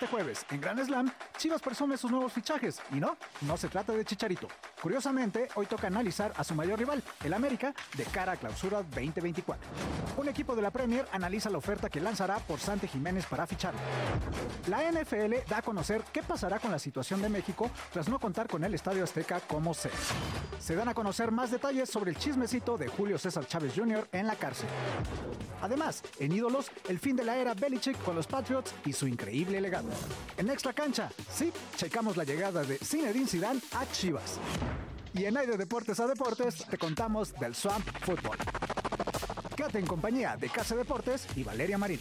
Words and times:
Este 0.00 0.16
jueves, 0.16 0.46
en 0.50 0.62
Grand 0.62 0.82
Slam, 0.82 1.12
Chivas 1.40 1.62
presume 1.62 1.96
sus 1.96 2.10
nuevos 2.10 2.34
fichajes. 2.34 2.82
Y 2.92 2.96
no, 2.96 3.16
no 3.46 3.56
se 3.56 3.68
trata 3.68 3.94
de 3.94 4.04
Chicharito. 4.04 4.46
Curiosamente, 4.82 5.48
hoy 5.54 5.64
toca 5.64 5.86
analizar 5.86 6.34
a 6.36 6.44
su 6.44 6.54
mayor 6.54 6.78
rival, 6.78 7.02
el 7.24 7.32
América, 7.32 7.72
de 7.96 8.04
cara 8.04 8.32
a 8.32 8.36
clausura 8.36 8.82
2024. 8.82 9.66
Un 10.18 10.28
equipo 10.28 10.54
de 10.54 10.60
la 10.60 10.70
Premier 10.70 11.06
analiza 11.12 11.48
la 11.48 11.56
oferta 11.56 11.88
que 11.88 11.98
lanzará 11.98 12.40
por 12.40 12.60
Sante 12.60 12.88
Jiménez 12.88 13.24
para 13.24 13.46
ficharlo. 13.46 13.80
La 14.68 14.82
NFL 14.92 15.48
da 15.48 15.58
a 15.58 15.62
conocer 15.62 16.04
qué 16.12 16.22
pasará 16.22 16.58
con 16.58 16.72
la 16.72 16.78
situación 16.78 17.22
de 17.22 17.30
México 17.30 17.70
tras 17.90 18.10
no 18.10 18.18
contar 18.18 18.46
con 18.46 18.62
el 18.62 18.74
Estadio 18.74 19.02
Azteca 19.02 19.40
como 19.40 19.72
sede. 19.72 19.94
Se 20.58 20.74
dan 20.74 20.90
a 20.90 20.94
conocer 20.94 21.30
más 21.30 21.50
detalles 21.50 21.88
sobre 21.88 22.10
el 22.10 22.18
chismecito 22.18 22.76
de 22.76 22.88
Julio 22.88 23.16
César 23.16 23.46
Chávez 23.46 23.72
Jr. 23.74 24.06
en 24.12 24.26
la 24.26 24.36
cárcel. 24.36 24.68
Además, 25.62 26.02
en 26.18 26.32
Ídolos, 26.32 26.70
el 26.88 26.98
fin 26.98 27.16
de 27.16 27.24
la 27.24 27.36
era 27.36 27.54
Belichick 27.54 28.02
con 28.02 28.14
los 28.14 28.26
Patriots 28.26 28.74
y 28.84 28.92
su 28.92 29.06
increíble 29.06 29.60
legado. 29.60 29.88
En 30.36 30.50
Extra 30.50 30.72
Cancha, 30.72 31.10
sí, 31.32 31.52
checamos 31.76 32.16
la 32.16 32.24
llegada 32.24 32.62
de 32.64 32.78
Zinedine 32.78 33.26
Zidane 33.26 33.60
a 33.72 33.86
Chivas. 33.92 34.38
Y 35.12 35.24
en 35.24 35.36
Aire 35.36 35.56
Deportes 35.56 35.98
a 36.00 36.06
Deportes 36.06 36.66
te 36.66 36.78
contamos 36.78 37.32
del 37.34 37.54
Swamp 37.54 37.86
Football. 38.02 38.38
Quédate 39.56 39.78
en 39.78 39.86
compañía 39.86 40.36
de 40.36 40.48
Casa 40.48 40.76
Deportes 40.76 41.26
y 41.36 41.42
Valeria 41.42 41.78
Marín. 41.78 42.00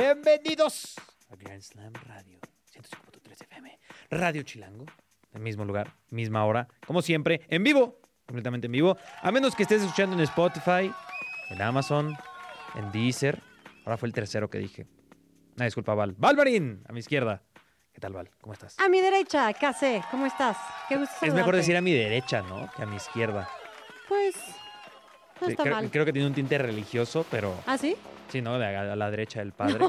Bienvenidos 0.00 0.96
a 1.30 1.36
Grand 1.36 1.62
Slam 1.62 1.92
Radio 2.06 2.40
105.3 2.72 3.42
FM, 3.42 3.78
Radio 4.10 4.42
Chilango, 4.42 4.86
el 5.32 5.40
mismo 5.40 5.64
lugar, 5.64 5.94
misma 6.10 6.44
hora, 6.44 6.68
como 6.86 7.02
siempre, 7.02 7.42
en 7.48 7.62
vivo, 7.62 8.00
completamente 8.26 8.66
en 8.66 8.72
vivo, 8.72 8.96
a 9.22 9.30
menos 9.32 9.54
que 9.54 9.62
estés 9.64 9.82
escuchando 9.82 10.16
en 10.16 10.22
Spotify, 10.22 10.92
en 11.50 11.62
Amazon, 11.62 12.16
en 12.74 12.92
Deezer. 12.92 13.49
Ahora 13.90 13.98
fue 13.98 14.06
el 14.06 14.12
tercero 14.12 14.48
que 14.48 14.58
dije. 14.58 14.86
Una 15.56 15.64
disculpa, 15.64 15.94
Val. 15.96 16.14
Valvarín, 16.16 16.84
a 16.88 16.92
mi 16.92 17.00
izquierda. 17.00 17.42
¿Qué 17.92 18.00
tal, 18.00 18.12
Val? 18.12 18.30
¿Cómo 18.40 18.52
estás? 18.52 18.78
A 18.78 18.88
mi 18.88 19.00
derecha, 19.00 19.52
Case, 19.52 20.00
¿cómo 20.12 20.26
estás? 20.26 20.56
Qué 20.88 20.96
gusto 20.96 21.12
Es 21.26 21.34
mejor 21.34 21.56
decir 21.56 21.76
a 21.76 21.80
mi 21.80 21.92
derecha, 21.92 22.40
¿no? 22.42 22.70
Que 22.76 22.84
a 22.84 22.86
mi 22.86 22.94
izquierda. 22.94 23.48
Pues, 24.08 24.36
no 25.40 25.46
Sí, 25.48 25.50
está 25.54 25.64
creo, 25.64 25.74
mal. 25.74 25.90
creo 25.90 26.04
que 26.04 26.12
tiene 26.12 26.28
un 26.28 26.34
tinte 26.34 26.56
religioso, 26.56 27.26
pero 27.32 27.52
¿Ah, 27.66 27.76
sí? 27.76 27.96
sí, 28.28 28.40
¿no? 28.40 28.54
A, 28.54 28.58
la 28.60 29.10
derecha 29.10 29.40
del 29.40 29.50
padre. 29.50 29.84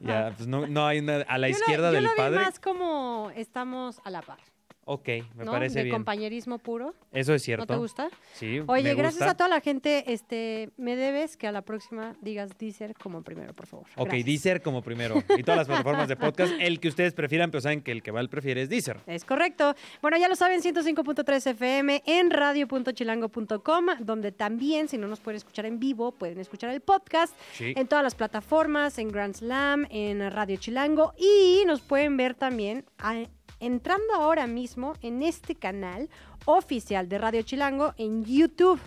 ya, 0.00 0.34
pues 0.36 0.46
no, 0.46 0.66
no 0.66 0.86
hay 0.86 0.98
una 0.98 1.22
a 1.26 1.38
la 1.38 1.48
Yo 1.48 1.54
lo- 1.54 1.58
izquierda 1.58 1.88
yo 1.88 1.94
del 1.94 2.04
lo 2.04 2.10
vi 2.10 2.16
padre. 2.18 2.36
más 2.36 2.60
como 2.60 3.32
estamos 3.34 3.98
a 4.04 4.10
la 4.10 4.20
par, 4.20 4.40
Ok, 4.86 5.08
me 5.36 5.44
¿no? 5.44 5.52
parece 5.52 5.78
de 5.78 5.84
bien. 5.84 5.94
compañerismo 5.94 6.58
puro. 6.58 6.94
Eso 7.12 7.32
es 7.34 7.42
¿No 7.42 7.44
cierto. 7.44 7.66
te 7.66 7.76
gusta? 7.76 8.08
Sí. 8.34 8.60
Oye, 8.66 8.82
me 8.82 8.94
gracias 8.94 9.20
gusta. 9.20 9.30
a 9.30 9.36
toda 9.36 9.48
la 9.48 9.60
gente, 9.60 10.12
este, 10.12 10.70
me 10.76 10.96
debes 10.96 11.36
que 11.36 11.46
a 11.46 11.52
la 11.52 11.62
próxima 11.62 12.16
digas 12.20 12.50
Deezer 12.58 12.94
como 12.94 13.22
primero, 13.22 13.54
por 13.54 13.66
favor. 13.66 13.86
Ok, 13.96 14.06
Gracias. 14.08 14.26
Deezer 14.26 14.62
como 14.62 14.82
primero. 14.82 15.22
Y 15.38 15.42
todas 15.44 15.58
las 15.58 15.66
plataformas 15.68 16.08
de 16.08 16.16
podcast, 16.16 16.52
el 16.58 16.80
que 16.80 16.88
ustedes 16.88 17.12
prefieran, 17.12 17.50
pero 17.52 17.60
saben 17.60 17.82
que 17.82 17.92
el 17.92 18.02
que 18.02 18.10
Val 18.10 18.28
prefiere 18.28 18.62
es 18.62 18.68
Deezer. 18.68 18.98
Es 19.06 19.24
correcto. 19.24 19.74
Bueno, 20.02 20.16
ya 20.18 20.28
lo 20.28 20.34
saben, 20.34 20.60
105.3 20.60 21.46
FM 21.50 22.02
en 22.06 22.30
radio.chilango.com, 22.30 23.86
donde 24.00 24.32
también, 24.32 24.88
si 24.88 24.98
no 24.98 25.06
nos 25.08 25.20
pueden 25.20 25.36
escuchar 25.36 25.66
en 25.66 25.78
vivo, 25.78 26.12
pueden 26.12 26.38
escuchar 26.40 26.70
el 26.70 26.80
podcast 26.80 27.34
Sí. 27.52 27.74
en 27.76 27.86
todas 27.86 28.02
las 28.02 28.14
plataformas, 28.14 28.98
en 28.98 29.08
Grand 29.08 29.34
Slam, 29.34 29.86
en 29.90 30.30
Radio 30.30 30.56
Chilango, 30.56 31.12
y 31.18 31.64
nos 31.66 31.80
pueden 31.80 32.16
ver 32.16 32.34
también 32.34 32.84
a- 32.98 33.24
entrando 33.60 34.14
ahora 34.14 34.46
mismo 34.46 34.94
en 35.02 35.22
este 35.22 35.54
canal 35.54 36.08
oficial 36.46 37.08
de 37.08 37.18
Radio 37.18 37.42
Chilango 37.42 37.94
en 37.96 38.24
YouTube, 38.24 38.80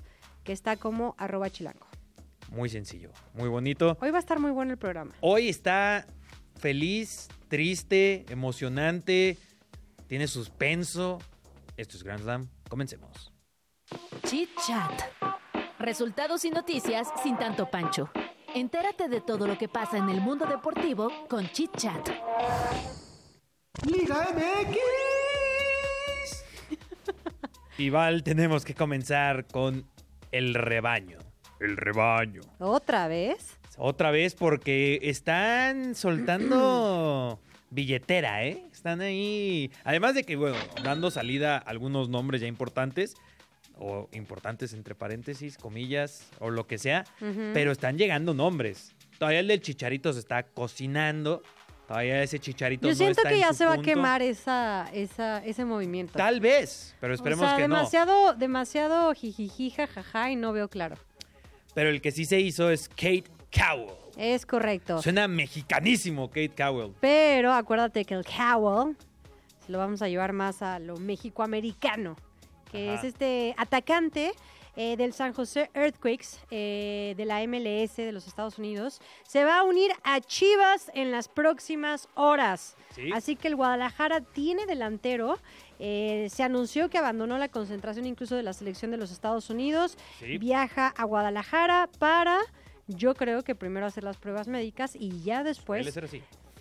que 0.44 0.52
está 0.52 0.76
como 0.76 1.16
arroba 1.18 1.50
chilango. 1.50 1.88
Muy 2.52 2.70
sencillo, 2.70 3.12
muy 3.34 3.50
bonito. 3.50 3.98
Hoy 4.02 4.12
va 4.12 4.18
a 4.18 4.20
estar 4.20 4.40
muy 4.40 4.52
bueno 4.52 4.72
el 4.74 4.78
programa. 4.78 5.14
Hoy 5.22 5.50
está 5.50 6.06
feliz, 6.58 7.30
triste, 7.48 8.26
emocionante, 8.30 9.38
tiene 10.08 10.28
suspenso. 10.28 11.20
Esto 11.78 11.98
es 11.98 12.04
Grand 12.04 12.22
Slam. 12.22 12.50
Comencemos. 12.70 13.34
Chit 14.24 14.50
Chat. 14.68 15.02
Resultados 15.80 16.46
y 16.46 16.52
noticias 16.52 17.08
sin 17.24 17.38
tanto 17.38 17.70
pancho. 17.70 18.10
Entérate 18.54 19.10
de 19.10 19.20
todo 19.20 19.48
lo 19.48 19.58
que 19.58 19.68
pasa 19.68 19.98
en 19.98 20.10
el 20.10 20.22
mundo 20.22 20.46
deportivo 20.46 21.12
con 21.28 21.50
Chit 21.50 21.76
Chat. 21.76 22.10
Liga 23.84 24.28
MX. 24.36 24.78
Y 27.80 27.90
Val, 27.90 28.22
tenemos 28.24 28.64
que 28.64 28.76
comenzar 28.76 29.48
con 29.48 29.86
el 30.32 30.54
rebaño. 30.54 31.18
El 31.60 31.76
rebaño. 31.76 32.42
¿Otra 32.60 33.08
vez? 33.08 33.58
Otra 33.78 34.12
vez 34.12 34.36
porque 34.36 35.00
están 35.02 35.96
soltando 35.96 37.40
billetera, 37.72 38.46
¿eh? 38.46 38.64
Están 38.72 39.02
ahí. 39.02 39.72
Además 39.84 40.14
de 40.14 40.24
que, 40.24 40.36
bueno, 40.36 40.58
dando 40.84 41.10
salida 41.10 41.56
a 41.56 41.60
algunos 41.62 42.10
nombres 42.10 42.42
ya 42.42 42.48
importantes, 42.48 43.16
o 43.76 44.08
importantes 44.14 44.74
entre 44.74 44.94
paréntesis, 44.94 45.58
comillas, 45.58 46.30
o 46.40 46.52
lo 46.52 46.68
que 46.68 46.78
sea, 46.78 47.06
pero 47.54 47.72
están 47.72 47.98
llegando 47.98 48.36
nombres. 48.36 48.94
Todavía 49.18 49.40
el 49.40 49.48
del 49.48 49.62
chicharito 49.62 50.14
se 50.14 50.20
está 50.20 50.44
cocinando. 50.44 51.42
Todavía 51.88 52.24
ese 52.24 52.40
chicharito 52.40 52.88
Yo 52.88 52.92
no 52.92 52.96
siento 52.96 53.20
está 53.20 53.30
que 53.30 53.36
en 53.36 53.42
ya 53.42 53.50
su 53.50 53.56
se 53.56 53.66
va 53.66 53.74
a 53.74 53.82
quemar 53.82 54.22
esa, 54.22 54.90
esa, 54.94 55.44
ese 55.44 55.66
movimiento. 55.66 56.14
Tal 56.14 56.40
vez, 56.40 56.96
pero 57.00 57.14
esperemos 57.14 57.46
o 57.46 57.50
sea, 57.50 57.58
que 57.58 57.68
no. 57.68 57.76
demasiado, 57.76 58.34
demasiado 58.36 59.14
jijiji, 59.14 59.70
jajaja, 59.72 60.32
y 60.32 60.36
no 60.36 60.54
veo 60.54 60.70
claro. 60.70 60.96
Pero 61.74 61.90
el 61.90 62.02
que 62.02 62.12
sí 62.12 62.26
se 62.26 62.40
hizo 62.40 62.70
es 62.70 62.88
Kate 62.88 63.26
Cowell. 63.52 63.96
Es 64.18 64.46
correcto. 64.46 65.02
Suena 65.02 65.28
mexicanísimo, 65.28 66.30
Kate 66.30 66.54
Cowell. 66.56 66.94
Pero 67.02 67.52
acuérdate 67.52 68.06
que 68.06 68.14
el 68.14 68.24
Cowell 68.26 68.96
se 69.66 69.72
lo 69.72 69.78
vamos 69.78 70.02
a 70.02 70.08
llevar 70.08 70.34
más 70.34 70.62
a 70.62 70.80
lo 70.80 70.98
mexicoamericano, 70.98 72.16
que 72.72 72.92
Ajá. 72.92 73.00
es 73.00 73.04
este 73.06 73.56
atacante 73.58 74.34
eh, 74.76 74.98
del 74.98 75.14
San 75.14 75.34
José 75.34 75.70
Earthquakes 75.76 76.40
eh, 76.50 77.14
de 77.16 77.26
la 77.26 77.46
MLS 77.46 77.96
de 77.96 78.12
los 78.12 78.28
Estados 78.28 78.58
Unidos. 78.58 79.02
Se 79.24 79.46
va 79.46 79.60
a 79.60 79.64
unir 79.64 79.92
a 80.04 80.20
Chivas 80.20 80.90
en 80.96 81.12
las 81.12 81.28
próximas 81.28 82.10
horas. 82.16 82.76
Sí. 82.96 83.12
Así 83.14 83.36
que 83.36 83.50
el 83.50 83.56
Guadalajara 83.56 84.22
tiene 84.22 84.66
delantero. 84.66 85.38
Eh, 85.78 86.28
se 86.32 86.42
anunció 86.42 86.90
que 86.90 86.98
abandonó 86.98 87.38
la 87.38 87.50
concentración 87.50 88.08
incluso 88.08 88.36
de 88.36 88.42
la 88.42 88.54
selección 88.54 88.90
de 88.90 88.98
los 88.98 89.12
Estados 89.12 89.50
Unidos. 89.52 89.96
Sí. 90.20 90.40
Viaja 90.40 90.88
a 90.88 91.04
Guadalajara 91.04 91.90
para, 92.00 92.40
yo 92.88 93.14
creo 93.14 93.44
que 93.44 93.54
primero 93.54 93.86
hacer 93.86 94.04
las 94.04 94.18
pruebas 94.18 94.48
médicas 94.48 94.96
y 94.96 95.22
ya 95.22 95.44
después 95.44 95.96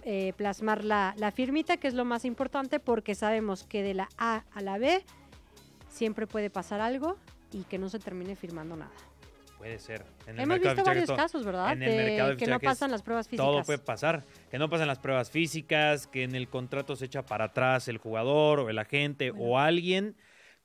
eh, 0.05 0.35
plasmar 0.37 0.85
la, 0.85 1.15
la 1.17 1.31
firmita, 1.31 1.79
que 1.79 1.89
es 1.89 1.95
lo 1.95 2.05
más 2.05 2.27
importante, 2.27 2.79
porque 2.79 3.15
sabemos 3.15 3.65
que 3.65 3.83
de 3.83 3.95
la 3.95 4.09
A 4.19 4.45
a 4.53 4.61
la 4.61 4.77
B 4.77 5.03
siempre 5.89 6.27
puede 6.27 6.51
pasar 6.51 6.81
algo 6.81 7.17
y 7.53 7.65
que 7.65 7.79
no 7.79 7.89
se 7.89 7.99
termine 7.99 8.37
firmando 8.37 8.77
nada. 8.77 8.93
Puede 9.59 9.79
ser. 9.79 10.05
En 10.27 10.41
Hemos 10.41 10.59
visto 10.59 10.83
varios 10.83 11.13
casos, 11.13 11.45
¿verdad? 11.45 11.73
En 11.73 11.85
el 11.85 11.91
De 11.91 11.97
mercado 11.97 12.31
de 12.31 12.37
que 12.37 12.47
no 12.49 12.59
pasan 12.59 12.91
las 12.91 13.01
pruebas 13.03 13.29
físicas. 13.29 13.47
Todo 13.47 13.63
puede 13.63 13.79
pasar. 13.79 14.25
Que 14.51 14.59
no 14.59 14.69
pasan 14.69 14.89
las 14.89 14.99
pruebas 14.99 15.31
físicas, 15.31 16.09
que 16.09 16.25
en 16.25 16.35
el 16.35 16.49
contrato 16.49 16.97
se 16.97 17.05
echa 17.05 17.25
para 17.25 17.45
atrás 17.45 17.87
el 17.87 17.99
jugador 17.99 18.59
o 18.59 18.71
el 18.71 18.79
agente 18.79 19.33
o 19.37 19.61
alguien. 19.61 20.17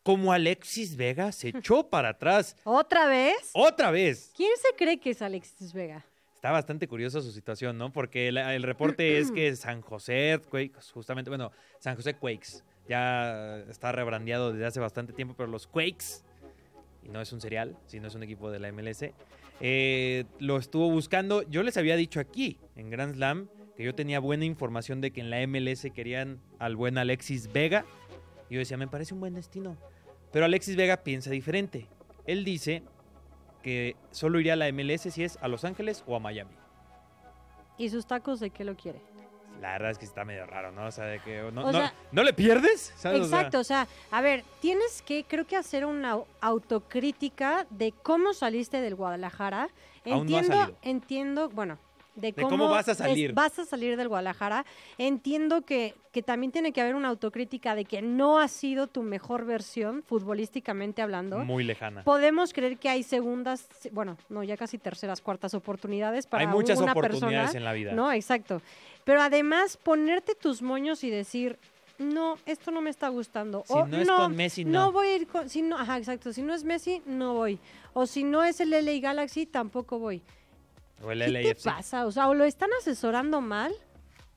Como 0.02 0.34
Alexis 0.34 0.96
Vega 0.96 1.32
se 1.32 1.50
echó 1.56 1.90
para 1.90 2.10
atrás. 2.10 2.56
¿Otra 2.64 3.06
vez? 3.06 3.52
¡Otra 3.54 3.92
vez! 3.92 4.32
¿Quién 4.36 4.50
se 4.60 4.76
cree 4.76 5.00
que 5.00 5.12
es 5.12 5.22
Alexis 5.22 5.74
Vega? 5.74 6.04
Está 6.34 6.50
bastante 6.50 6.88
curiosa 6.88 7.22
su 7.22 7.32
situación, 7.32 7.78
¿no? 7.78 7.92
Porque 7.92 8.30
el, 8.30 8.38
el 8.38 8.64
reporte 8.64 9.18
es 9.20 9.32
que 9.32 9.56
San 9.56 9.82
José 9.82 10.30
Earthquakes, 10.30 10.92
justamente, 10.92 11.30
bueno, 11.30 11.52
San 11.80 11.96
José 11.96 12.16
Quakes, 12.16 12.64
ya 12.88 13.60
está 13.70 13.92
rebrandeado 13.92 14.54
desde 14.54 14.66
hace 14.66 14.80
bastante 14.80 15.14
tiempo, 15.14 15.36
pero 15.38 15.50
los 15.50 15.68
Quakes, 15.68 16.24
no 17.08 17.22
es 17.22 17.32
un 17.34 17.42
cereal, 17.42 17.78
sino 17.88 18.08
es 18.08 18.16
un 18.16 18.24
equipo 18.24 18.52
de 18.52 18.60
la 18.60 18.72
MLS, 18.72 19.12
eh, 19.60 20.26
lo 20.40 20.58
estuvo 20.58 20.90
buscando. 20.90 21.44
Yo 21.44 21.64
les 21.64 21.78
había 21.78 21.96
dicho 21.96 22.20
aquí, 22.20 22.60
en 22.76 22.90
Grand 22.90 23.16
Slam, 23.16 23.50
que 23.76 23.84
yo 23.84 23.96
tenía 23.96 24.20
buena 24.20 24.46
información 24.46 25.02
de 25.02 25.12
que 25.12 25.22
en 25.22 25.30
la 25.30 25.46
MLS 25.48 25.88
querían 25.94 26.42
al 26.60 26.76
buen 26.76 26.98
Alexis 26.98 27.52
Vega. 27.52 27.86
Y 28.50 28.56
yo 28.56 28.60
decía, 28.60 28.78
me 28.78 28.88
parece 28.88 29.14
un 29.14 29.20
buen 29.20 29.34
destino. 29.34 29.78
Pero 30.32 30.46
Alexis 30.46 30.76
Vega 30.76 30.98
piensa 31.04 31.32
diferente. 31.32 31.88
Él 32.26 32.44
dice 32.44 32.84
que 33.64 33.96
solo 34.12 34.40
iría 34.40 34.54
a 34.54 34.56
la 34.56 34.72
MLS 34.72 35.02
si 35.14 35.24
es 35.24 35.38
a 35.42 35.48
Los 35.48 35.64
Ángeles 35.64 36.04
o 36.08 36.16
a 36.16 36.20
Miami. 36.20 36.56
¿Y 37.78 37.90
sus 37.90 38.08
tacos 38.08 38.40
de 38.40 38.50
qué 38.50 38.64
lo 38.64 38.76
quiere? 38.76 39.02
La 39.62 39.72
verdad 39.74 39.92
es 39.92 39.98
que 39.98 40.06
está 40.06 40.24
medio 40.26 40.46
raro, 40.46 40.72
¿no? 40.72 40.86
O 40.88 40.92
sea, 40.92 41.06
de 41.06 41.20
que 41.20 41.42
no, 41.52 41.62
O 41.66 41.72
no- 41.72 41.72
sea- 41.72 41.94
¿no 42.12 42.24
le 42.24 42.34
pierdes? 42.34 42.94
¿Sabes? 42.98 43.22
O 43.22 43.26
sea, 43.28 43.38
Exacto, 43.40 43.60
o 43.60 43.64
sea, 43.64 43.88
a 44.12 44.22
ver, 44.22 44.44
tienes 44.60 45.02
que, 45.02 45.24
creo 45.28 45.46
que 45.48 45.56
hacer 45.58 45.86
una 45.86 46.16
au- 46.16 46.26
autocrítica 46.42 47.66
de 47.70 47.92
cómo 48.04 48.34
saliste 48.34 48.82
del 48.82 48.96
Guadalajara. 48.96 49.70
Aún 50.06 50.28
no 50.28 50.38
ha 50.38 50.40
Entiendo, 50.40 50.78
entiendo, 50.84 51.50
bueno, 51.50 51.78
de 52.18 52.34
De 52.34 52.44
cómo, 52.44 52.68
vas 52.68 52.88
a 52.90 52.92
es- 52.92 52.98
salir. 52.98 53.32
vas 53.34 53.58
a 53.60 53.66
salir 53.66 53.96
del 53.96 54.08
Guadalajara. 54.10 54.66
Entiendo 54.98 55.62
que, 55.62 55.94
que 56.12 56.22
también 56.24 56.52
tiene 56.52 56.74
que 56.74 56.82
haber 56.82 56.96
una 56.96 57.08
autocrítica 57.10 57.76
de 57.76 57.86
que 57.86 58.02
no 58.02 58.40
ha 58.40 58.48
sido 58.48 58.88
tu 58.88 59.04
mejor 59.04 59.46
versión, 59.46 60.04
futbolísticamente 60.04 61.02
hablando. 61.02 61.40
muy 61.40 61.64
lejana. 61.64 62.04
Podemos 62.04 62.54
creer 62.54 62.78
que 62.78 62.90
hay 62.90 63.04
segundas, 63.04 63.68
bueno, 63.92 64.18
no, 64.30 64.44
ya 64.44 64.58
casi 64.58 64.78
terceras, 64.78 65.22
cuartas 65.22 65.54
oportunidades 65.54 66.28
para 66.28 66.42
Hay 66.42 66.48
muchas 66.48 66.80
una 66.80 66.92
oportunidades 66.92 67.52
persona. 67.52 67.58
en 67.60 67.64
la 67.64 67.74
vida. 67.74 67.92
No, 67.94 68.12
exacto. 68.12 68.62
Pero 69.04 69.22
además, 69.22 69.78
ponerte 69.78 70.36
tus 70.36 70.62
moños 70.62 71.04
y 71.04 71.10
decir, 71.10 71.58
no, 72.00 72.38
esto 72.46 72.72
no 72.72 72.82
me 72.82 72.90
está 72.90 73.08
gustando. 73.10 73.64
Si 73.66 73.74
o 73.74 73.86
no 73.86 73.98
es 73.98 74.08
con 74.10 74.36
Messi, 74.36 74.66
no". 74.66 74.92
voy 74.92 75.08
a 75.08 75.16
ir 75.16 75.28
con, 75.28 75.50
si 75.50 75.62
no, 75.62 75.78
ajá, 75.78 75.98
exacto. 75.98 76.34
Si 76.34 76.42
no 76.42 76.54
es 76.54 76.64
Messi, 76.64 77.02
no 77.06 77.34
voy. 77.36 77.60
O 77.94 78.06
si 78.06 78.24
no 78.24 78.44
es 78.44 78.60
el 78.60 78.70
LA 78.72 79.00
Galaxy, 79.02 79.46
tampoco 79.46 79.98
voy. 80.00 80.22
O 81.04 81.12
el 81.12 81.20
¿Qué 81.42 81.54
te 81.56 81.64
pasa? 81.64 82.06
O 82.06 82.12
sea, 82.12 82.28
o 82.28 82.34
lo 82.34 82.44
están 82.44 82.70
asesorando 82.80 83.40
mal 83.42 83.72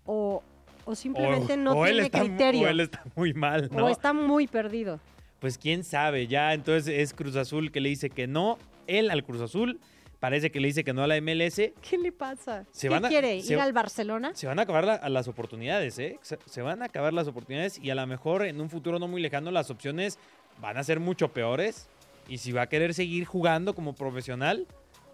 o, 0.07 0.43
o 0.85 0.95
simplemente 0.95 1.57
no 1.57 1.73
o 1.79 1.85
tiene 1.85 2.03
está 2.03 2.21
criterio. 2.21 2.63
O 2.63 2.69
él 2.69 2.81
está 2.81 3.03
muy 3.17 3.33
mal, 3.35 3.69
¿no? 3.73 3.87
o 3.87 3.89
está 3.89 4.13
muy 4.13 4.47
perdido. 4.47 5.01
Pues 5.39 5.57
quién 5.57 5.85
sabe, 5.85 6.27
ya 6.27 6.53
entonces 6.53 6.87
es 6.89 7.15
Cruz 7.15 7.37
Azul 7.37 7.73
que 7.73 7.81
le 7.81 7.89
dice 7.89 8.11
que 8.11 8.27
no, 8.27 8.59
él 8.87 9.11
al 9.11 9.25
Cruz 9.25 9.41
Azul, 9.41 9.81
parece 10.19 10.51
que 10.51 10.61
le 10.61 10.69
dice 10.69 10.85
que 10.85 10.93
no 10.93 11.03
a 11.03 11.07
la 11.07 11.19
MLS, 11.19 11.57
¿Qué 11.81 11.97
le 11.97 12.13
pasa? 12.13 12.67
Se 12.73 12.89
¿Qué 12.89 12.95
van 12.95 13.07
a- 13.07 13.09
quiere? 13.09 13.41
se- 13.41 13.55
¿Ir 13.55 13.61
al 13.61 13.73
Barcelona? 13.73 14.33
se 14.35 14.47
van 14.47 14.59
a 14.59 14.63
acabar 14.63 14.85
la- 14.85 14.95
a 14.97 15.09
las 15.09 15.29
oportunidades, 15.29 15.99
¿eh? 15.99 16.19
Se, 16.21 16.39
se 16.45 16.61
van 16.61 16.83
a 16.83 16.87
acabar 16.87 17.15
las 17.15 17.27
oportunidades 17.27 17.79
y 17.83 17.89
a 17.89 17.95
lo 17.95 18.07
mejor 18.07 18.45
en 18.45 18.61
un 18.61 18.69
futuro 18.69 18.99
no 18.99 19.09
muy 19.09 19.23
lejano 19.23 19.51
las 19.51 19.71
opciones 19.71 20.19
van 20.61 20.77
a 20.77 20.85
ser 20.85 21.01
mucho 21.01 21.29
peores 21.33 21.89
y 22.29 22.37
si 22.37 22.53
va 22.53 22.63
a 22.63 22.69
querer 22.69 22.93
seguir 22.93 23.25
jugando 23.25 23.75
como 23.75 23.95
profesional, 23.95 24.67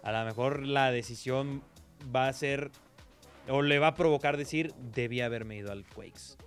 a 0.03 0.11
lo 0.11 0.25
mejor 0.25 0.65
la 0.65 0.91
decisión 0.91 1.61
va 2.15 2.27
a 2.27 2.33
ser 2.33 2.71
o 3.49 3.61
le 3.61 3.79
va 3.79 3.87
a 3.87 3.93
provocar 3.95 4.37
decir, 4.37 4.73
debía 4.93 5.25
haberme 5.25 5.57
ido 5.57 5.71
al 5.71 5.85
Quakes. 5.85 6.37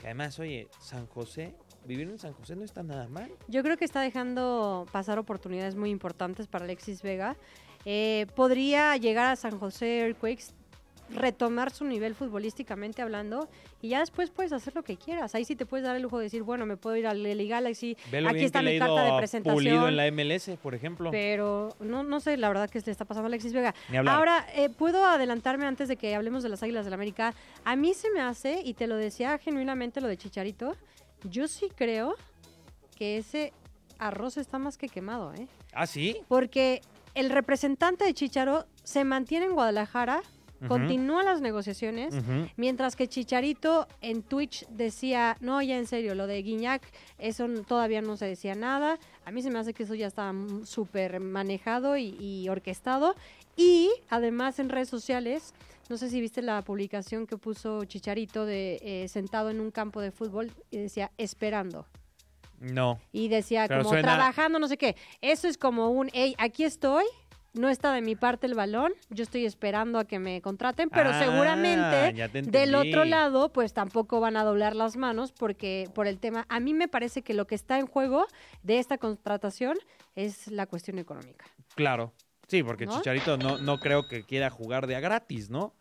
Que 0.00 0.06
además, 0.06 0.38
oye, 0.38 0.68
San 0.80 1.06
José, 1.06 1.54
vivir 1.84 2.08
en 2.08 2.18
San 2.18 2.32
José 2.32 2.56
no 2.56 2.64
está 2.64 2.82
nada 2.82 3.08
mal. 3.08 3.30
Yo 3.48 3.62
creo 3.62 3.76
que 3.76 3.84
está 3.84 4.00
dejando 4.00 4.86
pasar 4.92 5.18
oportunidades 5.18 5.74
muy 5.74 5.90
importantes 5.90 6.46
para 6.46 6.64
Alexis 6.64 7.02
Vega. 7.02 7.36
Eh, 7.84 8.26
podría 8.34 8.96
llegar 8.96 9.26
a 9.26 9.36
San 9.36 9.58
José 9.58 10.00
Earthquakes, 10.00 10.52
retomar 11.10 11.70
su 11.70 11.84
nivel 11.84 12.14
futbolísticamente 12.14 13.02
hablando 13.02 13.48
y 13.80 13.90
ya 13.90 14.00
después 14.00 14.30
puedes 14.30 14.52
hacer 14.52 14.74
lo 14.74 14.82
que 14.82 14.96
quieras. 14.96 15.34
Ahí 15.34 15.44
sí 15.44 15.56
te 15.56 15.66
puedes 15.66 15.84
dar 15.84 15.96
el 15.96 16.02
lujo 16.02 16.18
de 16.18 16.24
decir, 16.24 16.42
bueno, 16.42 16.66
me 16.66 16.76
puedo 16.76 16.96
ir 16.96 17.06
al 17.06 17.22
LA 17.22 17.44
Galaxy, 17.44 17.96
Ve 18.10 18.20
lo 18.20 18.28
aquí 18.28 18.44
está 18.44 18.62
mi 18.62 18.78
carta 18.78 19.04
de 19.04 19.18
presentación. 19.18 19.54
Pulido 19.54 19.88
en 19.88 19.96
la 19.96 20.10
MLS, 20.10 20.50
por 20.62 20.74
ejemplo. 20.74 21.10
Pero 21.10 21.74
no, 21.80 22.02
no 22.02 22.20
sé 22.20 22.36
la 22.36 22.48
verdad 22.48 22.68
que 22.68 22.80
le 22.80 22.92
está 22.92 23.04
pasando 23.04 23.26
a 23.26 23.28
Alexis 23.28 23.52
Vega. 23.52 23.74
Ahora, 24.06 24.46
eh, 24.54 24.68
puedo 24.68 25.04
adelantarme 25.04 25.66
antes 25.66 25.88
de 25.88 25.96
que 25.96 26.14
hablemos 26.14 26.42
de 26.42 26.48
las 26.48 26.62
Águilas 26.62 26.84
del 26.84 26.94
América. 26.94 27.34
A 27.64 27.76
mí 27.76 27.94
se 27.94 28.10
me 28.10 28.20
hace, 28.20 28.60
y 28.64 28.74
te 28.74 28.86
lo 28.86 28.96
decía 28.96 29.38
genuinamente 29.38 30.00
lo 30.00 30.08
de 30.08 30.16
Chicharito, 30.16 30.76
yo 31.24 31.48
sí 31.48 31.68
creo 31.74 32.14
que 32.96 33.18
ese 33.18 33.52
arroz 33.98 34.36
está 34.36 34.58
más 34.58 34.78
que 34.78 34.88
quemado, 34.88 35.34
¿eh? 35.34 35.46
Ah, 35.72 35.86
sí. 35.86 36.18
Porque 36.28 36.82
el 37.14 37.30
representante 37.30 38.04
de 38.04 38.14
Chicharo 38.14 38.66
se 38.84 39.04
mantiene 39.04 39.46
en 39.46 39.54
Guadalajara, 39.54 40.22
Ujú. 40.60 40.68
continúan 40.68 41.24
las 41.24 41.40
negociaciones, 41.40 42.14
mientras 42.56 42.96
que 42.96 43.06
Chicharito 43.08 43.86
en 44.00 44.22
Twitch 44.22 44.66
decía, 44.68 45.36
no, 45.40 45.62
ya 45.62 45.76
en 45.78 45.86
serio, 45.86 46.14
lo 46.14 46.26
de 46.26 46.42
Guiñac, 46.42 46.82
eso 47.18 47.46
todavía 47.66 48.02
no 48.02 48.16
se 48.16 48.26
decía 48.26 48.54
nada. 48.54 48.98
A 49.24 49.30
mí 49.30 49.42
se 49.42 49.50
me 49.50 49.58
hace 49.60 49.72
que 49.74 49.84
eso 49.84 49.94
ya 49.94 50.06
está 50.08 50.32
súper 50.64 51.20
manejado 51.20 51.96
y, 51.96 52.16
y 52.18 52.48
orquestado. 52.48 53.14
Y 53.56 53.90
además 54.08 54.58
en 54.58 54.68
redes 54.68 54.88
sociales, 54.88 55.54
no 55.88 55.96
sé 55.96 56.10
si 56.10 56.20
viste 56.20 56.42
la 56.42 56.60
publicación 56.62 57.26
que 57.26 57.36
puso 57.38 57.84
Chicharito 57.84 58.44
de 58.44 58.80
eh, 58.82 59.08
sentado 59.08 59.50
en 59.50 59.60
un 59.60 59.70
campo 59.70 60.00
de 60.00 60.10
fútbol 60.10 60.50
y 60.70 60.78
decía, 60.78 61.10
esperando. 61.18 61.86
No. 62.60 62.98
Y 63.12 63.28
decía 63.28 63.66
Pero 63.68 63.82
como 63.82 63.90
suena- 63.94 64.14
trabajando, 64.14 64.58
no 64.58 64.66
sé 64.66 64.76
qué. 64.76 64.96
Eso 65.20 65.46
es 65.46 65.56
como 65.56 65.90
un, 65.90 66.10
hey, 66.12 66.34
aquí 66.38 66.64
estoy. 66.64 67.04
No 67.54 67.68
está 67.68 67.92
de 67.92 68.02
mi 68.02 68.14
parte 68.14 68.46
el 68.46 68.54
balón, 68.54 68.92
yo 69.10 69.22
estoy 69.22 69.44
esperando 69.46 69.98
a 69.98 70.04
que 70.04 70.18
me 70.18 70.40
contraten, 70.42 70.90
pero 70.90 71.10
Ah, 71.10 71.18
seguramente 71.18 72.12
te 72.30 72.42
del 72.42 72.74
otro 72.74 73.04
lado, 73.04 73.52
pues 73.52 73.72
tampoco 73.72 74.20
van 74.20 74.36
a 74.36 74.44
doblar 74.44 74.76
las 74.76 74.96
manos 74.96 75.32
porque 75.32 75.88
por 75.94 76.06
el 76.06 76.18
tema, 76.18 76.46
a 76.48 76.60
mí 76.60 76.74
me 76.74 76.88
parece 76.88 77.22
que 77.22 77.34
lo 77.34 77.46
que 77.46 77.54
está 77.54 77.78
en 77.78 77.86
juego 77.86 78.26
de 78.62 78.78
esta 78.78 78.98
contratación 78.98 79.76
es 80.14 80.48
la 80.48 80.66
cuestión 80.66 80.98
económica. 80.98 81.46
Claro. 81.74 82.12
Sí, 82.46 82.62
porque 82.62 82.86
¿No? 82.86 82.96
Chicharito 82.96 83.36
no, 83.36 83.58
no 83.58 83.78
creo 83.78 84.08
que 84.08 84.24
quiera 84.24 84.50
jugar 84.50 84.86
de 84.86 84.96
a 84.96 85.00
gratis, 85.00 85.50
¿no? 85.50 85.74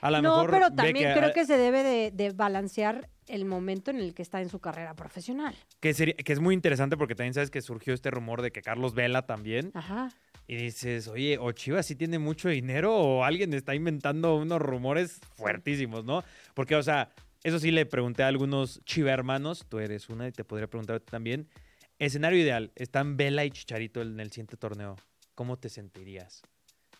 A 0.00 0.10
lo 0.10 0.20
No, 0.22 0.36
mejor 0.36 0.50
pero 0.50 0.70
también 0.70 1.12
que, 1.14 1.18
creo 1.18 1.32
que 1.32 1.44
se 1.46 1.56
debe 1.56 1.82
de, 1.82 2.10
de 2.10 2.30
balancear 2.30 3.08
el 3.26 3.44
momento 3.46 3.90
en 3.90 3.96
el 3.98 4.12
que 4.14 4.20
está 4.22 4.40
en 4.42 4.50
su 4.50 4.58
carrera 4.60 4.94
profesional. 4.94 5.54
que, 5.80 5.94
sería- 5.94 6.14
que 6.14 6.32
es 6.32 6.40
muy 6.40 6.54
interesante 6.54 6.96
porque 6.98 7.14
también 7.14 7.32
sabes 7.34 7.50
que 7.50 7.62
surgió 7.62 7.94
este 7.94 8.10
rumor 8.10 8.42
de 8.42 8.52
que 8.52 8.60
Carlos 8.62 8.94
Vela 8.94 9.22
también. 9.26 9.70
Ajá. 9.74 10.10
Y 10.46 10.56
dices, 10.56 11.08
oye, 11.08 11.38
o 11.38 11.52
Chivas 11.52 11.86
sí 11.86 11.96
tiene 11.96 12.18
mucho 12.18 12.48
dinero 12.50 12.94
o 12.94 13.24
alguien 13.24 13.54
está 13.54 13.74
inventando 13.74 14.36
unos 14.36 14.60
rumores 14.60 15.20
fuertísimos, 15.36 16.04
¿no? 16.04 16.22
Porque, 16.52 16.76
o 16.76 16.82
sea, 16.82 17.10
eso 17.42 17.58
sí 17.58 17.70
le 17.70 17.86
pregunté 17.86 18.22
a 18.24 18.28
algunos 18.28 18.82
Chiva 18.84 19.10
hermanos, 19.12 19.64
tú 19.68 19.78
eres 19.78 20.08
una 20.10 20.28
y 20.28 20.32
te 20.32 20.44
podría 20.44 20.66
preguntar 20.66 21.00
también. 21.00 21.48
Escenario 21.98 22.38
ideal, 22.40 22.72
están 22.74 23.16
Vela 23.16 23.44
y 23.44 23.50
Chicharito 23.50 24.02
en 24.02 24.20
el 24.20 24.30
siguiente 24.32 24.56
torneo. 24.56 24.96
¿Cómo 25.34 25.56
te 25.58 25.68
sentirías? 25.70 26.42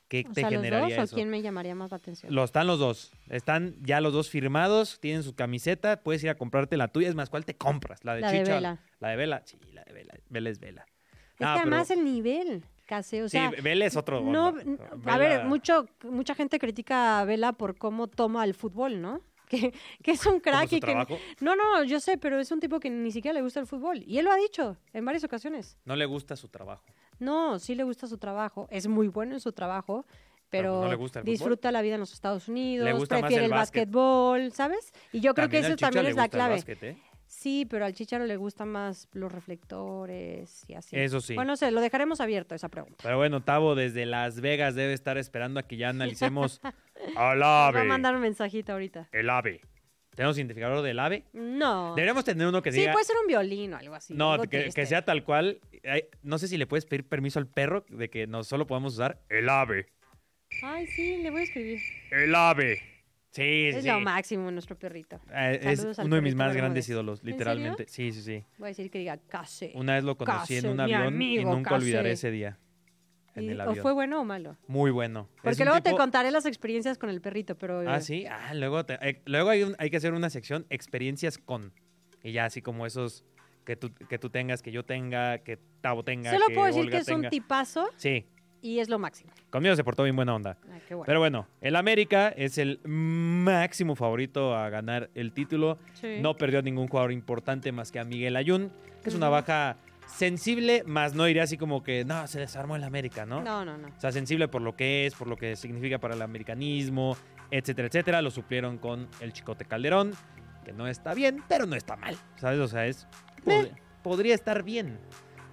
¿Qué 0.09 0.25
O 0.29 0.33
te 0.33 0.41
sea, 0.41 0.51
los 0.51 0.63
generaría 0.63 0.97
dos, 0.97 1.05
eso? 1.05 1.15
¿o 1.15 1.17
quién 1.17 1.29
me 1.29 1.43
llamaría 1.43 1.75
más 1.75 1.91
la 1.91 1.97
atención? 1.99 2.35
Lo 2.35 2.45
están 2.45 2.67
los 2.67 2.79
dos. 2.79 3.11
Están 3.29 3.75
ya 3.83 4.01
los 4.01 4.13
dos 4.13 4.31
firmados, 4.31 5.01
tienen 5.01 5.23
su 5.23 5.35
camiseta, 5.35 6.03
puedes 6.03 6.23
ir 6.25 6.31
a 6.31 6.35
comprarte 6.37 6.77
la 6.77 6.89
tuya. 6.89 7.09
Es 7.09 7.15
más, 7.15 7.29
¿cuál 7.31 7.45
te 7.45 7.57
compras? 7.57 8.05
La 8.05 8.15
de 8.15 8.21
La 8.23 8.31
de 8.33 8.39
Chicha. 8.41 8.55
Vela. 8.55 8.79
La 9.01 9.09
de 9.11 9.17
Vela. 9.17 9.43
Sí, 9.45 9.59
la 9.73 9.83
de 9.85 9.93
Vela. 9.93 10.15
Vela 10.31 10.51
es 10.51 10.61
Vela. 10.61 10.83
Es 10.83 11.47
Ah, 11.47 11.55
que 11.57 11.63
pero- 11.65 11.77
además 11.77 11.91
el 11.91 12.05
nivel, 12.05 12.65
casi, 12.87 13.21
o 13.21 13.29
sea, 13.29 13.51
sí, 13.51 13.61
Vela 13.63 13.87
es 13.87 13.97
otro. 13.97 14.21
no, 14.21 14.49
onda. 14.49 14.85
a 14.87 14.97
Vela- 14.97 15.19
ver, 15.19 15.45
mucho, 15.45 15.87
mucha 16.03 16.35
gente 16.35 16.59
critica 16.59 17.21
a 17.21 17.25
Vela 17.25 17.53
por 17.53 17.77
cómo 17.77 18.07
toma 18.09 18.45
el 18.45 18.55
fútbol, 18.55 19.01
¿no? 19.01 19.21
Que, 19.47 19.75
que 20.03 20.13
es 20.13 20.25
un 20.27 20.41
crack 20.41 20.65
y 20.73 20.81
que... 20.81 20.81
trabajo. 20.81 21.19
No, 21.41 21.55
no, 21.55 21.85
yo 21.85 22.01
sé, 22.01 22.17
pero 22.17 22.41
es 22.41 22.51
un 22.51 22.61
tipo 22.61 22.81
que 22.81 22.89
ni 22.91 23.13
siquiera 23.13 23.35
le 23.35 23.43
gusta 23.43 23.61
el 23.61 23.67
fútbol. 23.67 24.03
Y 24.07 24.19
él 24.19 24.25
lo 24.25 24.33
ha 24.33 24.37
dicho 24.37 24.79
en 24.95 25.05
varias 25.05 25.23
ocasiones. 25.23 25.77
No 25.85 25.95
le 25.97 26.07
gusta 26.07 26.35
su 26.35 26.49
trabajo. 26.49 26.83
No, 27.21 27.59
sí 27.59 27.75
le 27.75 27.85
gusta 27.85 28.07
su 28.07 28.17
trabajo, 28.19 28.67
es 28.71 28.89
muy 28.89 29.07
bueno 29.09 29.35
en 29.35 29.41
su 29.41 29.53
trabajo, 29.53 30.07
Pero, 30.49 30.73
pues, 30.79 30.85
no 30.85 30.89
le 30.91 30.97
gusta 30.97 31.23
disfruta 31.23 31.71
la 31.73 31.83
vida 31.83 31.95
en 31.95 32.01
los 32.01 32.13
Estados 32.15 32.49
Unidos, 32.49 33.07
prefiere 33.07 33.37
el 33.37 33.45
el 33.45 33.51
básquet. 33.51 33.87
básquetbol, 33.89 34.51
¿sabes? 34.53 34.93
Y 35.13 35.21
yo 35.21 35.35
creo 35.35 35.49
que 35.51 35.59
al 35.59 35.65
eso 35.67 35.77
también 35.77 36.07
es 36.07 36.17
la 36.17 36.29
clave. 36.29 36.55
básquet, 36.55 36.83
¿eh? 36.83 36.97
Sí, 37.37 37.67
pero 37.69 37.85
al 37.85 37.93
Chicharo 37.95 38.25
le 38.27 38.37
gustan 38.37 38.69
más 38.69 39.09
los 39.13 39.31
reflectores 39.33 40.65
y 40.69 40.75
así. 40.75 40.97
Eso 40.97 41.21
sí. 41.21 41.35
Bueno, 41.35 41.53
no 41.53 41.57
sé, 41.57 41.71
lo 41.73 41.81
dejaremos 41.81 42.21
abierto 42.21 42.55
esa 42.55 42.69
pregunta. 42.69 42.97
Pero 43.03 43.17
bueno, 43.17 43.43
Tavo 43.43 43.75
desde 43.75 44.07
Las 44.07 44.41
Vegas 44.41 44.75
debe 44.75 44.93
estar 44.93 45.19
esperando 45.19 45.61
a 45.61 45.65
que 45.65 45.77
ya 45.77 45.89
analicemos 45.91 46.61
al 47.17 47.39
Nos 47.41 47.47
Va 47.47 47.65
a 47.67 47.69
ave. 47.69 47.85
mandar 47.85 48.15
un 48.15 48.23
mensajito 48.23 48.73
ahorita. 48.73 49.09
El 49.13 49.29
ave. 49.31 49.61
¿Tenemos 50.15 50.39
identificador 50.39 50.81
del 50.83 50.99
ave? 51.01 51.25
No. 51.33 51.95
Deberíamos 51.97 52.25
tener 52.25 52.47
uno 52.47 52.63
que 52.63 52.71
Sí, 52.71 52.81
diga... 52.81 52.93
puede 52.93 53.05
ser 53.05 53.17
un 53.21 53.27
violín 53.27 53.75
o 53.75 53.79
algo 53.79 53.97
así. 53.97 54.15
no, 54.15 54.33
algo 54.35 54.45
que, 54.45 54.71
que 54.73 54.87
sea 54.87 55.05
tal 55.05 55.25
cual. 55.25 55.61
Ay, 55.85 56.05
No 56.23 56.39
sé 56.39 56.47
si 56.47 56.57
le 56.57 56.69
puedes 56.69 56.87
pedir 56.87 57.05
permiso 57.09 57.41
al 57.41 57.49
perro 57.49 57.85
de 57.89 58.09
que 58.09 58.29
no 58.29 58.45
solo 58.45 58.67
podamos 58.67 58.95
usar 58.95 59.21
el 59.29 59.49
ave. 59.49 59.89
Ay, 60.63 60.87
sí, 60.87 61.17
le 61.17 61.31
voy 61.31 61.41
a 61.41 61.45
escribir. 61.45 61.81
El 62.13 62.33
ave. 62.35 62.81
Sí, 63.35 63.43
sí, 63.43 63.77
Es 63.79 63.83
sí. 63.83 63.89
lo 63.89 63.99
máximo 63.99 64.49
nuestro 64.53 64.79
perrito. 64.79 65.21
Eh, 65.33 65.59
es 65.63 65.85
uno 65.99 66.15
de 66.17 66.23
mis 66.23 66.37
más 66.37 66.55
grandes 66.55 66.89
ídolos, 66.89 67.21
¿En 67.21 67.27
literalmente. 67.31 67.87
Sí, 67.89 68.13
sí, 68.13 68.23
sí. 68.23 68.45
Voy 68.59 68.67
a 68.67 68.69
decir 68.69 68.91
que 68.93 68.99
diga 69.01 69.17
case. 69.17 69.73
Una 69.75 69.95
vez 69.95 70.05
lo 70.05 70.17
conocí 70.17 70.57
en 70.57 70.69
un 70.69 70.79
avión 70.79 71.21
y 71.21 71.45
nunca 71.45 71.75
olvidaré 71.75 72.13
ese 72.13 72.31
día. 72.31 72.59
En 73.35 73.43
Y- 73.45 73.49
el 73.49 73.61
¿O 73.61 73.65
avión. 73.65 73.83
fue 73.83 73.93
bueno 73.93 74.21
o 74.21 74.25
malo? 74.25 74.57
Muy 74.69 74.93
bueno. 74.93 75.29
Porque 75.43 75.65
luego 75.65 75.83
te 75.83 75.91
contaré 75.97 76.31
las 76.31 76.47
experiencias 76.47 76.97
con 76.97 77.11
el 77.11 77.21
perrito, 77.21 77.57
pero... 77.59 77.81
Ah, 77.91 78.01
sí. 78.01 78.25
Ah, 78.27 78.55
luego, 78.55 78.87
te- 78.87 78.97
eh, 79.03 79.21
luego 79.27 79.51
hay, 79.51 79.65
un- 79.65 79.75
hay 79.81 79.91
que 79.91 79.97
hacer 79.97 80.13
una 80.15 80.31
sección 80.31 80.65
experiencias 80.71 81.37
con. 81.39 81.73
Y 82.23 82.31
ya 82.31 82.45
así 82.45 82.63
como 82.63 82.87
esos 82.87 83.25
que 83.65 83.75
tú, 83.75 83.93
que 84.09 84.19
tú 84.21 84.31
tengas, 84.31 84.63
que 84.63 84.71
yo 84.71 84.85
tenga, 84.85 85.39
que 85.39 85.59
Tavo 85.81 86.05
tenga. 86.05 86.31
Solo 86.31 86.47
que 86.47 86.55
puedo 86.55 86.67
decir 86.69 86.83
Olga 86.83 86.93
que 86.93 87.03
es 87.03 87.09
un 87.09 87.29
tipazo 87.29 87.89
Sí, 87.97 88.27
y 88.65 88.79
es 88.81 88.89
lo 88.89 88.99
máximo. 88.99 89.31
conmigo 89.51 89.77
se 89.77 89.85
portó 89.85 90.03
bien 90.05 90.17
buena 90.17 90.35
onda. 90.35 90.57
Ay, 90.73 90.81
qué 90.89 90.95
bueno. 90.95 91.05
Pero 91.07 91.19
bueno, 91.21 91.47
el 91.61 91.77
América 91.77 92.29
es 92.31 92.57
el 92.59 92.81
máximo 92.85 93.95
favorito 93.95 94.57
a 94.57 94.71
ganar 94.71 95.11
el 95.15 95.33
título. 95.33 95.79
Sí. 95.93 96.17
No 96.21 96.35
perdió 96.37 96.61
a 96.61 96.63
ningún 96.63 96.89
jugador 96.89 97.13
importante 97.13 97.73
más 97.73 97.93
que 97.93 97.99
a 98.01 98.05
Miguel 98.05 98.37
Ayun, 98.37 98.73
que 99.03 99.11
es 99.11 99.15
una 99.15 99.29
baja 99.29 99.77
sensible, 100.07 100.83
más 100.87 101.15
no 101.15 101.29
iría 101.29 101.43
así 101.43 101.57
como 101.59 101.83
que, 101.83 102.05
no, 102.05 102.27
se 102.27 102.39
desarmó 102.41 102.77
el 102.77 102.85
América, 102.85 103.27
¿no? 103.27 103.43
No, 103.43 103.65
no, 103.65 103.77
no. 103.77 103.89
O 103.89 104.01
sea, 104.01 104.13
sensible 104.13 104.49
por 104.49 104.63
lo 104.63 104.77
que 104.77 105.07
es, 105.07 105.15
por 105.15 105.29
lo 105.29 105.37
que 105.37 105.57
significa 105.57 105.99
para 105.99 106.15
el 106.15 106.23
americanismo, 106.23 107.17
etcétera, 107.51 107.89
etcétera. 107.89 108.23
Lo 108.23 108.31
suplieron 108.31 108.79
con 108.79 109.09
el 109.21 109.33
Chicote 109.33 109.65
Calderón, 109.67 110.13
que 110.65 110.73
no 110.73 110.87
está 110.87 111.13
bien, 111.15 111.43
pero 111.49 111.67
no 111.67 111.77
está 111.77 111.97
mal. 111.97 112.17
¿Sabes? 112.37 112.61
O 112.61 112.69
sea, 112.69 112.87
es. 112.87 113.07
pod- 113.45 113.71
podría 114.03 114.35
estar 114.35 114.63
bien. 114.63 114.99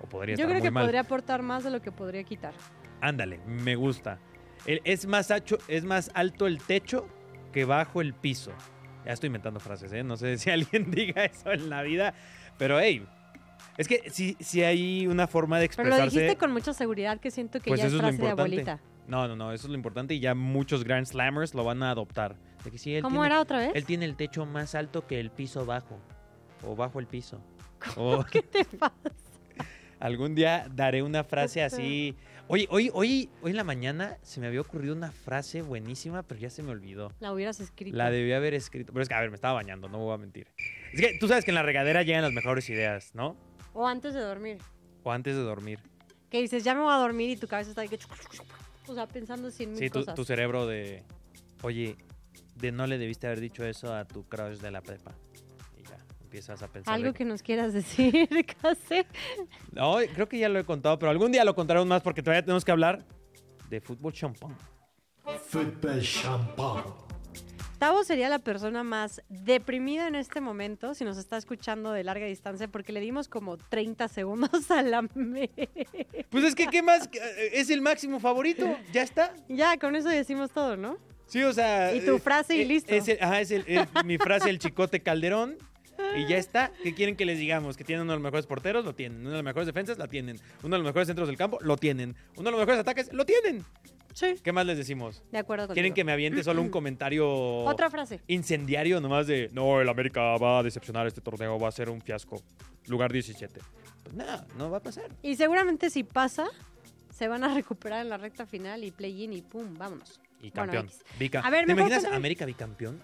O 0.01 0.07
podría 0.09 0.35
Yo 0.35 0.43
estar 0.43 0.47
creo 0.49 0.59
muy 0.59 0.67
que 0.67 0.71
mal. 0.71 0.83
podría 0.85 1.01
aportar 1.01 1.41
más 1.43 1.63
de 1.63 1.69
lo 1.71 1.81
que 1.81 1.91
podría 1.91 2.23
quitar. 2.23 2.53
Ándale, 3.01 3.39
me 3.45 3.75
gusta. 3.75 4.19
El- 4.65 4.81
es, 4.83 5.05
más 5.07 5.33
es 5.67 5.83
más 5.83 6.11
alto 6.13 6.47
el 6.47 6.59
techo 6.61 7.07
que 7.51 7.65
bajo 7.65 8.01
el 8.01 8.13
piso. 8.13 8.51
Ya 9.05 9.13
estoy 9.13 9.27
inventando 9.27 9.59
frases, 9.59 9.91
¿eh? 9.93 10.03
No 10.03 10.15
sé 10.17 10.37
si 10.37 10.49
alguien 10.51 10.91
diga 10.91 11.25
eso 11.25 11.51
en 11.51 11.69
la 11.69 11.81
vida, 11.81 12.13
pero 12.57 12.79
hey, 12.79 13.05
es 13.77 13.87
que 13.87 14.09
si, 14.11 14.37
si 14.39 14.63
hay 14.63 15.07
una 15.07 15.27
forma 15.27 15.59
de 15.59 15.67
Pero 15.67 15.83
expresarse... 15.87 16.05
lo 16.15 16.21
dijiste 16.21 16.37
con 16.37 16.51
mucha 16.51 16.73
seguridad 16.73 17.19
que 17.19 17.31
siento 17.31 17.59
que 17.59 17.69
Pues 17.69 17.81
ya 17.81 17.87
es 17.87 17.95
frase 17.95 18.17
de 18.17 18.29
abuelita. 18.29 18.79
No, 19.07 19.27
no, 19.27 19.35
no, 19.35 19.51
eso 19.51 19.65
es 19.65 19.69
lo 19.71 19.75
importante 19.75 20.13
y 20.13 20.19
ya 20.19 20.35
muchos 20.35 20.83
Grand 20.83 21.05
Slammers 21.05 21.53
lo 21.55 21.63
van 21.63 21.81
a 21.83 21.91
adoptar. 21.91 22.35
De 22.63 22.69
que 22.71 22.77
sí, 22.77 22.95
él 22.95 23.01
¿Cómo 23.01 23.15
tiene- 23.21 23.27
era 23.27 23.41
otra 23.41 23.57
vez? 23.57 23.71
Él 23.73 23.85
tiene 23.85 24.05
el 24.05 24.15
techo 24.15 24.45
más 24.45 24.75
alto 24.75 25.07
que 25.07 25.19
el 25.19 25.31
piso 25.31 25.65
bajo. 25.65 25.99
O 26.63 26.75
bajo 26.75 26.99
el 26.99 27.07
piso. 27.07 27.41
O 27.97 28.23
¿Qué 28.23 28.43
te 28.43 28.63
pasa? 28.63 28.93
algún 29.99 30.35
día 30.35 30.67
daré 30.73 31.01
una 31.01 31.23
frase 31.23 31.63
así. 31.63 32.15
Oye, 32.53 32.67
hoy, 32.69 32.91
hoy, 32.93 33.29
hoy 33.41 33.51
en 33.51 33.55
la 33.55 33.63
mañana 33.63 34.17
se 34.23 34.41
me 34.41 34.47
había 34.47 34.59
ocurrido 34.59 34.93
una 34.93 35.13
frase 35.13 35.61
buenísima, 35.61 36.21
pero 36.23 36.37
ya 36.37 36.49
se 36.49 36.61
me 36.61 36.71
olvidó. 36.71 37.09
La 37.21 37.31
hubieras 37.31 37.61
escrito. 37.61 37.95
La 37.95 38.11
debí 38.11 38.33
haber 38.33 38.53
escrito. 38.53 38.91
Pero 38.91 39.03
es 39.03 39.07
que, 39.07 39.15
a 39.15 39.21
ver, 39.21 39.29
me 39.29 39.35
estaba 39.35 39.53
bañando, 39.53 39.87
no 39.87 39.99
voy 39.99 40.13
a 40.13 40.17
mentir. 40.17 40.47
Es 40.91 40.99
que 40.99 41.17
tú 41.17 41.29
sabes 41.29 41.45
que 41.45 41.51
en 41.51 41.55
la 41.55 41.63
regadera 41.63 42.03
llegan 42.03 42.23
las 42.23 42.33
mejores 42.33 42.69
ideas, 42.69 43.15
¿no? 43.15 43.37
O 43.71 43.87
antes 43.87 44.13
de 44.13 44.19
dormir. 44.19 44.57
O 45.03 45.13
antes 45.13 45.33
de 45.33 45.41
dormir. 45.43 45.79
Que 46.29 46.41
dices, 46.41 46.65
ya 46.65 46.75
me 46.75 46.81
voy 46.81 46.91
a 46.91 46.97
dormir 46.97 47.29
y 47.29 47.37
tu 47.37 47.47
cabeza 47.47 47.69
está 47.69 47.83
ahí 47.83 47.87
que... 47.87 47.97
O 48.85 48.93
sea, 48.95 49.07
pensando 49.07 49.47
mil 49.47 49.77
Sí, 49.77 49.89
tu, 49.89 49.99
cosas. 49.99 50.15
tu 50.15 50.25
cerebro 50.25 50.67
de. 50.67 51.05
Oye, 51.61 51.95
de 52.57 52.73
no 52.73 52.85
le 52.85 52.97
debiste 52.97 53.27
haber 53.27 53.39
dicho 53.39 53.63
eso 53.63 53.95
a 53.95 54.03
tu 54.03 54.27
crush 54.27 54.57
de 54.57 54.71
la 54.71 54.81
prepa. 54.81 55.15
Empiezas 56.31 56.63
a 56.63 56.69
pensar. 56.69 56.93
Algo 56.93 57.11
que 57.11 57.25
nos 57.25 57.43
quieras 57.43 57.73
decir, 57.73 58.25
Case. 58.61 59.05
No, 59.73 59.97
creo 60.15 60.29
que 60.29 60.39
ya 60.39 60.47
lo 60.47 60.59
he 60.59 60.63
contado, 60.63 60.97
pero 60.97 61.09
algún 61.09 61.29
día 61.29 61.43
lo 61.43 61.53
contaremos 61.53 61.85
más 61.85 62.01
porque 62.01 62.23
todavía 62.23 62.41
tenemos 62.41 62.63
que 62.63 62.71
hablar 62.71 63.03
de 63.69 63.81
fútbol 63.81 64.13
champán. 64.13 64.55
Football 65.49 66.01
champagne. 66.01 66.83
Tavo 67.79 68.05
sería 68.05 68.29
la 68.29 68.39
persona 68.39 68.81
más 68.81 69.21
deprimida 69.27 70.07
en 70.07 70.15
este 70.15 70.39
momento 70.39 70.93
si 70.93 71.03
nos 71.03 71.17
está 71.17 71.35
escuchando 71.35 71.91
de 71.91 72.05
larga 72.05 72.27
distancia 72.27 72.69
porque 72.69 72.93
le 72.93 73.01
dimos 73.01 73.27
como 73.27 73.57
30 73.57 74.07
segundos 74.07 74.71
a 74.71 74.83
la 74.83 75.01
me. 75.13 75.49
Pues 76.29 76.45
es 76.45 76.55
que, 76.55 76.67
¿qué 76.67 76.81
más? 76.81 77.09
Es 77.51 77.69
el 77.69 77.81
máximo 77.81 78.21
favorito. 78.21 78.73
Ya 78.93 79.01
está. 79.01 79.33
Ya, 79.49 79.75
con 79.77 79.97
eso 79.97 80.07
decimos 80.07 80.51
todo, 80.51 80.77
¿no? 80.77 80.95
Sí, 81.25 81.43
o 81.43 81.51
sea. 81.51 81.93
Y 81.93 81.99
tu 82.05 82.15
eh, 82.15 82.19
frase 82.19 82.55
y 82.55 82.61
eh, 82.61 82.65
listo. 82.65 82.93
Es 82.93 83.09
el- 83.09 83.17
ajá, 83.21 83.41
es 83.41 83.51
el- 83.51 83.65
el- 83.67 83.85
mi 84.05 84.17
frase, 84.17 84.49
el 84.49 84.59
chicote 84.59 85.01
Calderón. 85.01 85.57
Y 86.17 86.27
ya 86.27 86.37
está. 86.37 86.71
¿Qué 86.83 86.93
quieren 86.93 87.15
que 87.15 87.25
les 87.25 87.39
digamos? 87.39 87.77
¿Que 87.77 87.83
tienen 87.83 88.03
uno 88.03 88.11
de 88.13 88.17
los 88.17 88.23
mejores 88.23 88.45
porteros? 88.45 88.83
Lo 88.83 88.93
tienen. 88.95 89.21
Una 89.21 89.29
de 89.29 89.35
las 89.37 89.43
mejores 89.43 89.65
defensas? 89.67 89.97
La 89.97 90.07
tienen. 90.07 90.37
Uno 90.63 90.75
de 90.75 90.79
los 90.83 90.85
mejores 90.85 91.07
centros 91.07 91.27
del 91.27 91.37
campo? 91.37 91.57
Lo 91.61 91.77
tienen. 91.77 92.15
Uno 92.35 92.45
de 92.45 92.51
los 92.51 92.59
mejores 92.59 92.79
ataques? 92.79 93.13
Lo 93.13 93.25
tienen. 93.25 93.63
Sí. 94.13 94.35
¿Qué 94.43 94.51
más 94.51 94.65
les 94.65 94.77
decimos? 94.77 95.23
De 95.31 95.37
acuerdo 95.37 95.63
contigo. 95.67 95.75
¿Quieren 95.75 95.93
que 95.93 96.03
me 96.03 96.11
aviente 96.11 96.43
solo 96.43 96.61
un 96.61 96.69
comentario 96.71 97.29
Otra 97.63 97.89
frase. 97.89 98.19
incendiario 98.27 98.99
nomás 98.99 99.25
de 99.27 99.49
no, 99.53 99.79
el 99.79 99.87
América 99.87 100.35
va 100.37 100.59
a 100.59 100.63
decepcionar 100.63 101.07
este 101.07 101.21
torneo, 101.21 101.57
va 101.57 101.69
a 101.69 101.71
ser 101.71 101.89
un 101.89 102.01
fiasco? 102.01 102.41
Lugar 102.87 103.13
17. 103.13 103.61
Pues 104.03 104.15
nada, 104.15 104.45
no 104.57 104.69
va 104.69 104.79
a 104.79 104.81
pasar. 104.81 105.05
Y 105.21 105.35
seguramente 105.37 105.89
si 105.89 106.03
pasa, 106.03 106.45
se 107.09 107.29
van 107.29 107.45
a 107.45 107.53
recuperar 107.53 108.01
en 108.01 108.09
la 108.09 108.17
recta 108.17 108.45
final 108.45 108.83
y 108.83 108.91
play-in 108.91 109.31
y 109.31 109.41
pum, 109.43 109.77
vámonos. 109.77 110.19
Y 110.41 110.49
Bueno, 110.49 110.73
campeón. 110.73 110.89
Bica- 111.17 111.39
A 111.41 111.49
ver, 111.49 111.65
¿Te 111.65 111.71
imaginas 111.71 112.03
América 112.05 112.45
bicampeón? 112.45 112.99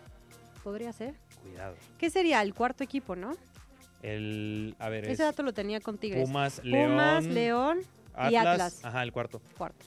Podría 0.63 0.91
ser. 0.91 1.13
Cuidado. 1.49 1.75
¿Qué 1.97 2.09
sería? 2.09 2.41
El 2.41 2.53
cuarto 2.53 2.83
equipo, 2.83 3.15
¿no? 3.15 3.35
El, 4.03 4.75
a 4.79 4.89
ver, 4.89 5.05
es 5.05 5.11
Ese 5.13 5.23
dato 5.23 5.43
lo 5.43 5.53
tenía 5.53 5.79
con 5.79 5.97
Tigres. 5.97 6.27
Pumas, 6.27 6.63
León, 6.63 6.91
Pumas, 6.91 7.25
León 7.25 7.79
y 8.29 8.35
Atlas. 8.35 8.79
Ajá, 8.83 9.03
el 9.03 9.11
cuarto. 9.11 9.41
Cuarto. 9.57 9.85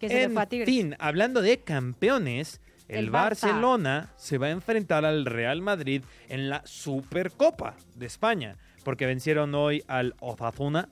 Que 0.00 0.08
se 0.08 0.14
le 0.14 0.22
En 0.24 0.32
fue 0.32 0.42
a 0.42 0.46
Tigres. 0.46 0.66
fin, 0.68 0.96
hablando 0.98 1.42
de 1.42 1.58
campeones, 1.60 2.60
el. 2.88 3.10
Barcelona 3.10 4.12
se 4.16 4.38
va 4.38 4.46
a 4.46 4.50
enfrentar 4.50 5.04
al 5.04 5.24
Real 5.26 5.60
Madrid 5.62 6.02
en 6.28 6.48
la 6.48 6.62
Supercopa 6.66 7.74
de 7.94 8.06
España, 8.06 8.56
porque 8.82 9.06
vencieron 9.06 9.54
hoy 9.54 9.84
al 9.88 10.14
Osasuna 10.20 10.88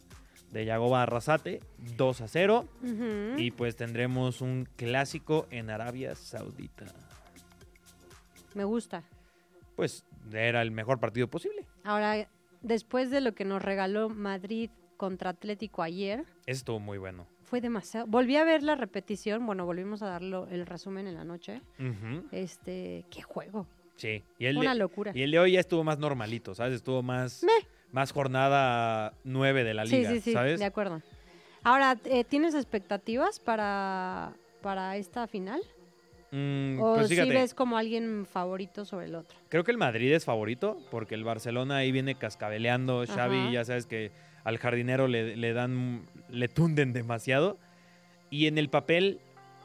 de 0.51 0.67
Yagoba 0.67 1.03
Arrasate 1.03 1.61
2 1.97 2.21
a 2.21 2.29
0 2.29 2.69
Ujú. 2.83 3.39
y 3.39 3.51
pues 3.53 3.75
tendremos 3.77 4.43
un 4.43 4.69
clásico 4.77 5.47
en 5.51 5.71
Arabia 5.71 6.15
Saudita. 6.15 6.85
Me 8.55 8.65
gusta. 8.65 9.03
Pues 9.83 10.05
era 10.33 10.63
el 10.63 10.71
mejor 10.71 11.01
partido 11.01 11.27
posible. 11.27 11.67
Ahora, 11.83 12.29
después 12.61 13.11
de 13.11 13.21
lo 13.21 13.35
que 13.35 13.45
nos 13.45 13.61
regaló 13.61 14.09
Madrid 14.09 14.71
contra 14.97 15.31
Atlético 15.31 15.83
ayer, 15.83 16.25
estuvo 16.47 16.79
muy 16.79 16.99
bueno. 16.99 17.27
fue 17.43 17.61
demasiado. 17.61 18.07
Volví 18.07 18.37
a 18.37 18.45
ver 18.45 18.63
la 18.63 18.77
repetición, 18.77 19.45
bueno, 19.45 19.67
volvimos 19.67 20.01
a 20.03 20.07
darlo 20.07 20.47
el 20.53 20.67
resumen 20.67 21.09
en 21.09 21.17
la 21.17 21.25
noche. 21.25 21.63
Ujú, 21.81 22.29
Este, 22.31 23.05
qué 23.11 23.23
juego. 23.23 23.67
Sí, 23.97 24.23
y 24.39 24.47
el, 24.47 24.57
Una 24.57 24.73
de, 24.75 24.79
locura. 24.79 25.11
y 25.17 25.23
el 25.23 25.33
de 25.33 25.41
hoy 25.41 25.53
ya 25.55 25.59
estuvo 25.61 25.83
más 25.83 25.99
normalito, 25.99 26.55
¿sabes? 26.55 26.75
Estuvo 26.75 27.03
más, 27.03 27.43
Meh. 27.43 27.67
más 27.91 28.13
jornada 28.13 29.15
9 29.25 29.65
de 29.65 29.75
la 29.75 29.85
Sí, 29.85 29.97
liga, 29.97 30.11
sí, 30.13 30.21
sí, 30.21 30.33
¿sabes? 30.33 30.61
de 30.61 30.65
acuerdo. 30.65 31.03
Ahora, 31.65 31.99
eh, 32.05 32.23
¿tienes 32.23 32.55
expectativas 32.55 33.41
para, 33.41 34.33
para 34.61 34.97
esta 34.97 35.27
final? 35.27 35.61
Mm, 36.33 36.81
¿O 36.81 36.95
pues 36.95 37.09
si 37.09 37.15
fíjate, 37.15 37.35
ves 37.35 37.53
como 37.53 37.77
alguien 37.77 38.25
favorito 38.25 38.87
sobre 38.87 39.05
el 39.07 39.15
otro? 39.15 39.37
creo 39.51 39.65
que 39.65 39.71
el 39.71 39.77
Madrid 39.77 40.13
es 40.15 40.25
favorito 40.25 40.79
porque 40.91 41.15
el 41.15 41.25
Barcelona 41.25 41.77
ahí 41.77 41.93
viene 41.93 42.15
cascabeleando. 42.15 43.05
Xavi, 43.07 43.37
Ajá. 43.39 43.51
ya 43.53 43.65
sabes 43.67 43.85
que 43.87 44.11
al 44.43 44.57
jardinero 44.57 45.09
le, 45.09 45.37
le 45.37 45.53
dan, 45.53 46.07
le 46.31 46.49
tunden 46.49 46.95
demasiado. 46.95 47.59
Y 48.31 48.47
en 48.47 48.57
el 48.57 48.71
papel, 48.71 49.21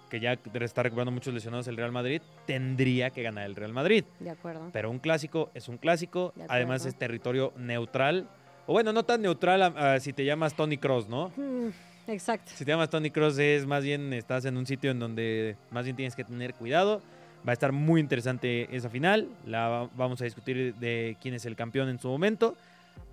que 0.09 0.19
ya 0.19 0.37
está 0.59 0.83
recuperando 0.83 1.11
muchos 1.11 1.33
lesionados 1.33 1.69
el 1.69 1.77
Real 1.77 1.93
Madrid, 1.93 2.21
tendría 2.45 3.11
que 3.11 3.23
ganar 3.23 3.45
el 3.45 3.55
Real 3.55 3.71
Madrid. 3.71 4.03
De 4.19 4.29
acuerdo. 4.29 4.69
Pero 4.73 4.91
un 4.91 4.99
clásico 4.99 5.49
es 5.53 5.69
un 5.69 5.77
clásico, 5.77 6.33
De 6.35 6.45
además 6.49 6.85
es 6.85 6.95
territorio 6.97 7.53
neutral. 7.55 8.29
O 8.65 8.73
bueno, 8.73 8.91
no 8.91 9.03
tan 9.03 9.21
neutral 9.21 9.61
ah, 9.63 9.97
si 10.01 10.11
te 10.11 10.25
llamas 10.25 10.53
Tony 10.53 10.77
Cross, 10.77 11.07
¿no? 11.07 11.29
Mm, 11.37 11.69
exacto. 12.07 12.51
Si 12.55 12.65
te 12.65 12.71
llamas 12.71 12.89
Tony 12.89 13.11
Cross 13.11 13.37
es 13.39 13.65
más 13.65 13.83
bien 13.83 14.13
estás 14.13 14.45
en 14.45 14.57
un 14.57 14.65
sitio 14.65 14.91
en 14.91 14.99
donde 14.99 15.55
más 15.71 15.83
bien 15.85 15.95
tienes 15.95 16.15
que 16.15 16.23
tener 16.23 16.53
cuidado. 16.53 17.01
Va 17.47 17.51
a 17.51 17.53
estar 17.53 17.71
muy 17.71 18.01
interesante 18.01 18.75
esa 18.75 18.89
final. 18.89 19.29
La 19.45 19.67
va- 19.69 19.89
vamos 19.95 20.19
a 20.21 20.25
discutir 20.25 20.75
de 20.75 21.15
quién 21.21 21.33
es 21.33 21.45
el 21.45 21.55
campeón 21.55 21.87
en 21.89 21.99
su 21.99 22.07
momento. 22.09 22.55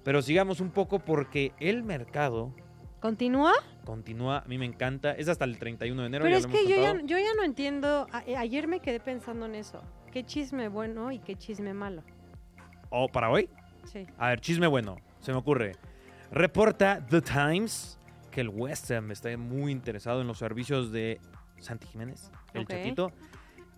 Pero 0.03 0.23
sigamos 0.23 0.61
un 0.61 0.71
poco 0.71 0.99
porque 0.99 1.53
el 1.61 1.83
mercado 1.83 2.53
¿Continúa? 3.01 3.53
continúa. 3.85 4.39
A 4.39 4.45
mí 4.47 4.57
me 4.59 4.65
encanta. 4.65 5.13
Es 5.13 5.29
hasta 5.29 5.45
el 5.45 5.59
31 5.59 6.01
de 6.03 6.07
enero. 6.09 6.25
Pero 6.25 6.37
es 6.39 6.47
que 6.47 6.67
yo 6.67 6.77
ya, 6.77 6.95
yo 7.05 7.19
ya 7.19 7.35
no 7.37 7.45
entiendo. 7.45 8.07
a- 8.13 8.23
eh, 8.27 8.37
ayer 8.37 8.67
me 8.67 8.81
quedé 8.81 8.99
pensando 9.01 9.45
en 9.47 9.55
eso. 9.55 9.83
¿Qué 10.11 10.25
chisme 10.25 10.69
bueno 10.69 11.13
y 11.13 11.19
qué 11.19 11.37
chisme 11.37 11.75
malo? 11.75 12.03
¿O 12.91 13.09
para 13.09 13.29
hoy? 13.31 13.49
Sí. 13.85 14.07
A 14.19 14.29
ver, 14.31 14.41
chisme 14.41 14.67
bueno. 14.67 14.97
Se 15.21 15.33
me 15.33 15.39
ocurre. 15.39 15.73
Reporta 16.31 17.05
The 17.09 17.21
Times 17.21 17.99
que 18.35 18.41
el 18.41 18.49
West 18.49 18.91
Ham 18.91 19.13
está 19.13 19.35
muy 19.37 19.71
interesado 19.71 20.21
en 20.21 20.27
los 20.27 20.39
servicios 20.39 20.91
de 20.91 21.21
Santi 21.61 21.87
Jiménez, 21.87 22.33
el 22.53 22.63
Ok. 22.63 22.71
Chaquito, 22.71 23.13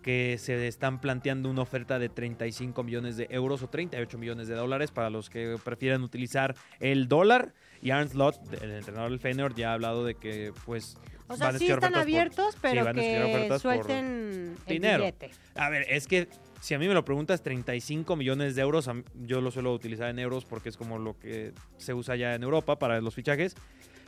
que 0.01 0.37
se 0.39 0.67
están 0.67 0.99
planteando 0.99 1.47
una 1.49 1.61
oferta 1.61 1.99
de 1.99 2.09
35 2.09 2.81
millones 2.83 3.17
de 3.17 3.27
euros 3.29 3.61
o 3.61 3.69
38 3.69 4.17
millones 4.17 4.47
de 4.47 4.55
dólares 4.55 4.89
para 4.89 5.09
los 5.11 5.29
que 5.29 5.57
prefieran 5.63 6.01
utilizar 6.01 6.55
el 6.79 7.07
dólar. 7.07 7.53
Y 7.83 7.91
Arne 7.91 8.09
Slot, 8.09 8.39
el 8.63 8.71
entrenador 8.71 9.11
del 9.11 9.19
Feyenoord, 9.19 9.55
ya 9.55 9.69
ha 9.71 9.73
hablado 9.73 10.03
de 10.05 10.15
que 10.15 10.51
pues 10.65 10.97
O 11.27 11.35
sea, 11.35 11.47
van 11.47 11.55
a 11.57 11.59
sí 11.59 11.65
están 11.65 11.77
ofertas 11.77 11.91
por- 11.91 12.01
abiertos, 12.01 12.57
pero 12.59 12.85
van 12.85 12.97
a 12.97 13.01
estudiar 13.03 13.49
que 13.51 13.59
suelten 13.59 13.95
el 13.95 14.57
dinero. 14.65 14.99
billete. 15.03 15.31
A 15.55 15.69
ver, 15.69 15.85
es 15.87 16.07
que 16.07 16.27
si 16.61 16.73
a 16.73 16.79
mí 16.79 16.87
me 16.87 16.95
lo 16.95 17.05
preguntas, 17.05 17.43
35 17.43 18.15
millones 18.15 18.55
de 18.55 18.61
euros, 18.63 18.89
yo 19.13 19.41
lo 19.41 19.51
suelo 19.51 19.71
utilizar 19.73 20.09
en 20.09 20.17
euros 20.17 20.45
porque 20.45 20.69
es 20.69 20.77
como 20.77 20.97
lo 20.97 21.19
que 21.19 21.53
se 21.77 21.93
usa 21.93 22.15
ya 22.15 22.33
en 22.33 22.41
Europa 22.41 22.79
para 22.79 22.99
los 23.01 23.13
fichajes, 23.13 23.55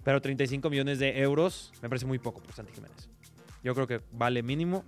pero 0.03 0.21
35 0.21 0.69
millones 0.69 0.99
de 0.99 1.19
euros 1.21 1.71
me 1.81 1.89
parece 1.89 2.05
muy 2.05 2.19
poco 2.19 2.41
por 2.41 2.53
Santi 2.53 2.73
Jiménez. 2.73 3.09
Yo 3.63 3.73
creo 3.75 3.87
que 3.87 4.01
vale 4.11 4.41
mínimo. 4.43 4.83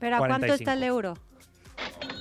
Pero 0.00 0.16
¿a 0.16 0.18
cuánto 0.18 0.46
está 0.46 0.56
45. 0.56 0.70
el 0.72 0.82
euro? 0.82 1.14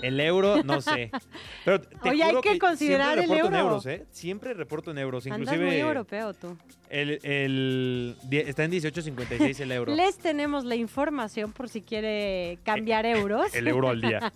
El 0.02 0.20
euro, 0.20 0.64
no 0.64 0.82
sé. 0.82 1.10
Pero 1.66 1.80
te 1.82 2.10
Oye, 2.10 2.24
hay 2.24 2.30
juro 2.30 2.42
que 2.42 2.60
considerar 2.60 3.14
siempre 3.18 3.24
el 3.24 3.30
reporto 3.30 3.48
en 3.48 3.56
euro. 3.56 3.68
euros, 3.70 3.86
¿eh? 3.86 4.06
Siempre 4.12 4.54
reporto 4.54 4.92
en 4.92 4.98
euros. 4.98 5.26
Andas 5.26 5.40
Inclusive 5.40 5.66
muy 5.66 5.76
europeo 5.78 6.34
tú. 6.34 6.58
el, 6.90 7.20
el- 7.24 8.18
está 8.32 8.66
en 8.66 8.72
18.56 8.74 9.60
el 9.62 9.72
euro. 9.72 9.96
Les 9.96 10.18
tenemos 10.18 10.66
la 10.66 10.76
información 10.76 11.54
por 11.54 11.70
si 11.70 11.82
quiere 11.82 12.60
cambiar 12.64 13.06
euros. 13.06 13.56
El 13.56 13.68
euro 13.70 13.90
al 13.90 14.02
día. 14.02 14.34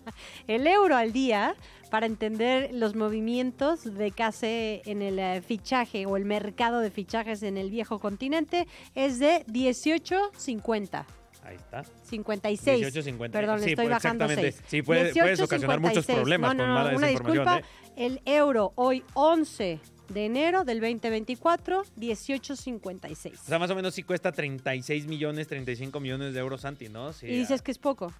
el 0.47 0.65
euro 0.65 0.95
al 0.95 1.11
día 1.11 1.53
para 1.89 2.05
entender 2.05 2.69
los 2.73 2.95
movimientos 2.95 3.83
de 3.83 4.13
hace 4.19 4.81
en 4.85 5.01
el 5.01 5.19
eh, 5.19 5.41
fichaje 5.41 6.05
o 6.05 6.17
el 6.17 6.25
mercado 6.25 6.79
de 6.79 6.91
fichajes 6.91 7.43
en 7.43 7.57
el 7.57 7.69
viejo 7.69 7.99
continente 7.99 8.67
es 8.95 9.19
de 9.19 9.45
18.50. 9.47 11.05
Ahí 11.43 11.55
está. 11.55 11.83
56. 12.03 12.93
18.50. 12.93 13.31
Perdón, 13.31 13.59
Sí, 13.61 13.71
estoy 13.71 13.85
pues, 13.85 13.95
bajando 13.95 14.25
exactamente. 14.25 14.57
6. 14.59 14.69
Sí, 14.69 14.81
puede- 14.81 15.13
puedes 15.13 15.41
ocasionar 15.41 15.79
muchos 15.79 16.05
problemas 16.05 16.53
no, 16.55 16.63
con 16.63 16.67
no, 16.69 16.75
mala 16.75 16.91
no, 16.91 16.97
una 16.97 17.07
disculpa. 17.07 17.61
El 17.95 18.21
euro 18.25 18.71
hoy 18.75 19.03
11 19.13 19.79
de 20.09 20.25
enero 20.25 20.63
del 20.63 20.79
2024, 20.79 21.83
18.56. 21.97 23.33
O 23.33 23.37
sea, 23.43 23.59
más 23.59 23.69
o 23.69 23.75
menos 23.75 23.93
sí 23.93 24.03
cuesta 24.03 24.31
36 24.31 25.07
millones, 25.07 25.47
35 25.47 25.99
millones 25.99 26.33
de 26.33 26.39
euros, 26.39 26.61
Santi, 26.61 26.89
¿no? 26.89 27.13
Sí, 27.13 27.27
y 27.27 27.37
dices 27.39 27.61
ah, 27.61 27.63
que 27.63 27.71
es 27.71 27.77
poco. 27.77 28.11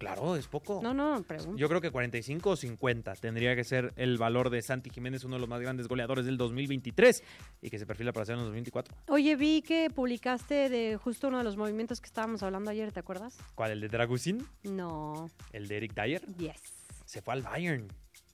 Claro, 0.00 0.34
es 0.34 0.46
poco. 0.46 0.80
No, 0.82 0.94
no, 0.94 1.22
pregunto. 1.24 1.58
Yo 1.58 1.68
creo 1.68 1.82
que 1.82 1.90
45 1.90 2.48
o 2.48 2.56
50 2.56 3.16
tendría 3.16 3.54
que 3.54 3.64
ser 3.64 3.92
el 3.96 4.16
valor 4.16 4.48
de 4.48 4.62
Santi 4.62 4.88
Jiménez, 4.88 5.24
uno 5.24 5.36
de 5.36 5.40
los 5.40 5.48
más 5.48 5.60
grandes 5.60 5.88
goleadores 5.88 6.24
del 6.24 6.38
2023 6.38 7.22
y 7.60 7.68
que 7.68 7.78
se 7.78 7.84
perfila 7.84 8.10
para 8.10 8.24
ser 8.24 8.36
en 8.36 8.38
el 8.38 8.46
2024. 8.46 8.96
Oye, 9.08 9.36
vi 9.36 9.60
que 9.60 9.90
publicaste 9.90 10.70
de 10.70 10.96
justo 10.96 11.28
uno 11.28 11.36
de 11.36 11.44
los 11.44 11.58
movimientos 11.58 12.00
que 12.00 12.06
estábamos 12.06 12.42
hablando 12.42 12.70
ayer, 12.70 12.90
¿te 12.92 13.00
acuerdas? 13.00 13.36
¿Cuál? 13.54 13.72
¿El 13.72 13.82
de 13.82 13.88
Dragusin? 13.88 14.42
No. 14.62 15.30
¿El 15.52 15.68
de 15.68 15.76
Eric 15.76 15.92
Dyer? 15.92 16.22
Yes. 16.38 16.62
Se 17.04 17.20
fue 17.20 17.34
al 17.34 17.42
Bayern. 17.42 17.86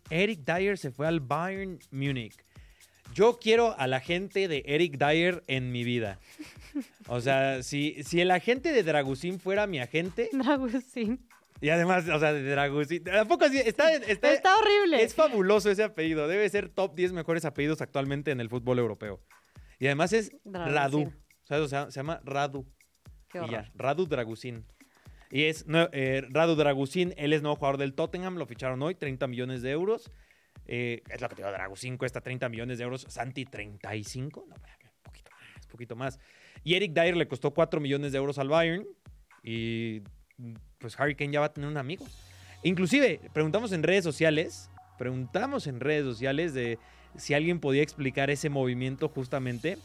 Eric 0.08 0.44
Dyer 0.44 0.78
se 0.78 0.92
fue 0.92 1.08
al 1.08 1.18
Bayern 1.18 1.80
Múnich. 1.90 2.36
Yo 3.12 3.40
quiero 3.40 3.76
a 3.76 3.88
la 3.88 3.98
gente 3.98 4.46
de 4.46 4.62
Eric 4.66 4.98
Dyer 4.98 5.42
en 5.48 5.72
mi 5.72 5.82
vida. 5.82 6.20
O 7.08 7.20
sea, 7.20 7.64
si, 7.64 8.04
si 8.04 8.20
el 8.20 8.30
agente 8.30 8.70
de 8.72 8.84
Dragusin 8.84 9.40
fuera 9.40 9.66
mi 9.66 9.80
agente, 9.80 10.30
Dragusín. 10.32 11.26
Y 11.60 11.70
además, 11.70 12.08
o 12.08 12.18
sea, 12.18 12.32
de 12.32 12.42
Dragusin, 12.42 13.04
tampoco 13.04 13.44
así, 13.46 13.58
está, 13.58 13.92
está, 13.94 14.32
Está 14.32 14.56
horrible. 14.56 15.02
Es 15.02 15.14
fabuloso 15.14 15.70
ese 15.70 15.84
apellido. 15.84 16.28
Debe 16.28 16.48
ser 16.48 16.68
top 16.68 16.94
10 16.94 17.12
mejores 17.12 17.44
apellidos 17.44 17.80
actualmente 17.80 18.30
en 18.30 18.40
el 18.40 18.48
fútbol 18.48 18.78
europeo. 18.78 19.22
Y 19.78 19.86
además 19.86 20.12
es 20.12 20.32
Dragusin. 20.44 21.14
Radu. 21.48 21.64
O 21.64 21.68
sea, 21.68 21.90
se 21.90 21.96
llama 21.98 22.20
Radu. 22.24 22.66
Qué 23.28 23.40
Y 23.46 23.50
ya, 23.50 23.70
Radu 23.74 24.06
Dragusin. 24.06 24.64
Y 25.30 25.44
es 25.44 25.64
eh, 25.68 26.22
Radu 26.30 26.54
Dragusin, 26.54 27.14
él 27.16 27.32
es 27.32 27.42
nuevo 27.42 27.56
jugador 27.56 27.78
del 27.78 27.94
Tottenham, 27.94 28.36
lo 28.36 28.46
ficharon 28.46 28.80
hoy, 28.82 28.94
30 28.94 29.26
millones 29.26 29.62
de 29.62 29.70
euros. 29.70 30.10
Eh, 30.66 31.02
es 31.08 31.20
lo 31.20 31.28
que 31.28 31.36
te 31.36 31.42
digo, 31.42 31.52
Dragusin 31.52 31.96
cuesta 31.96 32.20
30 32.20 32.48
millones 32.48 32.78
de 32.78 32.84
euros, 32.84 33.06
Santi 33.08 33.44
35, 33.44 34.46
no, 34.48 34.54
un 34.54 34.60
poquito 35.02 35.30
más, 35.30 35.64
un 35.64 35.70
poquito 35.70 35.96
más. 35.96 36.18
Y 36.62 36.74
Eric 36.74 36.92
Dyer 36.92 37.16
le 37.16 37.28
costó 37.28 37.52
4 37.52 37.80
millones 37.80 38.12
de 38.12 38.18
euros 38.18 38.38
al 38.38 38.48
Bayern 38.48 38.86
y 39.42 40.02
pues 40.78 40.98
Harry 40.98 41.14
Kane 41.14 41.32
ya 41.32 41.40
va 41.40 41.46
a 41.46 41.52
tener 41.52 41.68
un 41.68 41.76
amigo. 41.76 42.06
Inclusive, 42.62 43.20
preguntamos 43.32 43.72
en 43.72 43.82
redes 43.82 44.04
sociales, 44.04 44.70
preguntamos 44.98 45.66
en 45.66 45.80
redes 45.80 46.04
sociales 46.04 46.54
de 46.54 46.78
si 47.16 47.34
alguien 47.34 47.60
podía 47.60 47.82
explicar 47.82 48.30
ese 48.30 48.48
movimiento 48.48 49.08
justamente. 49.08 49.78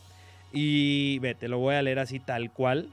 Y 0.51 1.19
ve, 1.19 1.35
te 1.35 1.47
lo 1.47 1.59
voy 1.59 1.75
a 1.75 1.81
leer 1.81 1.99
así 1.99 2.19
tal 2.19 2.51
cual, 2.51 2.89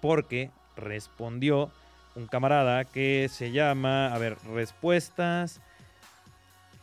porque 0.00 0.50
respondió 0.76 1.70
un 2.14 2.26
camarada 2.26 2.84
que 2.84 3.28
se 3.30 3.52
llama, 3.52 4.14
a 4.14 4.18
ver, 4.18 4.36
respuestas. 4.52 5.60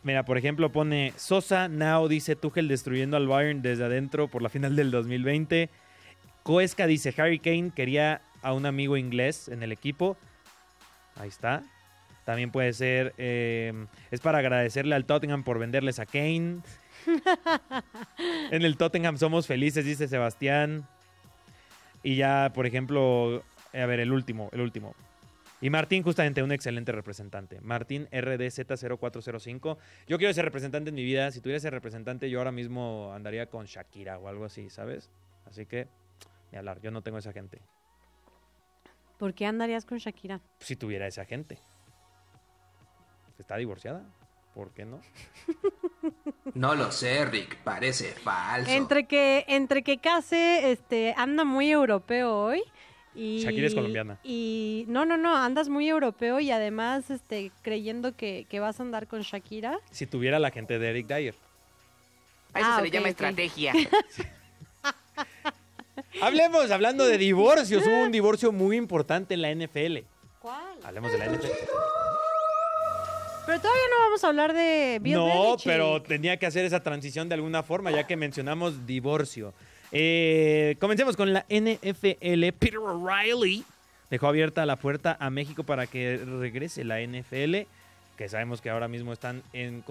Mira, 0.02 0.24
por 0.24 0.38
ejemplo, 0.38 0.70
pone 0.70 1.12
Sosa 1.16 1.68
Now 1.68 2.08
dice 2.08 2.36
Tuchel 2.36 2.68
destruyendo 2.68 3.16
al 3.16 3.28
Bayern 3.28 3.62
desde 3.62 3.84
adentro 3.84 4.28
por 4.28 4.42
la 4.42 4.48
final 4.48 4.76
del 4.76 4.90
2020. 4.90 5.68
Coesca 6.42 6.86
dice 6.86 7.14
Harry 7.18 7.38
Kane 7.38 7.70
quería 7.74 8.22
a 8.42 8.52
un 8.52 8.66
amigo 8.66 8.96
inglés 8.96 9.48
en 9.48 9.62
el 9.62 9.72
equipo. 9.72 10.16
Ahí 11.16 11.28
está. 11.28 11.62
También 12.24 12.50
puede 12.50 12.72
ser, 12.72 13.14
eh, 13.18 13.86
es 14.10 14.20
para 14.20 14.38
agradecerle 14.38 14.94
al 14.94 15.04
Tottenham 15.04 15.42
por 15.42 15.58
venderles 15.58 15.98
a 15.98 16.06
Kane. 16.06 16.58
en 18.50 18.62
el 18.62 18.76
Tottenham 18.76 19.18
somos 19.18 19.46
felices, 19.46 19.84
dice 19.84 20.06
Sebastián. 20.06 20.86
Y 22.02 22.16
ya, 22.16 22.52
por 22.54 22.66
ejemplo, 22.66 23.42
a 23.72 23.86
ver, 23.86 24.00
el 24.00 24.12
último, 24.12 24.48
el 24.52 24.60
último. 24.60 24.94
Y 25.62 25.68
Martín, 25.68 26.02
justamente 26.02 26.42
un 26.42 26.52
excelente 26.52 26.90
representante. 26.92 27.60
Martín 27.60 28.08
RDZ0405. 28.10 29.76
Yo 30.08 30.18
quiero 30.18 30.32
ser 30.32 30.44
representante 30.46 30.88
en 30.88 30.94
mi 30.94 31.04
vida. 31.04 31.30
Si 31.30 31.40
tuviera 31.40 31.58
ese 31.58 31.68
representante, 31.68 32.30
yo 32.30 32.38
ahora 32.38 32.52
mismo 32.52 33.12
andaría 33.14 33.46
con 33.46 33.66
Shakira 33.66 34.18
o 34.18 34.28
algo 34.28 34.46
así, 34.46 34.70
¿sabes? 34.70 35.10
Así 35.44 35.66
que, 35.66 35.86
ni 36.50 36.58
hablar, 36.58 36.80
yo 36.80 36.90
no 36.90 37.02
tengo 37.02 37.18
esa 37.18 37.32
gente. 37.32 37.60
¿Por 39.20 39.34
qué 39.34 39.44
andarías 39.44 39.84
con 39.84 39.98
Shakira? 39.98 40.40
Si 40.60 40.76
tuviera 40.76 41.06
esa 41.06 41.26
gente. 41.26 41.58
¿Está 43.38 43.58
divorciada? 43.58 44.02
¿Por 44.54 44.72
qué 44.72 44.86
no? 44.86 45.02
No 46.54 46.74
lo 46.74 46.90
sé, 46.90 47.26
Rick, 47.26 47.58
parece 47.58 48.12
falso. 48.12 48.70
Entre 48.70 49.04
que, 49.04 49.44
entre 49.46 49.82
que 49.82 49.98
Case 49.98 50.72
este, 50.72 51.14
anda 51.18 51.44
muy 51.44 51.70
europeo 51.70 52.34
hoy. 52.34 52.62
Y, 53.14 53.40
Shakira 53.40 53.66
es 53.66 53.74
colombiana. 53.74 54.18
Y 54.24 54.86
no, 54.88 55.04
no, 55.04 55.18
no, 55.18 55.36
andas 55.36 55.68
muy 55.68 55.86
europeo 55.86 56.40
y 56.40 56.50
además 56.50 57.10
este, 57.10 57.52
creyendo 57.60 58.16
que, 58.16 58.46
que 58.48 58.58
vas 58.58 58.80
a 58.80 58.84
andar 58.84 59.06
con 59.06 59.20
Shakira. 59.20 59.80
Si 59.90 60.06
tuviera 60.06 60.38
la 60.38 60.50
gente 60.50 60.78
de 60.78 60.88
Eric 60.88 61.06
Dyer. 61.08 61.34
A 62.54 62.60
eso 62.60 62.68
Ah, 62.70 62.76
se 62.78 62.82
le 62.84 62.90
llama 62.90 63.10
estrategia. 63.10 63.74
Hablemos, 66.22 66.70
hablando 66.70 67.04
de 67.06 67.18
divorcios. 67.18 67.84
Hubo 67.86 68.02
un 68.04 68.12
divorcio 68.12 68.52
muy 68.52 68.76
importante 68.76 69.34
en 69.34 69.42
la 69.42 69.54
NFL. 69.54 69.98
¿Cuál? 70.40 70.78
Hablemos 70.84 71.12
de 71.12 71.18
la 71.18 71.26
NFL. 71.26 71.46
Pero 73.46 73.58
todavía 73.60 73.82
no 73.90 73.98
vamos 74.04 74.22
a 74.24 74.28
hablar 74.28 74.52
de 74.52 74.98
Bill 75.02 75.14
no, 75.14 75.26
Belichick. 75.26 75.64
pero 75.64 76.02
tenía 76.02 76.36
que 76.36 76.46
hacer 76.46 76.64
esa 76.64 76.82
transición 76.82 77.28
de 77.28 77.34
alguna 77.34 77.62
forma, 77.62 77.90
ya 77.90 78.06
que 78.06 78.16
mencionamos 78.16 78.86
divorcio. 78.86 79.52
Eh, 79.92 80.76
comencemos 80.78 81.16
con 81.16 81.32
la 81.32 81.44
NFL. 81.48 82.52
Peter 82.58 82.78
O'Reilly 82.78 83.64
dejó 84.08 84.28
abierta 84.28 84.64
la 84.66 84.76
puerta 84.76 85.16
a 85.18 85.30
México 85.30 85.64
para 85.64 85.86
que 85.86 86.18
regrese 86.18 86.84
la 86.84 87.00
NFL, 87.00 87.66
que 88.16 88.28
sabemos 88.28 88.60
que 88.60 88.70
ahora 88.70 88.86
mismo 88.88 89.12
están 89.12 89.42
en, 89.52 89.82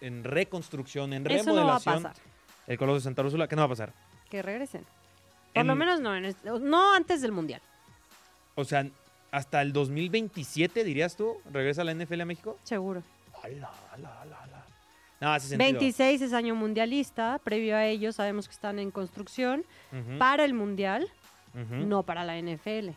en 0.00 0.24
reconstrucción, 0.24 1.12
en 1.12 1.28
Eso 1.28 1.46
no 1.46 1.54
va 1.54 1.60
a 1.76 1.78
remodelación. 1.78 2.02
pasar. 2.04 2.22
El 2.68 2.78
Coloso 2.78 2.96
de 2.96 3.00
Santa 3.02 3.22
Úrsula, 3.22 3.48
¿qué 3.48 3.56
no 3.56 3.62
va 3.62 3.66
a 3.66 3.70
pasar? 3.70 3.92
Que 4.30 4.42
regresen. 4.42 4.84
Por 5.52 5.60
En- 5.60 5.66
lo 5.66 5.74
menos 5.74 6.00
no, 6.00 6.14
en 6.16 6.24
este- 6.26 6.50
no 6.60 6.94
antes 6.94 7.20
del 7.20 7.32
Mundial. 7.32 7.60
O 8.54 8.64
sea, 8.64 8.86
hasta 9.30 9.62
el 9.62 9.72
2027, 9.72 10.84
dirías 10.84 11.16
tú, 11.16 11.36
regresa 11.50 11.84
la 11.84 11.92
NFL 11.92 12.20
a 12.22 12.24
México. 12.24 12.58
Seguro. 12.62 13.02
Ala, 13.42 13.70
ala, 13.92 14.20
ala, 14.20 14.38
ala. 14.42 14.66
No, 15.20 15.32
hace 15.32 15.48
sentido. 15.48 15.72
26 15.78 16.20
es 16.22 16.32
año 16.32 16.54
mundialista. 16.54 17.38
Previo 17.44 17.76
a 17.76 17.86
ello, 17.86 18.12
sabemos 18.12 18.48
que 18.48 18.54
están 18.54 18.78
en 18.78 18.90
construcción 18.90 19.64
para 20.18 20.44
el 20.44 20.52
Mundial, 20.54 21.08
no 21.54 22.02
para 22.02 22.24
la 22.24 22.36
NFL. 22.38 22.90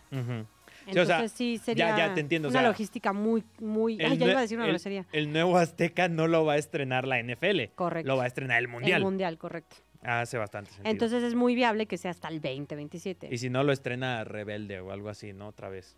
Entonces 0.87 1.07
sea, 1.17 1.27
sí 1.29 1.57
sería 1.57 1.97
ya 1.97 2.13
te 2.13 2.19
entiendo, 2.19 2.47
o 2.47 2.51
una 2.51 2.59
sea, 2.61 2.67
logística 2.69 3.11
muy, 3.11 3.43
muy... 3.59 3.99
Ay, 3.99 4.17
ya 4.17 4.27
iba 4.27 4.37
a 4.37 4.41
decir 4.41 4.57
una 4.57 4.65
el- 4.67 4.73
grosería. 4.73 5.05
El 5.13 5.31
nuevo 5.33 5.57
Azteca 5.57 6.09
no 6.09 6.27
lo 6.27 6.45
va 6.45 6.53
a 6.53 6.57
estrenar 6.57 7.07
la 7.07 7.17
NFL. 7.19 7.71
Correcto. 7.73 8.07
Lo 8.07 8.17
va 8.17 8.25
a 8.25 8.27
estrenar 8.27 8.59
el 8.59 8.67
Mundial. 8.67 8.97
El 8.97 9.03
Mundial, 9.03 9.37
correcto. 9.39 9.77
Hace 10.05 10.37
bastante 10.37 10.71
sentido. 10.71 10.91
Entonces 10.91 11.23
es 11.23 11.35
muy 11.35 11.55
viable 11.55 11.85
que 11.85 11.97
sea 11.97 12.11
hasta 12.11 12.27
el 12.27 12.41
2027. 12.41 13.29
y 13.31 13.37
si 13.37 13.49
no, 13.49 13.63
lo 13.63 13.71
estrena 13.71 14.23
Rebelde 14.23 14.79
o 14.79 14.91
algo 14.91 15.09
así, 15.09 15.33
¿no? 15.33 15.47
Otra 15.47 15.69
vez. 15.69 15.97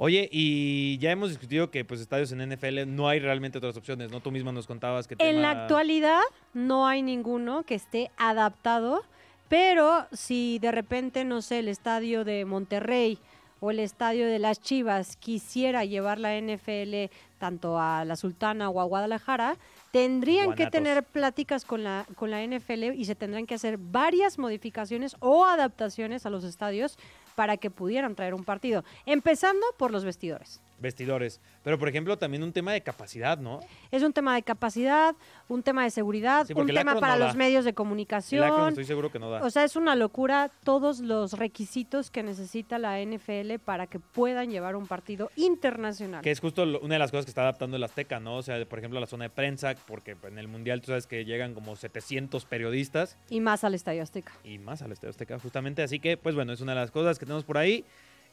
Oye, 0.00 0.28
y 0.30 0.96
ya 0.98 1.10
hemos 1.10 1.30
discutido 1.30 1.72
que 1.72 1.84
pues 1.84 2.00
estadios 2.00 2.30
en 2.30 2.48
NFL 2.48 2.86
no 2.86 3.08
hay 3.08 3.18
realmente 3.18 3.58
otras 3.58 3.76
opciones, 3.76 4.12
¿no? 4.12 4.20
Tú 4.20 4.30
misma 4.30 4.52
nos 4.52 4.68
contabas 4.68 5.08
que 5.08 5.16
En 5.18 5.42
la 5.42 5.50
actualidad 5.50 6.20
no 6.54 6.86
hay 6.86 7.02
ninguno 7.02 7.64
que 7.64 7.74
esté 7.74 8.12
adaptado, 8.16 9.02
pero 9.48 10.06
si 10.12 10.60
de 10.60 10.70
repente, 10.70 11.24
no 11.24 11.42
sé, 11.42 11.58
el 11.58 11.68
estadio 11.68 12.24
de 12.24 12.44
Monterrey 12.44 13.18
o 13.58 13.72
el 13.72 13.80
estadio 13.80 14.26
de 14.26 14.38
las 14.38 14.60
Chivas 14.60 15.16
quisiera 15.16 15.84
llevar 15.84 16.20
la 16.20 16.40
NFL 16.40 17.12
tanto 17.38 17.80
a 17.80 18.04
la 18.04 18.14
Sultana 18.14 18.70
o 18.70 18.80
a 18.80 18.84
Guadalajara, 18.84 19.56
tendrían 19.90 20.54
que 20.54 20.66
tener 20.66 21.02
pláticas 21.02 21.64
con 21.64 21.82
la, 21.84 22.06
con 22.14 22.30
la 22.30 22.44
NFL 22.44 22.94
y 22.94 23.04
se 23.04 23.14
tendrán 23.14 23.46
que 23.46 23.54
hacer 23.54 23.78
varias 23.78 24.38
modificaciones 24.38 25.16
o 25.20 25.44
adaptaciones 25.44 26.26
a 26.26 26.30
los 26.30 26.44
estadios 26.44 26.98
para 27.38 27.56
que 27.56 27.70
pudieran 27.70 28.16
traer 28.16 28.34
un 28.34 28.42
partido, 28.42 28.82
empezando 29.06 29.64
por 29.76 29.92
los 29.92 30.04
vestidores. 30.04 30.60
Vestidores. 30.80 31.40
Pero, 31.64 31.76
por 31.76 31.88
ejemplo, 31.88 32.16
también 32.18 32.42
un 32.44 32.52
tema 32.52 32.72
de 32.72 32.80
capacidad, 32.82 33.36
¿no? 33.38 33.58
Es 33.90 34.04
un 34.04 34.12
tema 34.12 34.34
de 34.36 34.42
capacidad, 34.44 35.14
un 35.48 35.62
tema 35.64 35.82
de 35.82 35.90
seguridad, 35.90 36.46
Sí, 36.46 36.52
un 36.54 36.68
el 36.70 36.76
tema 36.76 37.00
para 37.00 37.14
no 37.16 37.24
los 37.24 37.32
da. 37.32 37.38
medios 37.38 37.64
de 37.64 37.70
El 37.70 37.74
comunicación. 37.74 38.68
estoy 38.68 38.84
seguro 38.84 39.10
que 39.10 39.18
no 39.18 39.28
da. 39.28 39.42
O 39.42 39.50
sea, 39.50 39.64
es 39.64 39.74
una 39.74 39.96
locura 39.96 40.50
todos 40.62 41.00
los 41.00 41.32
requisitos 41.32 42.12
que 42.12 42.22
necesita 42.22 42.78
la 42.78 43.00
NFL 43.00 43.58
para 43.64 43.88
que 43.88 43.98
puedan 43.98 44.50
llevar 44.50 44.76
un 44.76 44.86
partido 44.86 45.30
internacional. 45.36 46.22
Que 46.22 46.30
es 46.30 46.38
justo 46.40 46.62
una 46.80 46.94
de 46.94 46.98
las 47.00 47.10
cosas 47.10 47.24
que 47.26 47.30
está 47.32 47.42
adaptando 47.42 47.76
el 47.76 47.82
Azteca, 47.82 48.20
¿no? 48.20 48.36
O 48.36 48.42
sea, 48.42 48.64
por 48.66 48.78
ejemplo, 48.78 49.00
la 49.00 49.06
zona 49.08 49.24
de 49.24 49.30
prensa, 49.30 49.74
porque 49.88 50.16
en 50.22 50.38
el 50.38 50.46
Mundial 50.46 50.80
tú 50.80 50.86
sabes 50.88 51.08
que 51.08 51.24
llegan 51.24 51.54
como 51.54 51.74
700 51.74 52.44
periodistas 52.44 53.18
Y 53.30 53.40
más 53.40 53.64
al 53.64 53.74
Estadio 53.74 54.02
Azteca. 54.04 54.32
y 54.44 54.58
más 54.58 54.82
al 54.82 54.92
Estadio 54.92 55.10
Azteca, 55.10 55.38
justamente. 55.40 55.82
Así 55.82 55.98
que, 55.98 56.16
pues 56.16 56.36
bueno, 56.36 56.52
es 56.52 56.60
una 56.60 56.72
de 56.72 56.80
las 56.80 56.92
cosas 56.92 57.18
que 57.18 57.26
tenemos 57.28 57.44
por 57.44 57.58
ahí. 57.58 57.84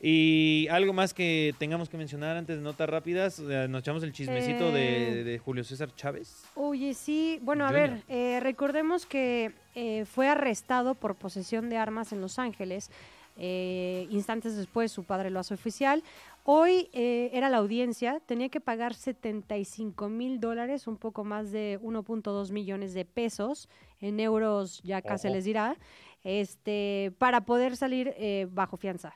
Y 0.02 0.68
algo 0.70 0.92
más 0.94 1.14
que 1.14 1.56
tengamos 1.58 1.88
que 1.90 1.98
mencionar 1.98 2.36
antes 2.36 2.58
de 2.58 2.62
notas 2.62 2.88
rápidas, 2.90 3.40
eh, 3.40 3.68
nos 3.70 3.80
echamos 3.82 4.04
el 4.04 4.12
chismecito 4.12 4.72
de, 4.72 5.22
Eh. 5.22 5.24
de 5.24 5.40
Julio 5.40 5.64
César 5.64 5.94
Chávez. 5.96 6.44
Oye, 6.56 6.94
sí, 6.94 7.40
bueno, 7.42 7.64
a 7.66 7.70
Junior. 7.70 7.90
ver, 7.92 8.04
eh, 8.10 8.40
recordemos 8.42 9.06
que 9.06 9.52
eh, 9.74 10.06
fue 10.06 10.28
arrestado 10.28 10.96
por 10.96 11.16
posesión 11.16 11.70
de 11.70 11.78
armas 11.78 12.12
en 12.12 12.22
Los 12.22 12.40
Ángeles. 12.40 12.90
eh, 13.38 14.08
instantes 14.12 14.56
después 14.56 14.94
su 14.94 15.04
padre 15.04 15.30
lo 15.30 15.42
hace 15.42 15.54
oficial. 15.54 16.02
Hoy 16.46 16.88
era 16.94 17.50
la 17.50 17.58
audiencia, 17.58 18.22
tenía 18.26 18.48
que 18.48 18.62
pagar 18.62 18.94
75 18.94 20.08
mil 20.08 20.40
dólares, 20.40 20.88
un 20.88 20.96
poco 20.96 21.26
más 21.26 21.52
de 21.52 21.78
1.2 21.82 22.52
millones 22.52 22.94
de 22.94 23.04
pesos, 23.04 23.68
en 24.00 24.22
euros 24.22 24.82
ya 24.84 24.98
acá 24.98 25.18
se 25.18 25.28
Ojo. 25.28 25.36
les 25.36 25.44
dirá, 25.44 25.76
este, 26.26 27.14
para 27.18 27.46
poder 27.46 27.78
salir 27.78 28.14
eh, 28.18 28.48
bajo 28.52 28.76
fianza. 28.76 29.14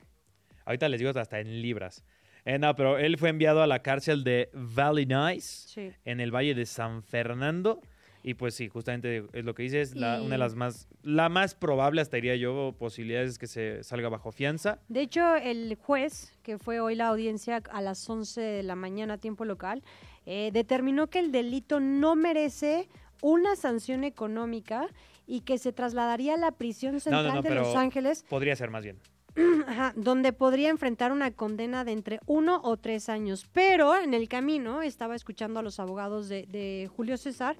Ahorita 0.64 0.88
les 0.88 1.00
digo 1.00 1.12
hasta 1.20 1.40
en 1.42 1.62
libras. 1.62 2.06
Eh, 2.46 2.58
no, 2.60 2.74
pero 2.76 2.98
él 2.98 3.18
fue 3.18 3.30
enviado 3.30 3.62
a 3.62 3.68
la 3.68 3.80
cárcel 3.82 4.24
de 4.24 4.50
Valley 4.54 5.06
Nice, 5.06 5.68
Sí. 5.68 5.92
en 6.06 6.22
el 6.22 6.32
Valle 6.34 6.56
de 6.56 6.66
San 6.66 7.04
Fernando. 7.04 7.82
Y 8.22 8.34
pues 8.36 8.54
sí, 8.54 8.68
justamente 8.70 9.24
es 9.34 9.46
lo 9.46 9.56
que 9.56 9.64
dices, 9.64 9.96
la, 9.96 10.20
Y- 10.20 10.26
una 10.26 10.36
de 10.36 10.38
las 10.40 10.54
más, 10.56 10.88
la 11.04 11.30
más 11.30 11.56
probable, 11.56 12.02
hasta 12.02 12.18
diría 12.18 12.36
yo, 12.36 12.76
posibilidades 12.78 13.32
es 13.32 13.40
que 13.40 13.48
se 13.48 13.82
salga 13.84 14.10
bajo 14.10 14.32
fianza. 14.32 14.80
De 14.90 15.02
hecho, 15.02 15.36
el 15.36 15.76
juez, 15.76 16.34
que 16.44 16.58
fue 16.58 16.80
hoy 16.82 16.96
la 16.96 17.08
audiencia 17.08 17.64
a 17.72 17.82
las 17.82 18.08
11 18.10 18.42
de 18.42 18.64
la 18.64 18.76
mañana, 18.76 19.18
tiempo 19.18 19.46
local, 19.46 19.84
eh, 20.26 20.52
determinó 20.54 21.08
que 21.08 21.20
el 21.20 21.32
delito 21.32 21.80
no 21.80 22.16
merece 22.16 22.88
una 23.22 23.56
sanción 23.56 24.04
económica 24.04 24.88
y 25.30 25.42
que 25.42 25.60
se 25.60 25.72
trasladaría 25.72 26.34
a 26.34 26.38
la 26.38 26.52
prisión 26.52 27.00
central 27.00 27.36
no, 27.36 27.42
de 27.44 27.54
Los 27.54 27.76
Ángeles, 27.76 28.26
Podría 28.28 28.56
ser 28.56 28.72
más 28.72 28.84
bien. 28.84 28.98
ajá, 29.68 29.94
donde 29.96 30.34
podría 30.34 30.70
enfrentar 30.70 31.12
una 31.12 31.30
condena 31.30 31.86
de 31.86 31.92
entre 31.92 32.20
uno 32.26 32.60
o 32.64 32.78
tres 32.78 33.10
años. 33.10 33.48
Pero 33.54 33.96
en 33.96 34.16
el 34.16 34.28
camino 34.28 34.82
estaba 34.82 35.16
escuchando 35.16 35.60
a 35.60 35.64
los 35.64 35.80
abogados 35.80 36.30
de, 36.30 36.48
de 36.48 36.90
Julio 36.96 37.16
César 37.16 37.58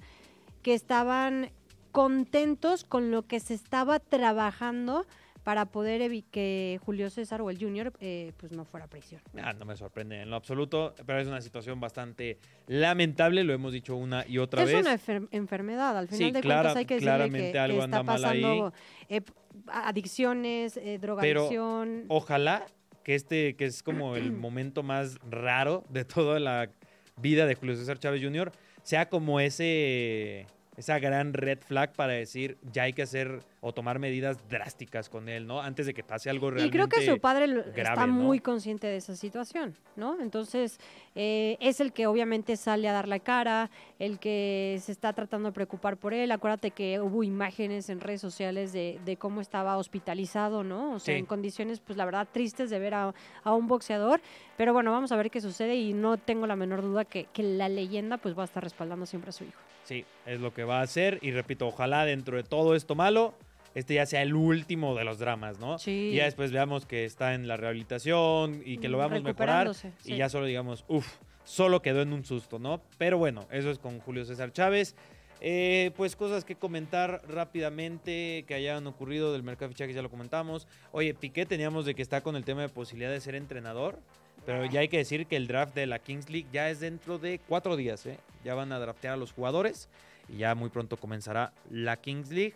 que 0.62 0.74
estaban 0.74 1.52
contentos 1.92 2.82
con 2.82 3.12
lo 3.12 3.22
que 3.22 3.38
se 3.38 3.54
estaba 3.54 4.00
trabajando 4.00 5.06
para 5.44 5.66
poder 5.66 6.00
que 6.30 6.78
Julio 6.84 7.08
César 7.10 7.40
o 7.42 7.50
el 7.50 7.58
Junior 7.58 7.92
eh, 8.00 8.32
pues 8.36 8.52
no 8.52 8.64
fuera 8.64 8.86
a 8.86 8.88
prisión. 8.88 9.20
Ah, 9.42 9.52
no 9.54 9.64
me 9.64 9.76
sorprende 9.76 10.20
en 10.22 10.30
lo 10.30 10.36
absoluto, 10.36 10.94
pero 11.06 11.18
es 11.18 11.26
una 11.26 11.40
situación 11.40 11.80
bastante 11.80 12.38
lamentable, 12.66 13.42
lo 13.44 13.52
hemos 13.52 13.72
dicho 13.72 13.96
una 13.96 14.26
y 14.26 14.38
otra 14.38 14.62
es 14.62 14.68
vez. 14.72 14.80
una 14.80 14.94
enfer- 14.96 15.28
enfermedad, 15.30 15.96
al 15.96 16.08
final 16.08 16.18
Sí, 16.28 16.30
de 16.32 16.40
clara- 16.40 16.60
cuentas 16.62 16.76
hay 16.76 16.84
que 16.86 16.94
decirle 16.94 17.10
claramente 17.14 17.52
que, 17.52 17.58
algo 17.58 17.78
que 17.78 17.84
anda 17.84 17.98
está 18.00 18.12
mal 18.12 18.24
ahí. 18.24 18.42
pasando 18.42 18.72
eh, 19.08 19.20
adicciones, 19.68 20.76
eh, 20.76 20.98
drogadicción. 21.00 22.04
Ojalá 22.08 22.66
que 23.02 23.14
este, 23.14 23.56
que 23.56 23.64
es 23.66 23.82
como 23.82 24.16
el 24.16 24.32
momento 24.32 24.82
más 24.82 25.18
raro 25.28 25.84
de 25.88 26.04
toda 26.04 26.38
la 26.38 26.70
vida 27.16 27.46
de 27.46 27.54
Julio 27.54 27.76
César 27.76 27.98
Chávez 27.98 28.22
Jr., 28.22 28.52
sea 28.82 29.08
como 29.08 29.40
ese 29.40 30.46
esa 30.80 30.98
gran 30.98 31.32
red 31.34 31.58
flag 31.60 31.92
para 31.92 32.14
decir 32.14 32.56
ya 32.72 32.82
hay 32.84 32.92
que 32.92 33.02
hacer 33.02 33.40
o 33.62 33.72
tomar 33.72 33.98
medidas 33.98 34.38
drásticas 34.48 35.10
con 35.10 35.28
él, 35.28 35.46
¿no? 35.46 35.60
Antes 35.60 35.84
de 35.84 35.92
que 35.92 36.02
pase 36.02 36.30
algo 36.30 36.48
Y 36.48 36.52
realmente 36.52 36.76
creo 36.76 36.88
que 36.88 37.06
su 37.06 37.20
padre 37.20 37.46
grave, 37.46 37.82
está 37.82 38.06
¿no? 38.06 38.14
muy 38.14 38.40
consciente 38.40 38.86
de 38.86 38.96
esa 38.96 39.14
situación, 39.14 39.76
¿no? 39.96 40.18
Entonces, 40.20 40.78
eh, 41.14 41.58
es 41.60 41.80
el 41.80 41.92
que 41.92 42.06
obviamente 42.06 42.56
sale 42.56 42.88
a 42.88 42.92
dar 42.94 43.06
la 43.06 43.18
cara, 43.18 43.70
el 43.98 44.18
que 44.18 44.78
se 44.80 44.92
está 44.92 45.12
tratando 45.12 45.50
de 45.50 45.52
preocupar 45.52 45.98
por 45.98 46.14
él. 46.14 46.32
Acuérdate 46.32 46.70
que 46.70 46.98
hubo 47.00 47.22
imágenes 47.22 47.90
en 47.90 48.00
redes 48.00 48.22
sociales 48.22 48.72
de, 48.72 48.98
de 49.04 49.16
cómo 49.18 49.42
estaba 49.42 49.76
hospitalizado, 49.76 50.64
¿no? 50.64 50.92
O 50.94 50.98
sea, 50.98 51.14
Sí. 51.14 51.18
en 51.18 51.26
condiciones, 51.26 51.80
pues 51.80 51.98
la 51.98 52.06
verdad, 52.06 52.26
tristes 52.32 52.70
de 52.70 52.78
ver 52.78 52.94
a, 52.94 53.12
a 53.44 53.54
un 53.54 53.68
boxeador. 53.68 54.22
Pero 54.56 54.72
bueno, 54.72 54.90
vamos 54.92 55.12
a 55.12 55.16
ver 55.16 55.30
qué 55.30 55.40
sucede 55.42 55.76
y 55.76 55.92
no 55.92 56.16
tengo 56.16 56.46
la 56.46 56.56
menor 56.56 56.80
duda 56.80 57.04
que, 57.04 57.24
que 57.26 57.42
la 57.42 57.68
leyenda 57.68 58.16
pues 58.16 58.36
va 58.36 58.42
a 58.42 58.44
estar 58.46 58.62
respaldando 58.64 59.04
siempre 59.04 59.28
a 59.28 59.32
su 59.32 59.44
hijo. 59.44 59.60
Sí, 59.90 60.04
es 60.24 60.38
lo 60.38 60.54
que 60.54 60.62
va 60.62 60.78
a 60.78 60.82
hacer. 60.82 61.18
Y 61.20 61.32
repito, 61.32 61.66
ojalá 61.66 62.04
dentro 62.04 62.36
de 62.36 62.44
todo 62.44 62.76
esto 62.76 62.94
malo, 62.94 63.34
este 63.74 63.94
ya 63.94 64.06
sea 64.06 64.22
el 64.22 64.36
último 64.36 64.94
de 64.94 65.02
los 65.02 65.18
dramas, 65.18 65.58
¿no? 65.58 65.80
Sí. 65.80 66.10
Y 66.12 66.14
ya 66.14 66.26
después 66.26 66.52
veamos 66.52 66.86
que 66.86 67.04
está 67.04 67.34
en 67.34 67.48
la 67.48 67.56
rehabilitación 67.56 68.62
y 68.64 68.78
que 68.78 68.88
lo 68.88 68.98
vamos 68.98 69.18
a 69.18 69.22
mejorar. 69.22 69.72
Y 70.04 70.14
ya 70.14 70.28
solo 70.28 70.46
digamos, 70.46 70.84
uff, 70.86 71.16
solo 71.42 71.82
quedó 71.82 72.02
en 72.02 72.12
un 72.12 72.24
susto, 72.24 72.60
¿no? 72.60 72.80
Pero 72.98 73.18
bueno, 73.18 73.48
eso 73.50 73.68
es 73.68 73.80
con 73.80 73.98
Julio 73.98 74.24
César 74.24 74.52
Chávez. 74.52 74.94
Eh, 75.40 75.90
pues 75.96 76.14
cosas 76.14 76.44
que 76.44 76.54
comentar 76.54 77.22
rápidamente 77.26 78.44
que 78.46 78.54
hayan 78.54 78.86
ocurrido 78.86 79.32
del 79.32 79.42
mercado 79.42 79.70
de 79.70 79.74
fichajes, 79.74 79.96
ya 79.96 80.02
lo 80.02 80.10
comentamos. 80.10 80.68
Oye, 80.92 81.14
Piqué 81.14 81.46
teníamos 81.46 81.84
de 81.84 81.96
que 81.96 82.02
está 82.02 82.20
con 82.20 82.36
el 82.36 82.44
tema 82.44 82.60
de 82.60 82.68
posibilidad 82.68 83.10
de 83.10 83.20
ser 83.20 83.34
entrenador, 83.34 83.98
pero 84.46 84.64
ya 84.66 84.80
hay 84.80 84.88
que 84.88 84.98
decir 84.98 85.26
que 85.26 85.36
el 85.36 85.46
draft 85.46 85.74
de 85.74 85.86
la 85.86 85.98
Kings 85.98 86.28
League 86.30 86.48
ya 86.52 86.70
es 86.70 86.80
dentro 86.80 87.18
de 87.18 87.40
cuatro 87.48 87.76
días, 87.76 88.04
¿eh? 88.06 88.18
Ya 88.44 88.54
van 88.54 88.72
a 88.72 88.78
draftear 88.78 89.14
a 89.14 89.16
los 89.16 89.32
jugadores 89.32 89.88
y 90.28 90.38
ya 90.38 90.54
muy 90.54 90.70
pronto 90.70 90.96
comenzará 90.96 91.52
la 91.70 91.96
Kings 91.96 92.30
League. 92.30 92.54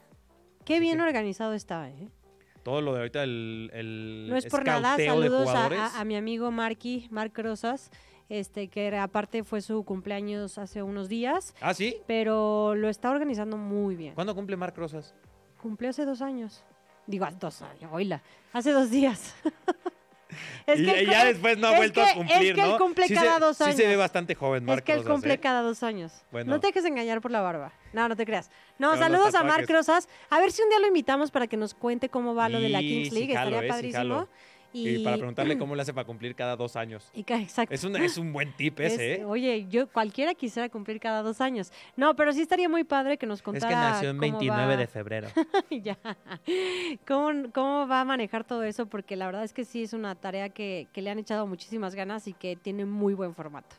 Qué 0.64 0.80
bien 0.80 1.00
organizado 1.00 1.52
está, 1.54 1.90
¿eh? 1.90 2.08
Todo 2.62 2.80
lo 2.80 2.92
de 2.94 3.00
ahorita, 3.00 3.22
el, 3.24 3.70
el 3.74 4.26
No 4.30 4.36
es 4.36 4.46
por 4.46 4.64
nada, 4.64 4.96
saludos 4.96 5.48
a, 5.50 6.02
mi 6.04 6.16
amigo 6.16 6.50
Marky, 6.50 7.06
Marc 7.10 7.36
Rosas, 7.38 7.90
este, 8.30 8.68
que 8.68 8.86
era- 8.86 9.02
aparte 9.02 9.44
fue 9.44 9.60
su 9.60 9.84
cumpleaños 9.84 10.56
hace 10.56 10.82
unos 10.82 11.10
días, 11.10 11.54
Ah, 11.60 11.74
¿sí? 11.74 11.98
pero 12.06 12.74
lo 12.74 12.88
está 12.88 13.10
organizando 13.10 13.58
muy 13.58 13.96
bien. 13.96 14.14
¿Cuándo 14.14 14.34
cumple 14.34 14.56
Marc 14.56 14.74
Rosas? 14.78 15.14
Cumplió 15.60 15.90
hace 15.90 16.06
dos 16.06 16.22
años. 16.22 16.64
Digo, 17.06 17.26
hace 17.26 17.36
dos 17.38 17.60
años, 17.60 17.90
oíla, 17.92 18.22
hace 18.54 18.70
dos 18.72 18.90
días. 18.90 19.34
es 20.66 20.76
que 20.76 20.82
y 20.82 20.90
él 20.90 21.06
ya 21.06 21.24
después 21.24 21.58
no 21.58 21.68
ha 21.68 21.76
vuelto 21.76 22.02
que- 22.02 22.10
a 22.10 22.14
cumplir, 22.14 22.36
es 22.50 22.54
que 22.54 22.60
él 22.62 22.70
¿no? 22.70 22.78
cumple 22.78 23.08
sí 23.08 23.14
cada 23.14 23.34
se, 23.34 23.40
dos 23.40 23.56
Sí 23.56 23.72
se 23.72 23.82
ve 23.82 23.86
años. 23.88 23.98
bastante 23.98 24.34
joven, 24.34 24.64
Marc 24.64 24.78
Es 24.80 24.84
que 24.84 24.92
él 24.92 25.04
cumple 25.04 25.34
¿eh? 25.34 25.38
cada 25.40 25.62
dos 25.62 25.82
años. 25.82 26.12
Bueno. 26.30 26.50
No 26.52 26.60
te 26.60 26.68
dejes 26.68 26.84
engañar 26.84 27.20
por 27.20 27.30
la 27.30 27.40
barba. 27.40 27.72
No, 27.92 28.08
no 28.08 28.16
te 28.16 28.24
creas. 28.26 28.50
No, 28.78 28.90
Pero 28.92 29.02
saludos 29.02 29.34
a 29.34 29.44
Marc. 29.44 29.68
Rosas. 29.70 30.08
A 30.30 30.40
ver 30.40 30.50
si 30.52 30.62
un 30.62 30.68
día 30.68 30.78
lo 30.80 30.86
invitamos 30.88 31.30
para 31.30 31.46
que 31.46 31.56
nos 31.56 31.74
cuente 31.74 32.08
cómo 32.08 32.34
va 32.34 32.48
lo 32.48 32.60
de 32.60 32.68
la 32.68 32.80
Kings 32.80 33.08
sí 33.10 33.14
League. 33.14 33.34
jalo, 33.34 33.50
Estaría 33.50 33.60
eh, 33.60 33.62
sí 33.62 33.68
padrísimo. 33.92 33.98
jalo. 34.14 34.28
Y, 34.74 35.04
para 35.04 35.16
preguntarle 35.16 35.56
cómo 35.58 35.74
le 35.74 35.82
hace 35.82 35.94
para 35.94 36.04
cumplir 36.06 36.34
cada 36.34 36.56
dos 36.56 36.74
años. 36.76 37.08
Y 37.14 37.20
exacto. 37.20 37.74
Es 37.74 37.84
un, 37.84 37.96
es 37.96 38.18
un 38.18 38.32
buen 38.32 38.52
tip 38.56 38.80
ese, 38.80 39.14
Es- 39.14 39.20
¿eh? 39.20 39.24
Oye, 39.24 39.66
yo 39.70 39.86
cualquiera 39.88 40.34
quisiera 40.34 40.68
cumplir 40.68 40.98
cada 41.00 41.22
dos 41.22 41.40
años. 41.40 41.72
No, 41.96 42.16
pero 42.16 42.32
sí 42.32 42.42
estaría 42.42 42.68
muy 42.68 42.84
padre 42.84 43.16
que 43.16 43.26
nos 43.26 43.38
Es 43.38 43.42
contara. 43.44 43.68
que 43.68 43.74
nació 43.74 44.10
en 44.10 44.16
cómo 44.18 44.32
29 44.32 44.66
va- 44.74 44.76
de 44.76 44.86
febrero. 44.86 45.28
ya. 45.70 45.96
¿Cómo, 47.06 47.50
¿Cómo 47.52 47.86
va 47.88 48.00
a 48.00 48.04
manejar 48.04 48.44
todo 48.44 48.62
eso? 48.64 48.86
Porque 48.86 49.16
la 49.16 49.26
verdad 49.26 49.44
es 49.44 49.52
que 49.52 49.64
sí 49.64 49.82
es 49.84 49.92
una 49.92 50.14
tarea 50.14 50.48
que, 50.48 50.88
que 50.92 51.02
le 51.02 51.10
han 51.10 51.18
echado 51.18 51.46
muchísimas 51.46 51.94
ganas 51.94 52.26
y 52.28 52.32
que 52.32 52.56
tiene 52.56 52.84
muy 52.84 53.14
buen 53.14 53.34
formato. 53.34 53.76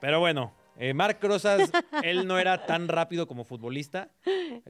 Pero 0.00 0.20
bueno, 0.20 0.52
eh, 0.78 0.94
Marc 0.94 1.22
Rosas, 1.24 1.72
él 2.04 2.26
no 2.26 2.38
era 2.38 2.64
tan 2.66 2.86
rápido 2.88 3.26
como 3.26 3.44
futbolista. 3.44 4.10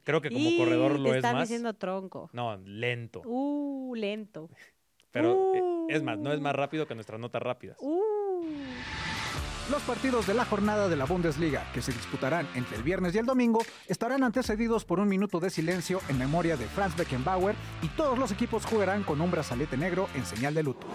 Creo 0.04 0.22
que 0.22 0.30
como 0.30 0.48
Y 0.48 0.56
corredor 0.56 0.98
lo 0.98 1.04
te 1.04 1.10
es 1.10 1.16
están 1.16 1.34
más. 1.34 1.48
diciendo 1.48 1.74
tronco. 1.74 2.30
No, 2.32 2.56
lento. 2.56 3.20
Uh, 3.26 3.94
lento. 3.94 4.48
Pero 5.10 5.54
eh, 5.54 5.62
uh. 5.62 5.86
es 5.88 6.02
más, 6.02 6.18
no 6.18 6.32
es 6.32 6.40
más 6.40 6.54
rápido 6.54 6.86
que 6.86 6.94
nuestras 6.94 7.20
notas 7.20 7.42
rápidas. 7.42 7.76
Uh. 7.80 8.02
Los 9.70 9.82
partidos 9.82 10.26
de 10.26 10.32
la 10.32 10.46
jornada 10.46 10.88
de 10.88 10.96
la 10.96 11.04
Bundesliga, 11.04 11.70
que 11.74 11.82
se 11.82 11.92
disputarán 11.92 12.48
entre 12.54 12.78
el 12.78 12.82
viernes 12.82 13.14
y 13.14 13.18
el 13.18 13.26
domingo, 13.26 13.60
estarán 13.86 14.22
antecedidos 14.22 14.86
por 14.86 14.98
un 14.98 15.08
minuto 15.08 15.40
de 15.40 15.50
silencio 15.50 16.00
en 16.08 16.16
memoria 16.16 16.56
de 16.56 16.64
Franz 16.66 16.96
Beckenbauer 16.96 17.54
y 17.82 17.88
todos 17.88 18.18
los 18.18 18.32
equipos 18.32 18.64
jugarán 18.64 19.02
con 19.02 19.20
un 19.20 19.30
brazalete 19.30 19.76
negro 19.76 20.08
en 20.14 20.24
señal 20.24 20.54
de 20.54 20.62
luto. 20.62 20.86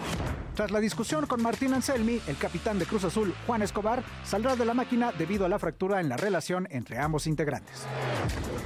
Tras 0.56 0.72
la 0.72 0.80
discusión 0.80 1.26
con 1.26 1.40
Martín 1.40 1.72
Anselmi, 1.72 2.20
el 2.26 2.36
capitán 2.36 2.80
de 2.80 2.86
Cruz 2.86 3.04
Azul, 3.04 3.32
Juan 3.46 3.62
Escobar, 3.62 4.02
saldrá 4.24 4.56
de 4.56 4.64
la 4.64 4.74
máquina 4.74 5.12
debido 5.12 5.46
a 5.46 5.48
la 5.48 5.60
fractura 5.60 6.00
en 6.00 6.08
la 6.08 6.16
relación 6.16 6.66
entre 6.72 6.98
ambos 6.98 7.28
integrantes. 7.28 7.84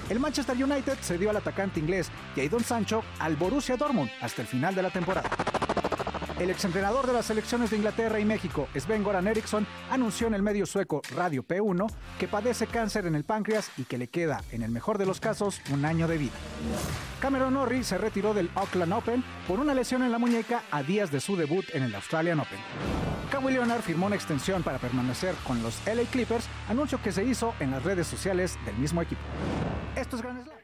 El 0.09 0.21
Manchester 0.21 0.57
United 0.57 0.97
cedió 1.03 1.29
al 1.29 1.37
atacante 1.37 1.81
inglés 1.81 2.11
Jadon 2.35 2.64
Sancho 2.64 3.03
al 3.18 3.37
Borussia 3.37 3.77
Dortmund 3.77 4.11
hasta 4.23 4.40
el 4.40 4.49
final 4.49 4.75
de 4.75 4.83
la 4.83 4.90
temporada. 4.90 5.29
El 6.38 6.51
exentrenador 6.51 7.05
de 7.07 7.12
las 7.12 7.27
selecciones 7.27 7.70
de 7.70 7.79
Inglaterra 7.79 8.20
y 8.20 8.24
México, 8.24 8.68
Sven-Goran 8.72 9.27
Eriksson, 9.27 9.66
anunció 9.90 10.29
en 10.29 10.35
el 10.35 10.42
medio 10.42 10.66
sueco 10.66 11.03
Radio 11.16 11.42
P1 11.42 11.90
que 12.16 12.29
padece 12.29 12.68
cáncer 12.68 13.07
en 13.07 13.16
el 13.16 13.24
páncreas 13.24 13.72
y 13.77 13.85
que 13.85 13.98
le 13.98 14.07
queda, 14.07 14.42
en 14.53 14.62
el 14.62 14.70
mejor 14.70 14.98
de 14.98 15.07
los 15.07 15.18
casos, 15.18 15.61
un 15.72 15.85
año 15.85 16.07
de 16.07 16.16
vida. 16.16 16.37
Cameron 17.20 17.55
Norrie 17.55 17.83
se 17.83 17.98
retiró 17.98 18.35
del 18.35 18.51
Auckland 18.55 18.92
Open 18.92 19.24
por 19.48 19.59
una 19.59 19.74
lesión 19.74 20.05
en 20.05 20.12
la 20.12 20.18
muñeca 20.18 20.62
a 20.70 20.85
días 20.85 21.11
de 21.11 21.20
su 21.20 21.35
debut 21.35 21.64
en 21.72 21.83
el 21.83 21.94
Australian 21.96 22.38
Open. 22.38 22.59
Kawhi 23.33 23.53
Leonard 23.53 23.83
firmó 23.83 24.07
una 24.07 24.14
extensión 24.14 24.62
para 24.62 24.79
permanecer 24.79 25.35
con 25.44 25.61
los 25.61 25.85
LA 25.87 26.05
Clippers, 26.11 26.46
anuncio 26.68 27.03
que 27.03 27.11
se 27.11 27.24
hizo 27.24 27.53
en 27.59 27.72
las 27.72 27.83
redes 27.83 28.07
sociales 28.07 28.57
del 28.64 28.77
mismo 28.77 29.03
equipo. 29.03 29.20
Esto 29.96 30.14
es 30.14 30.22
Gran. 30.22 30.58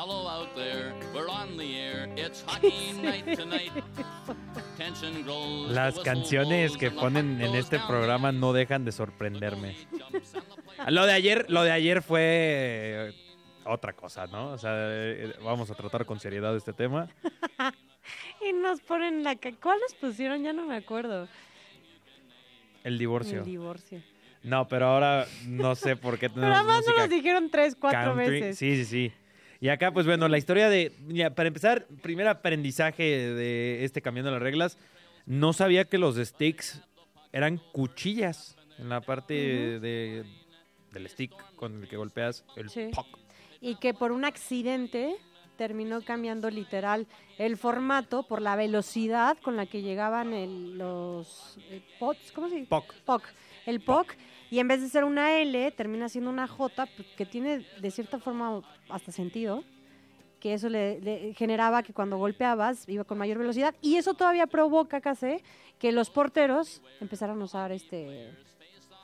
Hello 0.00 0.28
out 0.28 0.54
there, 0.54 0.94
we're 1.12 1.28
on 1.28 1.56
the 1.56 1.76
air. 1.76 2.08
It's 2.16 2.44
hockey 2.46 2.92
night 3.02 3.24
tonight. 3.36 3.72
Tension 4.76 5.24
grows. 5.24 5.72
Las 5.72 5.98
canciones 5.98 6.76
que 6.76 6.92
ponen 6.92 7.40
en 7.40 7.56
este 7.56 7.80
programa 7.80 8.30
no 8.30 8.52
dejan 8.52 8.84
de 8.84 8.92
sorprenderme. 8.92 9.74
Lo 10.86 11.04
de 11.04 11.12
ayer, 11.14 11.46
lo 11.48 11.64
de 11.64 11.72
ayer 11.72 12.00
fue 12.00 12.20
eh, 12.22 13.12
otra 13.64 13.92
cosa, 13.92 14.28
¿no? 14.28 14.52
O 14.52 14.58
sea, 14.58 14.70
eh, 14.72 15.34
vamos 15.42 15.68
a 15.72 15.74
tratar 15.74 16.06
con 16.06 16.20
seriedad 16.20 16.54
este 16.56 16.72
tema. 16.72 17.08
Y 18.40 18.52
nos 18.54 18.80
ponen 18.80 19.22
la... 19.24 19.34
ca- 19.34 19.52
¿Cuál 19.60 19.80
nos 19.80 19.94
pusieron? 19.94 20.42
Ya 20.44 20.52
no 20.52 20.64
me 20.64 20.76
acuerdo. 20.76 21.28
El 22.84 22.96
divorcio. 22.96 23.40
El 23.40 23.44
divorcio. 23.44 24.00
No, 24.44 24.66
pero 24.68 24.86
ahora 24.86 25.26
no 25.44 25.74
sé 25.74 25.96
por 25.96 26.18
qué 26.18 26.28
tenemos 26.34 26.56
además 26.56 26.76
música 26.86 27.00
nos 27.00 27.10
dijeron 27.10 27.50
tres, 27.50 27.76
cuatro 27.78 28.14
country. 28.14 28.40
veces. 28.40 28.58
Sí, 28.58 28.76
sí, 28.76 28.84
sí. 28.84 29.12
Y 29.60 29.68
acá, 29.70 29.92
pues 29.92 30.06
bueno, 30.06 30.28
la 30.28 30.38
historia 30.38 30.68
de. 30.68 30.92
ya, 31.08 31.30
para 31.34 31.48
empezar, 31.48 31.86
primer 32.02 32.28
aprendizaje 32.28 33.02
de 33.02 33.84
este 33.84 34.00
cambiando 34.02 34.30
las 34.30 34.40
reglas. 34.42 34.78
No 35.26 35.52
sabía 35.52 35.84
que 35.84 35.98
los 35.98 36.16
sticks 36.16 36.80
eran 37.32 37.58
cuchillas 37.72 38.56
en 38.78 38.88
la 38.88 39.00
parte 39.00 39.34
de, 39.34 40.24
del 40.92 41.08
stick 41.08 41.32
con 41.56 41.82
el 41.82 41.88
que 41.88 41.96
golpeas 41.96 42.44
el 42.56 42.70
Sí. 42.70 42.88
puck. 42.94 43.06
Y 43.60 43.74
que 43.76 43.92
por 43.92 44.12
un 44.12 44.24
accidente 44.24 45.16
terminó 45.56 46.00
cambiando 46.02 46.48
literal 46.50 47.06
el 47.38 47.56
formato 47.56 48.22
por 48.22 48.40
la 48.40 48.54
velocidad 48.54 49.36
con 49.42 49.56
la 49.56 49.66
que 49.66 49.82
llegaban 49.82 50.32
el- 50.32 50.78
los 50.78 51.58
eh, 51.70 51.82
pots, 51.98 52.30
¿cómo 52.32 52.48
se 52.48 52.54
dice? 52.54 52.68
Puck. 52.68 52.94
POC. 53.04 53.22
El 53.66 53.80
POC. 53.80 54.14
Y 54.50 54.58
en 54.60 54.68
vez 54.68 54.80
de 54.80 54.88
ser 54.88 55.04
una 55.04 55.38
L, 55.38 55.70
termina 55.72 56.08
siendo 56.08 56.30
una 56.30 56.46
J, 56.48 56.86
pues, 56.96 57.08
que 57.16 57.26
tiene 57.26 57.64
de 57.80 57.90
cierta 57.90 58.18
forma 58.18 58.62
hasta 58.88 59.12
sentido. 59.12 59.62
Que 60.40 60.54
eso 60.54 60.68
le, 60.68 61.00
le 61.00 61.34
generaba 61.34 61.82
que 61.82 61.92
cuando 61.92 62.16
golpeabas 62.16 62.88
iba 62.88 63.02
con 63.04 63.18
mayor 63.18 63.38
velocidad. 63.38 63.74
Y 63.82 63.96
eso 63.96 64.14
todavía 64.14 64.46
provoca, 64.46 65.00
casi, 65.00 65.42
que 65.80 65.90
los 65.90 66.10
porteros 66.10 66.80
empezaran 67.00 67.40
a 67.40 67.44
usar 67.44 67.72
este 67.72 68.32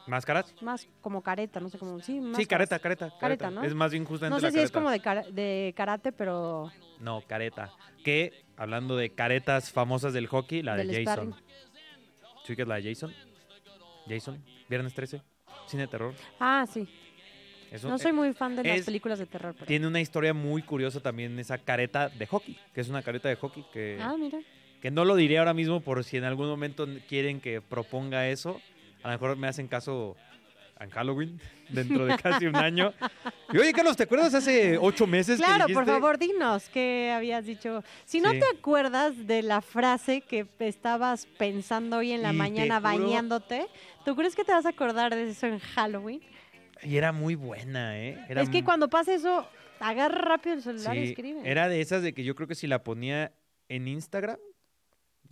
¿Máscaras? 0.07 0.55
más 0.63 0.87
como 1.01 1.23
careta, 1.23 1.59
no 1.61 1.69
sé 1.71 1.79
cómo. 1.79 1.99
Sí, 2.01 2.21
Sí, 2.37 2.47
careta, 2.47 2.79
careta, 2.79 3.07
careta. 3.09 3.19
Careta, 3.47 3.51
¿no? 3.51 3.65
Es 3.65 3.75
más 3.75 3.91
bien 3.91 4.05
justamente 4.05 4.35
No 4.35 4.39
sé 4.41 4.47
la 4.47 4.53
si 4.53 4.65
es 4.65 4.71
como 4.71 4.91
de, 4.91 5.01
cara- 5.01 5.25
de 5.29 5.73
karate, 5.77 6.13
pero 6.13 6.71
No, 7.01 7.21
careta. 7.27 7.73
Que, 8.05 8.45
hablando 8.57 8.97
de 8.97 9.11
caretas 9.11 9.73
famosas 9.73 10.13
del 10.13 10.29
hockey, 10.29 10.63
la 10.63 10.77
de 10.77 10.87
Jason. 10.87 11.03
sparring. 11.05 11.35
¿Sí 12.45 12.55
que 12.55 12.63
es 12.63 12.69
la 12.69 12.77
de 12.77 12.83
Jason? 12.95 13.13
Jason, 14.07 14.45
Viernes 14.69 14.95
13, 14.95 15.21
cine 15.67 15.83
de 15.83 15.89
terror. 15.89 16.15
Ah, 16.41 16.67
sí. 16.73 16.87
Eso, 17.71 17.89
No 17.89 17.99
soy 17.99 18.13
muy 18.13 18.33
fan 18.33 18.55
de 18.55 18.63
las 18.63 18.83
películas 18.83 19.19
de 19.19 19.27
terror. 19.27 19.53
Pero... 19.55 19.67
Tiene 19.67 19.87
una 19.89 20.01
historia 20.01 20.33
muy 20.33 20.63
curiosa 20.63 21.01
también 21.01 21.37
esa 21.41 21.59
careta 21.59 22.09
de 22.09 22.27
hockey, 22.27 22.57
que 22.73 22.81
es 22.81 22.89
una 22.89 23.03
careta 23.03 23.29
de 23.29 23.35
hockey 23.37 23.65
que, 23.73 23.99
Ah, 24.01 24.15
mira. 24.19 24.39
que 24.81 24.91
no 24.93 25.05
lo 25.05 25.17
diré 25.17 25.39
ahora 25.39 25.55
mismo 25.55 25.81
por 25.81 26.05
si 26.05 26.17
en 26.17 26.25
algún 26.25 26.47
momento 26.49 26.87
quieren 27.09 27.41
que 27.41 27.61
proponga 27.61 28.29
eso. 28.29 28.61
A 29.03 29.09
lo 29.09 29.15
mejor 29.15 29.37
me 29.37 29.49
hacen 29.49 29.67
caso 29.67 30.17
en 30.81 30.91
Halloween, 30.91 31.41
dentro 31.69 32.05
de 32.07 32.17
casi 32.19 32.47
un 32.47 32.57
año. 32.57 32.93
Y 33.53 33.59
oye, 33.59 33.73
Carlos, 33.73 33.97
¿te 33.97 34.03
acuerdas 34.03 34.35
hace 34.35 34.77
ocho 34.79 35.07
meses 35.07 35.39
que 35.39 35.45
Claro, 35.47 35.61
por 35.65 35.69
dijiste? 35.85 35.91
favor, 35.93 36.19
dinos 36.19 36.69
qué 36.71 37.13
habías 37.15 37.45
dicho. 37.47 37.83
Si 38.05 38.21
no 38.21 38.33
Sí. 38.33 38.41
te 38.41 38.47
acuerdas 38.59 39.27
de 39.27 39.43
la 39.43 39.61
frase 39.61 40.21
que 40.23 40.47
estabas 40.59 41.27
pensando 41.39 41.99
hoy 41.99 42.13
en 42.13 42.23
la 42.23 42.33
Y 42.33 42.37
mañana 42.37 42.81
juro- 42.81 42.83
bañándote, 42.83 43.67
¿tú 44.05 44.17
crees 44.17 44.35
que 44.35 44.45
te 44.45 44.53
vas 44.53 44.67
a 44.67 44.71
acordar 44.71 45.15
de 45.15 45.31
eso 45.31 45.47
en 45.47 45.59
Halloween? 45.59 46.21
Y 46.83 46.97
era 46.97 47.13
muy 47.13 47.35
buena, 47.35 47.99
¿eh? 47.99 48.23
Era 48.29 48.43
es 48.43 48.51
que 48.51 48.63
cuando 48.65 48.89
pasa 48.91 49.15
eso, 49.15 49.49
agarra 49.81 50.19
rápido 50.19 50.57
el 50.57 50.63
celular 50.63 50.97
y 50.97 51.05
sí, 51.07 51.09
escribe. 51.13 51.41
Era 51.45 51.69
de 51.69 51.81
esas 51.81 52.03
de 52.03 52.13
que 52.13 52.25
yo 52.25 52.35
creo 52.35 52.47
que 52.49 52.55
si 52.55 52.67
la 52.67 52.83
ponía 52.85 53.33
en 53.69 53.89
Instagram, 53.89 54.37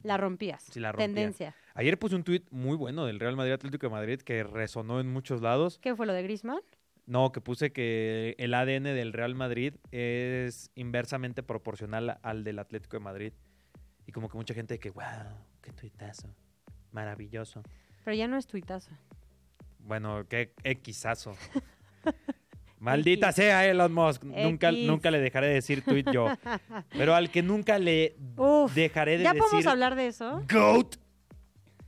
La 0.02 0.16
rompías. 0.16 0.64
Sí, 0.70 0.80
la 0.80 0.92
rompía. 0.92 1.06
Tendencia. 1.06 1.54
Ayer 1.74 1.98
puse 1.98 2.14
un 2.16 2.24
tuit 2.24 2.50
muy 2.50 2.76
bueno 2.76 3.06
del 3.06 3.20
Real 3.20 3.36
Madrid 3.36 3.52
Atlético 3.52 3.86
de 3.86 3.90
Madrid 3.92 4.20
que 4.20 4.42
resonó 4.44 5.00
en 5.00 5.12
muchos 5.12 5.40
lados. 5.42 5.78
¿Qué 5.80 5.94
fue 5.94 6.06
lo 6.06 6.12
de 6.12 6.22
Griezmann? 6.22 6.60
No, 7.06 7.32
que 7.32 7.40
puse 7.40 7.72
que 7.72 8.36
el 8.38 8.54
ADN 8.54 8.84
del 8.84 9.12
Real 9.12 9.34
Madrid 9.34 9.74
es 9.90 10.70
inversamente 10.76 11.42
proporcional 11.42 12.18
al 12.22 12.44
del 12.44 12.58
Atlético 12.58 12.96
de 12.96 13.00
Madrid. 13.02 13.32
Y 14.06 14.12
como 14.12 14.28
que 14.28 14.36
mucha 14.36 14.54
gente 14.54 14.78
que, 14.78 14.90
wow, 14.90 15.04
qué 15.60 15.72
tuitazo. 15.72 16.28
Maravilloso. 16.92 17.62
Pero 18.04 18.16
ya 18.16 18.28
no 18.28 18.36
es 18.36 18.46
tuitazo. 18.46 18.90
Bueno, 19.80 20.24
qué 20.28 20.52
Xazo. 20.92 21.36
Maldita 22.78 23.30
sea 23.30 23.64
Elon 23.66 23.92
Musk. 23.92 24.24
Nunca, 24.24 24.70
X. 24.70 24.86
nunca 24.88 25.10
le 25.12 25.20
dejaré 25.20 25.46
de 25.48 25.54
decir 25.54 25.84
tuit 25.84 26.10
yo. 26.10 26.26
Pero 26.90 27.14
al 27.14 27.30
que 27.30 27.42
nunca 27.42 27.78
le 27.78 28.16
Uf, 28.36 28.74
dejaré 28.74 29.18
de 29.18 29.24
¿ya 29.24 29.32
decir 29.32 29.42
podemos 29.42 29.66
hablar 29.66 29.94
de 29.94 30.08
eso? 30.08 30.42
GOAT 30.52 30.96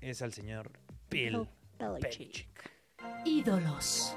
es 0.04 0.20
al 0.20 0.32
señor 0.32 0.70
Bill 1.10 1.48
Belichick. 1.78 2.70
Ídolos. 3.24 4.14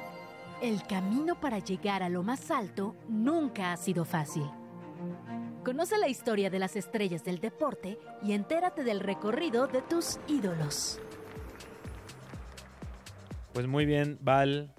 El 0.61 0.83
camino 0.83 1.39
para 1.39 1.59
llegar 1.59 2.03
a 2.03 2.09
lo 2.09 2.23
más 2.23 2.51
alto 2.51 2.95
nunca 3.07 3.71
ha 3.71 3.77
sido 3.77 4.03
fácil. 4.03 4.43
Conoce 5.63 5.97
la 5.97 6.09
historia 6.09 6.49
de 6.49 6.59
las 6.59 6.75
estrellas 6.75 7.23
del 7.23 7.39
deporte 7.39 7.97
y 8.21 8.33
entérate 8.33 8.83
del 8.83 8.99
recorrido 8.99 9.67
de 9.67 9.81
tus 9.81 10.19
ídolos. 10.27 10.99
Pues 13.53 13.67
muy 13.67 13.85
bien, 13.85 14.17
Val. 14.21 14.73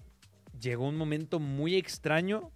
Llegó 0.60 0.88
un 0.88 0.96
momento 0.96 1.40
muy 1.40 1.76
extraño. 1.76 2.50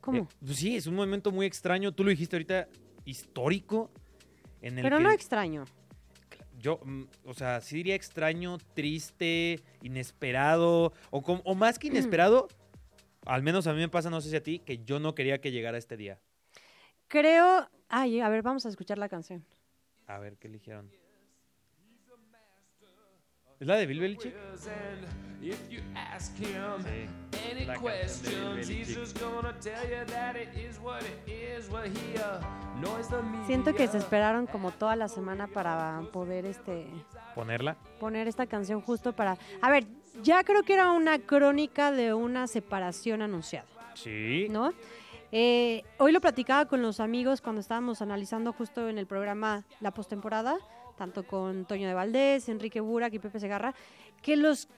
¿Cómo? 0.00 0.18
Eh, 0.18 0.26
pues 0.44 0.58
sí, 0.58 0.76
es 0.76 0.86
un 0.86 0.94
momento 0.94 1.32
muy 1.32 1.46
extraño. 1.46 1.92
Tú 1.92 2.04
lo 2.04 2.10
dijiste 2.10 2.36
ahorita, 2.36 2.68
histórico. 3.04 3.90
En 4.60 4.78
el 4.78 4.82
Pero 4.82 4.98
que 4.98 5.02
no 5.02 5.10
extraño. 5.10 5.64
Yo, 6.64 6.80
mm, 6.82 7.02
o 7.26 7.34
sea, 7.34 7.60
sí 7.60 7.76
diría 7.76 7.94
extraño, 7.94 8.56
triste, 8.72 9.60
inesperado, 9.82 10.94
o, 11.10 11.18
o 11.18 11.54
más 11.54 11.78
que 11.78 11.88
inesperado, 11.88 12.48
al 13.26 13.42
menos 13.42 13.66
a 13.66 13.74
mí 13.74 13.80
me 13.80 13.90
pasa, 13.90 14.08
no 14.08 14.22
sé 14.22 14.30
si 14.30 14.36
a 14.36 14.42
ti, 14.42 14.60
que 14.60 14.78
yo 14.78 14.98
no 14.98 15.14
quería 15.14 15.42
que 15.42 15.52
llegara 15.52 15.76
este 15.76 15.98
día. 15.98 16.18
Creo. 17.08 17.68
Ay, 17.90 18.20
a 18.20 18.30
ver, 18.30 18.40
vamos 18.40 18.64
a 18.64 18.70
escuchar 18.70 18.96
la 18.96 19.10
canción. 19.10 19.44
A 20.06 20.18
ver, 20.18 20.38
¿qué 20.38 20.48
eligieron? 20.48 20.90
¿Es 23.60 23.66
la 23.66 23.76
de 23.76 23.86
Bill 23.86 24.00
Belichick? 24.00 24.34
Sí, 24.56 24.70
la 27.66 27.74
canción 27.74 28.56
de 28.58 28.64
Bill. 28.66 28.96
Siento 33.46 33.74
que 33.74 33.86
se 33.88 33.98
esperaron 33.98 34.46
como 34.46 34.70
toda 34.70 34.96
la 34.96 35.08
semana 35.08 35.46
para 35.46 36.02
poder 36.12 36.46
este 36.46 36.86
¿Ponerla? 37.34 37.76
poner 38.00 38.26
esta 38.28 38.46
canción 38.46 38.80
justo 38.80 39.12
para. 39.12 39.36
A 39.60 39.70
ver, 39.70 39.84
ya 40.22 40.42
creo 40.44 40.62
que 40.62 40.74
era 40.74 40.90
una 40.92 41.18
crónica 41.18 41.92
de 41.92 42.14
una 42.14 42.46
separación 42.46 43.22
anunciada, 43.22 43.66
Sí. 43.94 44.46
¿no? 44.50 44.72
Eh, 45.32 45.82
hoy 45.98 46.12
lo 46.12 46.20
platicaba 46.20 46.66
con 46.66 46.80
los 46.82 47.00
amigos 47.00 47.40
cuando 47.40 47.60
estábamos 47.60 48.00
analizando 48.02 48.52
justo 48.52 48.88
en 48.88 48.98
el 48.98 49.06
programa 49.06 49.64
la 49.80 49.90
postemporada, 49.90 50.56
tanto 50.96 51.26
con 51.26 51.64
Toño 51.66 51.88
de 51.88 51.94
Valdés, 51.94 52.48
Enrique 52.48 52.80
Burak 52.80 53.12
y 53.14 53.18
Pepe 53.18 53.40
Segarra, 53.40 53.74
que 54.22 54.36
los 54.36 54.68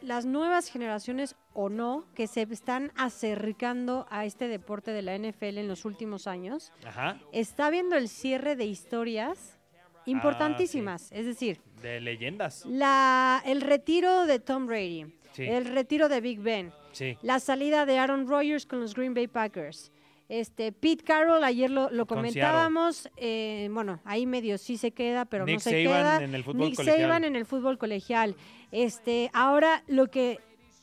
las 0.00 0.24
nuevas 0.26 0.70
generaciones 0.70 1.34
o 1.54 1.68
no 1.68 2.04
que 2.14 2.28
se 2.28 2.42
están 2.42 2.92
acercando 2.94 4.06
a 4.10 4.24
este 4.26 4.46
deporte 4.46 4.92
de 4.92 5.02
la 5.02 5.16
NFL 5.18 5.58
en 5.58 5.66
los 5.66 5.84
últimos 5.84 6.28
años, 6.28 6.72
Ajá. 6.86 7.18
está 7.32 7.68
viendo 7.68 7.96
el 7.96 8.08
cierre 8.08 8.54
de 8.54 8.64
historias 8.64 9.58
importantísimas. 10.06 11.10
Es 11.12 11.26
decir, 11.26 11.60
De 11.82 12.00
leyendas. 12.00 12.64
la, 12.66 13.42
el 13.44 13.60
retiro 13.60 14.26
de 14.26 14.38
Tom 14.38 14.66
Brady, 14.66 15.06
Sí. 15.32 15.44
el 15.44 15.64
retiro 15.66 16.08
de 16.08 16.20
Big 16.20 16.40
Ben, 16.40 16.72
Sí. 16.92 17.18
la 17.22 17.38
salida 17.40 17.84
de 17.84 17.98
Aaron 17.98 18.26
Rodgers 18.28 18.66
con 18.66 18.80
los 18.80 18.94
Green 18.94 19.14
Bay 19.14 19.26
Packers. 19.26 19.90
Este, 20.28 20.72
Pete 20.72 21.04
Carroll, 21.04 21.42
ayer 21.42 21.70
lo, 21.70 22.06
comentábamos, 22.06 23.08
eh, 23.16 23.70
bueno, 23.72 24.00
ahí 24.04 24.26
medio 24.26 24.58
sí 24.58 24.76
se 24.76 24.90
queda, 24.90 25.24
pero 25.24 25.46
Nick 25.46 25.54
no 25.56 25.60
se 25.60 25.70
Saban 25.70 26.02
queda. 26.02 26.24
en 26.24 26.34
el 26.34 26.44
fútbol 26.44 26.66
Nick 26.66 26.76
colegial. 26.76 27.00
Saban 27.00 27.24
en 27.24 27.36
el 27.36 27.46
fútbol 27.46 27.78
colegial. 27.78 28.36
Este, 28.70 29.30
ahora 29.32 29.82
lo 29.86 30.08
que 30.08 30.38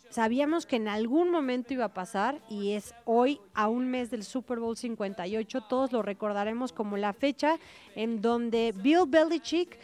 sabíamos 0.10 0.66
que 0.66 0.78
en 0.78 0.88
algún 0.88 1.30
momento 1.30 1.74
iba 1.74 1.86
a 1.86 1.94
pasar 1.94 2.42
y 2.50 2.72
es 2.72 2.96
hoy, 3.04 3.40
a 3.54 3.68
un 3.68 3.88
mes 3.88 4.10
del 4.10 4.24
Super 4.24 4.60
Bowl 4.60 4.76
58. 4.76 5.62
Todos 5.70 5.92
lo 5.92 6.02
recordaremos 6.02 6.74
como 6.74 6.98
la 6.98 7.14
fecha 7.14 7.58
en 7.96 8.22
donde 8.22 8.74
Bill 8.76 9.06
Belichick 9.08 9.78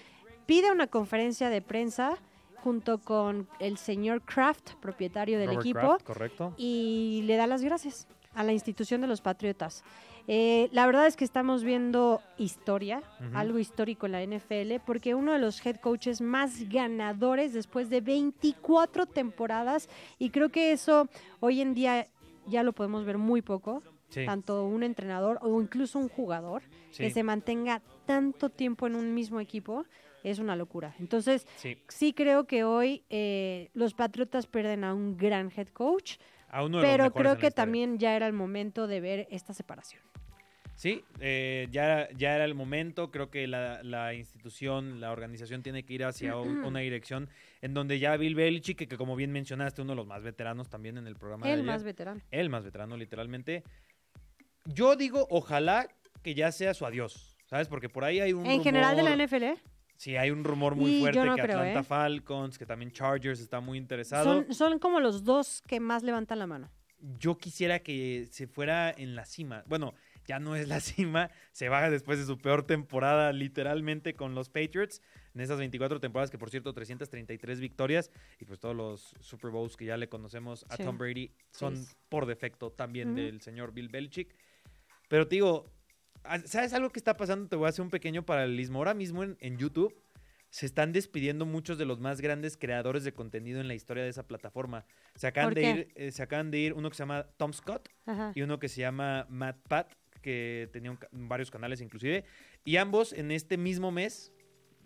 pide 0.48 0.72
una 0.72 0.88
conferencia 0.88 1.50
de 1.50 1.62
prensa 1.62 2.18
junto 2.64 2.98
con 3.00 3.48
el 3.60 3.78
señor 3.78 4.22
Kraft, 4.22 4.74
propietario 4.82 5.38
del 5.38 5.50
Robert 5.50 5.66
equipo, 5.66 5.80
Kraft, 5.80 6.04
correcto. 6.04 6.54
y 6.58 7.24
le 7.26 7.36
da 7.36 7.46
las 7.46 7.62
gracias 7.62 8.08
a 8.34 8.44
la 8.44 8.54
institución 8.54 9.02
de 9.02 9.08
los 9.08 9.22
Patriotas. 9.22 9.84
Eh, 10.28 10.70
la 10.72 10.86
verdad 10.86 11.08
es 11.08 11.16
que 11.16 11.26
estamos 11.26 11.64
viendo 11.64 12.22
historia, 12.38 13.02
algo 13.34 13.58
histórico 13.60 14.06
en 14.06 14.12
la 14.14 14.22
NFL, 14.24 14.80
porque 14.86 15.16
uno 15.16 15.34
de 15.34 15.40
los 15.40 15.66
head 15.66 15.78
coaches 15.78 16.22
más 16.22 16.70
ganadores 16.70 17.54
después 17.54 17.90
de 17.90 18.02
24 18.02 19.06
temporadas, 19.08 19.90
y 20.20 20.30
creo 20.30 20.50
que 20.50 20.72
eso 20.72 21.08
hoy 21.40 21.62
en 21.62 21.74
día 21.74 22.08
ya 22.48 22.64
lo 22.64 22.74
podemos 22.74 23.06
ver 23.06 23.18
muy 23.18 23.42
poco, 23.42 23.82
Sí. 24.10 24.26
tanto 24.26 24.66
un 24.66 24.84
entrenador 24.84 25.40
o 25.42 25.62
incluso 25.62 25.98
un 25.98 26.10
jugador 26.10 26.64
Sí. 26.92 27.04
que 27.04 27.12
se 27.12 27.24
mantenga 27.24 27.82
tanto 28.06 28.50
tiempo 28.50 28.86
en 28.86 28.96
un 28.98 29.14
mismo 29.14 29.40
equipo. 29.40 29.86
Es 30.24 30.38
una 30.38 30.56
locura. 30.58 30.94
Entonces, 31.00 31.48
Sí. 31.56 31.78
sí 31.88 32.12
creo 32.14 32.46
que 32.46 32.64
hoy 32.66 33.04
eh, 33.10 33.70
los 33.74 33.94
Patriotas 33.96 34.46
pierden 34.48 34.84
a 34.84 34.94
un 34.94 35.16
gran 35.18 35.50
head 35.56 35.70
coach, 35.70 36.18
A 36.52 36.64
uno 36.64 36.78
de 36.80 36.84
los 36.84 36.92
pero 36.92 37.12
creo 37.14 37.38
que 37.38 37.50
también 37.52 37.98
ya 37.98 38.16
era 38.16 38.28
el 38.28 38.34
momento 38.34 38.86
de 38.88 39.00
ver 39.02 39.28
esta 39.32 39.54
separación. 39.54 40.02
Sí, 40.76 41.04
eh, 41.20 41.68
ya, 41.72 42.10
ya 42.18 42.34
era 42.36 42.44
el 42.46 42.56
momento. 42.56 43.12
Creo 43.12 43.30
que 43.30 43.46
la, 43.48 43.84
la 43.84 44.14
institución, 44.16 45.00
la 45.00 45.12
organización 45.12 45.62
tiene 45.62 45.84
que 45.84 45.94
ir 45.94 46.04
hacia 46.04 46.38
un- 46.38 46.64
una 46.66 46.80
dirección 46.80 47.30
en 47.62 47.74
donde 47.76 48.00
ya 48.00 48.18
Bill 48.18 48.34
Belichick, 48.36 48.78
que, 48.80 48.88
que 48.88 48.98
como 48.98 49.16
bien 49.16 49.32
mencionaste, 49.32 49.82
uno 49.84 49.92
de 49.92 49.98
los 49.98 50.08
más 50.08 50.24
veteranos 50.24 50.70
también 50.70 50.98
en 50.98 51.06
el 51.08 51.16
programa 51.16 51.46
de 51.46 51.54
El 51.54 51.60
ayer, 51.60 51.72
más 51.72 51.84
veterano. 51.84 52.22
el 52.32 52.50
más 52.50 52.64
veterano 52.64 52.98
literalmente. 52.98 53.64
Yo 54.66 54.96
digo, 54.96 55.28
ojalá 55.30 55.88
que 56.24 56.34
ya 56.36 56.52
sea 56.52 56.74
su 56.74 56.86
adiós, 56.86 57.38
¿sabes? 57.46 57.68
Porque 57.68 57.88
por 57.90 58.04
ahí 58.04 58.20
hay 58.20 58.34
un 58.34 58.46
En 58.46 58.64
general 58.64 58.96
de 58.96 59.04
la 59.04 59.16
NFL, 59.16 59.60
Sí, 60.02 60.16
hay 60.18 60.32
un 60.32 60.44
rumor 60.44 60.74
muy 60.76 60.96
Y 60.96 61.00
fuerte 61.00 61.24
no 61.24 61.36
que 61.36 61.44
creo, 61.44 61.60
Atlanta 61.60 61.82
¿eh? 61.82 61.84
Falcons, 61.84 62.58
que 62.58 62.66
también 62.66 62.92
Chargers 62.92 63.40
está 63.40 63.60
muy 63.60 63.78
interesado. 63.78 64.24
son, 64.46 64.52
son 64.52 64.80
como 64.80 65.00
los 65.00 65.24
dos 65.24 65.62
que 65.68 65.80
más 65.80 66.02
levantan 66.02 66.40
la 66.40 66.48
mano. 66.48 66.72
Yo 67.20 67.38
quisiera 67.38 67.78
que 67.84 68.28
se 68.32 68.48
fuera 68.48 68.90
en 68.90 69.14
la 69.14 69.26
cima. 69.26 69.64
Bueno, 69.68 69.94
ya 70.26 70.40
no 70.40 70.56
es 70.56 70.68
la 70.68 70.80
cima, 70.80 71.30
se 71.52 71.70
baja 71.70 71.92
después 71.92 72.18
de 72.18 72.26
su 72.26 72.40
peor 72.40 72.64
temporada 72.66 73.32
literalmente 73.32 74.16
con 74.16 74.34
los 74.34 74.50
Patriots. 74.50 75.04
En 75.36 75.42
esas 75.42 75.60
24 75.60 76.00
temporadas, 76.00 76.32
que 76.32 76.40
por 76.40 76.50
cierto, 76.50 76.74
333 76.74 77.60
victorias 77.60 78.10
y 78.40 78.46
pues 78.46 78.60
todos 78.60 78.76
los 78.76 79.14
Super 79.20 79.52
Bowls 79.52 79.78
que 79.78 79.86
ya 79.86 79.98
le 79.98 80.10
conocemos 80.10 80.66
a 80.70 80.78
Sí. 80.78 80.84
Tom 80.84 80.98
Brady 80.98 81.32
son 81.52 81.78
Sí. 81.78 81.94
por 82.10 82.26
defecto 82.26 82.72
también 82.72 83.14
del 83.14 83.40
señor 83.42 83.72
Bill 83.72 83.90
Belichick. 83.90 84.36
Pero 85.10 85.28
te 85.28 85.36
digo, 85.36 85.70
¿sabes 86.46 86.74
algo 86.74 86.90
que 86.90 87.00
está 87.00 87.18
pasando? 87.18 87.48
Te 87.48 87.56
voy 87.56 87.66
a 87.66 87.70
hacer 87.70 87.84
un 87.84 87.90
pequeño 87.90 88.26
paralelismo. 88.26 88.80
Ahora 88.80 88.94
mismo 88.94 89.24
en, 89.24 89.38
en 89.40 89.58
YouTube 89.58 89.96
se 90.52 90.66
están 90.66 90.92
despidiendo 90.92 91.46
muchos 91.46 91.78
de 91.78 91.86
los 91.86 92.00
más 92.00 92.20
grandes 92.20 92.58
creadores 92.58 93.06
de 93.06 93.14
contenido 93.14 93.62
en 93.62 93.68
la 93.70 93.74
historia 93.74 94.04
de 94.04 94.10
esa 94.10 94.28
plataforma. 94.28 94.86
Se 95.16 95.26
acaban, 95.28 95.54
¿Por 95.54 95.62
de 95.62 95.70
ir, 95.70 95.92
eh, 95.96 96.12
se 96.12 96.22
acaban 96.22 96.52
de 96.52 96.60
ir 96.60 96.74
uno 96.74 96.90
que 96.90 96.96
se 96.96 97.04
llama 97.04 97.24
Tom 97.38 97.54
Scott 97.54 97.88
Ajá. 98.06 98.34
y 98.36 98.42
uno 98.42 98.60
que 98.60 98.68
se 98.68 98.82
llama 98.82 99.26
Matt 99.30 99.58
Pat, 99.70 99.94
que 100.22 100.70
tenía 100.74 100.98
varios 101.12 101.50
canales 101.50 101.80
inclusive. 101.80 102.26
Y 102.66 102.76
ambos 102.76 103.14
en 103.14 103.32
este 103.32 103.58
mismo 103.58 103.92
mes 103.92 104.34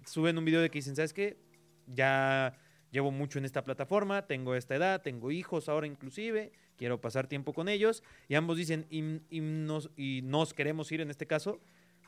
suben 0.06 0.38
un 0.38 0.45
video 0.45 0.62
de 0.62 0.69
que 0.69 0.78
dicen, 0.78 0.95
¿sabes 0.95 1.13
qué? 1.13 1.39
Ya 1.88 2.56
llevo 2.91 3.10
mucho 3.12 3.39
en 3.39 3.45
esta 3.45 3.63
plataforma, 3.63 4.28
tengo 4.28 4.54
esta 4.54 4.76
edad, 4.76 5.02
tengo 5.02 5.32
hijos 5.32 5.67
ahora 5.67 5.88
inclusive, 5.88 6.52
quiero 6.77 6.99
pasar 7.01 7.27
tiempo 7.27 7.53
con 7.53 7.67
ellos. 7.69 8.03
Y 8.27 8.35
ambos 8.35 8.57
dicen, 8.57 8.85
y, 8.89 8.99
y 9.29 9.41
nos, 9.41 9.89
y 9.95 10.21
nos 10.23 10.53
queremos 10.53 10.91
ir 10.91 11.01
en 11.01 11.09
este 11.09 11.25
caso 11.27 11.59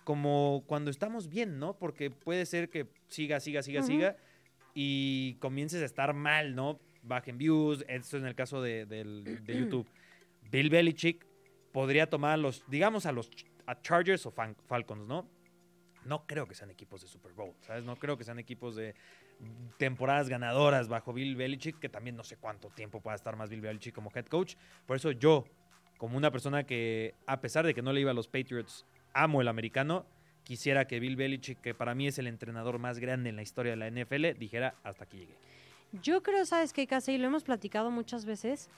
como 0.04 0.64
cuando 0.68 0.90
estamos 0.90 1.28
bien, 1.30 1.60
¿no? 1.60 1.78
Porque 1.78 2.10
puede 2.10 2.46
ser 2.46 2.70
que 2.70 2.88
siga, 3.08 3.40
siga, 3.40 3.62
siga, 3.62 3.82
siga 3.84 4.18
y 4.74 5.34
comiences 5.40 5.82
a 5.82 5.86
estar 5.86 6.14
mal, 6.14 6.56
¿no? 6.56 6.80
Bajen 7.04 7.38
views, 7.38 7.84
esto 7.88 8.18
en 8.18 8.26
el 8.26 8.36
caso 8.36 8.62
de, 8.62 8.86
del- 8.86 9.44
de 9.46 9.58
YouTube. 9.60 9.88
Bill 10.50 10.70
Belichick 10.70 11.26
podría 11.74 12.10
tomar 12.10 12.32
a 12.34 12.38
los, 12.38 12.64
digamos, 12.70 13.06
a 13.06 13.12
los 13.12 13.30
a 13.66 13.82
Chargers 13.82 14.26
o 14.26 14.32
Falcons, 14.32 15.06
¿no? 15.08 15.30
No 16.06 16.26
creo 16.26 16.48
que 16.48 16.56
sean 16.56 16.70
equipos 16.72 17.02
de 17.02 17.08
Super 17.10 17.34
Bowl, 17.34 17.54
¿sabes? 17.60 17.84
No 17.84 17.98
creo 17.98 18.18
que 18.18 18.24
sean 18.24 18.40
equipos 18.40 18.78
de 18.78 18.96
temporadas 19.78 20.30
ganadoras 20.30 20.88
bajo 20.88 21.14
Bill 21.14 21.36
Belichick, 21.36 21.80
que 21.80 21.90
también 21.90 22.16
no 22.16 22.24
sé 22.24 22.38
cuánto 22.38 22.70
tiempo 22.70 23.02
pueda 23.02 23.16
estar 23.16 23.36
más 23.36 23.50
Bill 23.50 23.62
Belichick 23.62 23.94
como 23.94 24.12
head 24.14 24.26
coach. 24.26 24.56
Por 24.86 24.98
eso 24.98 25.12
yo, 25.12 25.46
como 25.98 26.18
una 26.18 26.32
persona 26.32 26.64
que, 26.64 27.14
a 27.26 27.40
pesar 27.40 27.66
de 27.66 27.74
que 27.74 27.82
no 27.82 27.94
le 27.94 28.02
iba 28.02 28.12
a 28.12 28.14
los 28.14 28.28
Patriots, 28.28 28.86
amo 29.14 29.42
el 29.42 29.48
americano, 29.48 30.06
quisiera 30.44 30.88
que 30.88 31.00
Bill 31.00 31.16
Belichick, 31.16 31.62
que 31.62 31.74
para 31.74 31.94
mí 31.94 32.08
es 32.08 32.18
el 32.20 32.28
entrenador 32.28 32.80
más 32.80 33.00
grande 33.00 33.30
en 33.30 33.36
la 33.36 33.42
historia 33.42 33.76
de 33.76 33.78
la 33.78 33.90
NFL, 33.90 34.38
dijera 34.40 34.76
hasta 34.84 35.04
aquí 35.04 35.18
llegué. 35.18 35.36
Yo 36.02 36.22
creo, 36.22 36.46
¿sabes 36.46 36.74
qué, 36.74 36.86
Casi? 36.88 37.18
Lo 37.18 37.28
hemos 37.28 37.44
platicado 37.44 37.92
muchas 37.92 38.26
veces. 38.26 38.70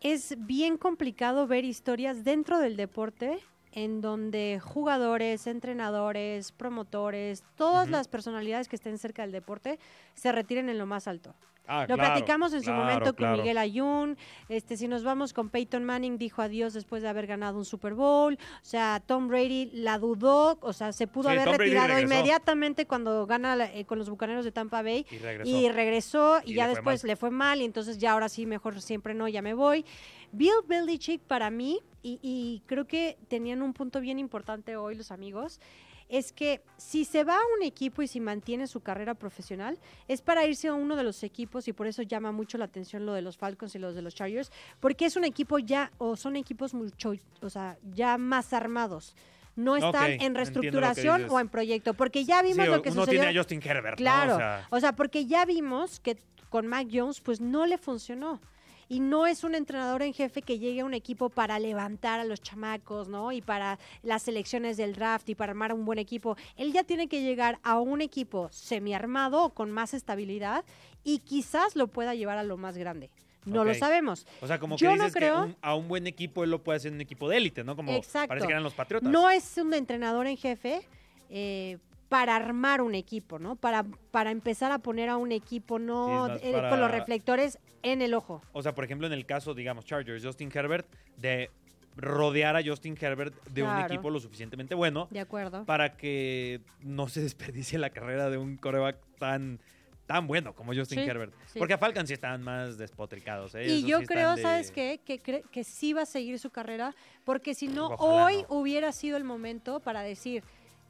Es 0.00 0.36
bien 0.38 0.76
complicado 0.76 1.46
ver 1.46 1.64
historias 1.64 2.24
dentro 2.24 2.58
del 2.58 2.76
deporte 2.76 3.38
en 3.84 4.00
donde 4.00 4.60
jugadores, 4.60 5.46
entrenadores, 5.46 6.50
promotores, 6.50 7.44
todas 7.56 7.88
las 7.88 8.08
personalidades 8.08 8.68
que 8.68 8.76
estén 8.76 8.98
cerca 8.98 9.22
del 9.22 9.30
deporte 9.30 9.78
se 10.14 10.32
retiren 10.32 10.68
en 10.68 10.78
lo 10.78 10.86
más 10.86 11.06
alto. 11.06 11.34
Ah, 11.68 11.82
Lo 11.86 11.96
claro, 11.96 12.12
platicamos 12.14 12.52
en 12.54 12.60
su 12.60 12.66
claro, 12.70 12.82
momento 12.82 13.04
con 13.06 13.14
claro. 13.16 13.36
Miguel 13.36 13.58
Ayun. 13.58 14.16
Este, 14.48 14.76
si 14.78 14.88
nos 14.88 15.04
vamos 15.04 15.34
con 15.34 15.50
Peyton 15.50 15.84
Manning, 15.84 16.16
dijo 16.16 16.40
adiós 16.40 16.72
después 16.72 17.02
de 17.02 17.08
haber 17.08 17.26
ganado 17.26 17.58
un 17.58 17.66
Super 17.66 17.92
Bowl. 17.92 18.34
O 18.34 18.64
sea, 18.64 19.02
Tom 19.04 19.28
Brady 19.28 19.70
la 19.74 19.98
dudó, 19.98 20.58
o 20.62 20.72
sea, 20.72 20.92
se 20.92 21.06
pudo 21.06 21.28
Sí, 21.28 21.36
haber 21.36 21.44
Tom 21.44 21.56
retirado 21.58 22.00
inmediatamente 22.00 22.86
cuando 22.86 23.26
gana 23.26 23.56
eh, 23.66 23.84
con 23.84 23.98
los 23.98 24.08
Bucaneros 24.08 24.44
de 24.46 24.52
Tampa 24.52 24.82
Bay. 24.82 25.04
Y 25.10 25.18
regresó. 25.18 25.50
Y 25.56 25.68
regresó 25.68 26.40
y, 26.44 26.52
Y 26.52 26.54
ya 26.54 26.68
después 26.68 27.04
mal. 27.04 27.08
le 27.08 27.16
fue 27.16 27.30
mal 27.30 27.60
y 27.60 27.64
entonces 27.66 27.98
ya 27.98 28.12
ahora 28.12 28.28
sí, 28.30 28.46
mejor 28.46 28.80
siempre 28.80 29.12
no, 29.14 29.28
ya 29.28 29.42
me 29.42 29.52
voy. 29.52 29.84
Bill 30.32 30.52
Belichick 30.66 31.20
para 31.22 31.50
mí, 31.50 31.80
y, 32.02 32.18
y 32.22 32.62
creo 32.66 32.86
que 32.86 33.18
tenían 33.28 33.62
un 33.62 33.72
punto 33.72 34.00
bien 34.00 34.18
importante 34.18 34.76
hoy 34.76 34.94
los 34.94 35.10
amigos, 35.10 35.60
es 36.08 36.32
que 36.32 36.62
si 36.76 37.04
se 37.04 37.24
va 37.24 37.34
a 37.36 37.56
un 37.56 37.62
equipo 37.62 38.02
y 38.02 38.08
si 38.08 38.20
mantiene 38.20 38.66
su 38.66 38.80
carrera 38.80 39.14
profesional, 39.14 39.78
es 40.08 40.22
para 40.22 40.46
irse 40.46 40.68
a 40.68 40.74
uno 40.74 40.96
de 40.96 41.02
los 41.04 41.22
equipos 41.22 41.68
y 41.68 41.72
por 41.72 41.86
eso 41.86 42.02
llama 42.02 42.32
mucho 42.32 42.58
la 42.58 42.64
atención 42.64 43.06
lo 43.06 43.12
de 43.12 43.22
los 43.22 43.36
Falcons 43.36 43.74
y 43.74 43.78
los 43.78 43.94
de 43.94 44.02
los 44.02 44.14
Chargers, 44.14 44.50
porque 44.80 45.06
es 45.06 45.16
un 45.16 45.24
equipo 45.24 45.58
ya, 45.58 45.92
o 45.98 46.16
son 46.16 46.36
equipos 46.36 46.74
mucho, 46.74 47.12
o 47.42 47.50
sea, 47.50 47.76
ya 47.92 48.18
más 48.18 48.52
armados. 48.52 49.14
No 49.56 49.76
están 49.76 50.12
en 50.20 50.36
reestructuración 50.36 51.26
o 51.30 51.40
en 51.40 51.48
proyecto, 51.48 51.92
porque 51.94 52.24
ya 52.24 52.42
vimos 52.42 52.64
Sí, 52.64 52.70
lo 52.70 52.80
que 52.80 52.90
uno 52.90 53.00
sucedió. 53.02 53.22
tiene 53.22 53.36
a 53.36 53.40
Justin 53.40 53.60
Herbert, 53.60 53.98
¿no? 53.98 54.04
Claro, 54.04 54.34
O 54.34 54.38
sea, 54.38 54.66
o 54.70 54.80
sea, 54.80 54.92
porque 54.94 55.26
ya 55.26 55.44
vimos 55.44 55.98
que 55.98 56.16
con 56.48 56.68
Mac 56.68 56.86
Jones 56.92 57.20
pues 57.20 57.40
no 57.40 57.66
le 57.66 57.76
funcionó. 57.76 58.40
Y 58.88 59.00
no 59.00 59.26
es 59.26 59.44
un 59.44 59.54
entrenador 59.54 60.02
en 60.02 60.14
jefe 60.14 60.40
que 60.40 60.58
llegue 60.58 60.80
a 60.80 60.84
un 60.84 60.94
equipo 60.94 61.28
para 61.28 61.58
levantar 61.58 62.20
a 62.20 62.24
los 62.24 62.40
chamacos, 62.40 63.08
¿no? 63.08 63.32
Y 63.32 63.42
para 63.42 63.78
las 64.02 64.22
selecciones 64.22 64.76
del 64.78 64.94
draft 64.94 65.28
y 65.28 65.34
para 65.34 65.50
armar 65.50 65.74
un 65.74 65.84
buen 65.84 65.98
equipo. 65.98 66.36
Él 66.56 66.72
ya 66.72 66.84
tiene 66.84 67.06
que 67.08 67.20
llegar 67.22 67.58
a 67.62 67.78
un 67.80 68.00
equipo 68.00 68.48
semiarmado 68.50 69.50
con 69.50 69.70
más 69.70 69.92
estabilidad 69.94 70.64
y 71.04 71.18
quizás 71.18 71.76
lo 71.76 71.88
pueda 71.88 72.14
llevar 72.14 72.38
a 72.38 72.42
lo 72.44 72.56
más 72.56 72.78
grande. 72.78 73.10
No 73.44 73.64
lo 73.64 73.74
sabemos. 73.74 74.26
O 74.42 74.46
sea, 74.46 74.58
como 74.58 74.76
Yo 74.76 74.90
que 74.90 74.96
no 74.96 75.04
dices 75.04 75.16
creo- 75.16 75.36
que 75.44 75.48
un- 75.50 75.56
a 75.62 75.74
un 75.74 75.88
buen 75.88 76.06
equipo 76.06 76.44
él 76.44 76.50
lo 76.50 76.62
puede 76.62 76.76
hacer 76.76 76.88
en 76.90 76.96
un 76.96 77.00
equipo 77.00 77.28
de 77.28 77.36
élite, 77.38 77.64
¿no? 77.64 77.76
Como 77.76 77.92
Exacto. 77.92 78.28
parece 78.28 78.46
que 78.46 78.52
eran 78.52 78.62
los 78.62 78.74
Patriotas. 78.74 79.10
No 79.10 79.30
es 79.30 79.56
un 79.56 79.72
entrenador 79.74 80.26
en 80.26 80.36
jefe 80.36 80.82
eh, 81.30 81.78
para 82.08 82.36
armar 82.36 82.80
un 82.80 82.94
equipo, 82.94 83.38
¿no? 83.38 83.56
Para, 83.56 83.84
para 84.10 84.30
empezar 84.30 84.72
a 84.72 84.78
poner 84.78 85.08
a 85.08 85.16
un 85.16 85.32
equipo, 85.32 85.78
no 85.78 86.28
Sí, 86.38 86.48
eh, 86.48 86.52
para- 86.52 86.70
con 86.70 86.80
los 86.80 86.90
reflectores 86.90 87.58
en 87.82 88.02
el 88.02 88.14
ojo. 88.14 88.42
O 88.52 88.62
sea, 88.62 88.74
por 88.74 88.84
ejemplo, 88.84 89.06
en 89.06 89.12
el 89.12 89.26
caso, 89.26 89.54
digamos, 89.54 89.84
Chargers, 89.84 90.24
Justin 90.24 90.50
Herbert, 90.52 90.86
de 91.16 91.50
rodear 91.96 92.56
a 92.56 92.62
Justin 92.64 92.96
Herbert 93.00 93.34
de 93.48 93.62
un 93.64 93.76
equipo 93.80 94.08
lo 94.08 94.20
suficientemente 94.20 94.74
bueno 94.76 95.08
De 95.10 95.18
acuerdo. 95.20 95.64
para 95.64 95.96
que 95.96 96.60
no 96.80 97.08
se 97.08 97.20
desperdicie 97.22 97.78
la 97.78 97.90
carrera 97.90 98.30
de 98.30 98.38
un 98.38 98.56
coreback 98.56 98.96
tan, 99.18 99.58
tan 100.06 100.26
bueno 100.28 100.54
como 100.54 100.72
Justin 100.74 101.00
Sí, 101.02 101.08
Herbert. 101.10 101.34
sí. 101.46 101.58
Porque 101.58 101.74
a 101.74 101.78
Falcons 101.78 102.06
sí 102.08 102.14
están 102.14 102.40
más 102.42 102.78
despotricados. 102.78 103.54
¿eh? 103.56 103.64
Y 103.66 103.78
Esos 103.78 103.90
yo 103.90 103.98
sí 104.00 104.06
creo, 104.06 104.36
de- 104.36 104.42
¿sabes 104.42 104.70
qué? 104.70 105.00
Que, 105.04 105.20
cre- 105.20 105.42
que 105.50 105.64
sí 105.64 105.92
va 105.92 106.02
a 106.02 106.06
seguir 106.06 106.38
su 106.38 106.50
carrera, 106.50 106.94
porque 107.24 107.54
si 107.54 107.66
no, 107.66 107.88
Ojalá 107.88 108.24
hoy 108.26 108.42
no. 108.48 108.56
hubiera 108.56 108.92
sido 108.92 109.16
el 109.16 109.24
momento 109.24 109.80
para 109.80 110.02
decir, 110.02 110.44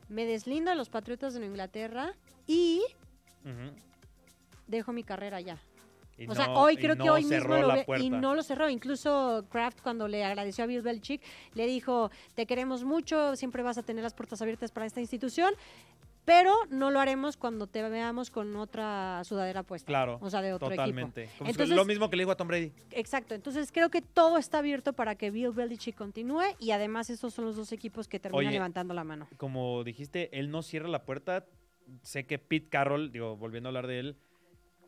me 0.09 0.25
deslindo 0.27 0.71
de 0.71 0.77
los 0.77 0.89
Patriotas 0.89 1.35
de 1.35 1.41
Nueva 1.41 1.53
Inglaterra 1.55 2.13
y 2.47 2.83
dejo 4.67 4.93
mi 4.93 5.03
carrera 5.05 5.41
ya. 5.41 5.59
Y 6.19 6.27
o 6.29 6.35
sea, 6.35 6.47
hoy 6.51 6.77
creo 6.77 6.97
que 6.97 7.11
hoy 7.11 7.23
mismo 7.37 7.55
lo 7.63 7.69
ve- 7.75 7.85
y 8.05 8.11
no 8.21 8.35
lo 8.35 8.43
cerró. 8.43 8.69
Incluso 8.69 9.47
Kraft 9.51 9.81
cuando 9.83 10.09
le 10.09 10.25
agradeció 10.25 10.65
a 10.65 10.67
Bill 10.67 10.83
Belichick 10.83 11.23
le 11.55 11.67
dijo, 11.67 12.11
te 12.35 12.45
queremos 12.47 12.83
mucho, 12.85 13.37
siempre 13.37 13.63
vas 13.63 13.79
a 13.79 13.83
tener 13.85 14.03
las 14.03 14.15
puertas 14.15 14.43
abiertas 14.43 14.73
para 14.73 14.85
esta 14.87 15.01
institución, 15.01 15.55
pero 16.29 16.53
no 16.69 16.91
lo 16.91 17.01
haremos 17.01 17.39
cuando 17.39 17.67
te 17.67 17.81
veamos 17.89 18.31
con 18.31 18.55
otra 18.57 19.23
sudadera 19.25 19.63
puesta. 19.63 19.87
Claro. 19.87 20.19
O 20.21 20.29
sea, 20.29 20.43
de 20.43 20.53
otro 20.53 20.69
Totalmente. 20.69 21.23
equipo. 21.23 21.39
Como 21.39 21.51
Entonces, 21.51 21.75
lo 21.75 21.87
mismo 21.87 22.11
que 22.11 22.17
le 22.17 22.21
digo 22.21 22.33
a 22.33 22.37
Tom 22.37 22.49
Brady. 22.49 22.71
Exacto, 22.91 23.35
entonces 23.35 23.73
creo 23.73 23.89
que 23.89 24.03
todo 24.03 24.37
está 24.37 24.59
abierto 24.59 24.93
para 24.93 25.15
que 25.15 25.31
Bill 25.31 25.53
Belichick 25.53 25.97
continúe 25.97 26.43
y 26.59 26.73
además 26.73 27.09
estos 27.09 27.33
son 27.33 27.47
los 27.47 27.57
dos 27.57 27.73
equipos 27.73 28.09
que 28.09 28.21
terminan 28.21 28.47
Oye, 28.47 28.53
levantando 28.53 28.93
la 28.93 29.05
mano. 29.05 29.27
Como 29.39 29.83
dijiste, 29.85 30.29
él 30.39 30.51
no 30.51 30.61
cierra 30.61 30.89
la 30.89 31.07
puerta. 31.07 31.47
Sé 32.03 32.27
que 32.27 32.39
Pete 32.39 32.69
Carroll, 32.69 33.11
digo, 33.11 33.39
volviendo 33.39 33.69
a 33.69 33.71
hablar 33.71 33.87
de 33.87 33.99
él, 34.01 34.17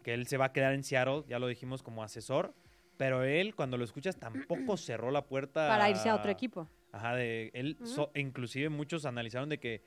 que 0.05 0.13
él 0.13 0.27
se 0.27 0.37
va 0.37 0.45
a 0.47 0.53
quedar 0.53 0.75
en 0.75 0.85
Seattle, 0.85 1.23
ya 1.27 1.39
lo 1.39 1.47
dijimos 1.47 1.83
como 1.83 2.03
asesor. 2.03 2.53
Pero 2.99 3.23
él, 3.25 3.55
cuando 3.55 3.79
lo 3.79 3.85
escuchas, 3.85 4.19
tampoco 4.19 4.77
cerró 4.77 5.11
la 5.11 5.25
puerta. 5.25 5.67
Para 5.69 5.89
irse 5.89 6.11
a 6.11 6.15
otro 6.17 6.31
equipo. 6.31 6.69
Ajá, 6.93 7.15
de 7.15 7.51
él, 7.55 7.79
so- 7.85 8.11
inclusive 8.15 8.69
muchos 8.69 9.07
analizaron 9.07 9.49
de 9.49 9.59
que 9.59 9.81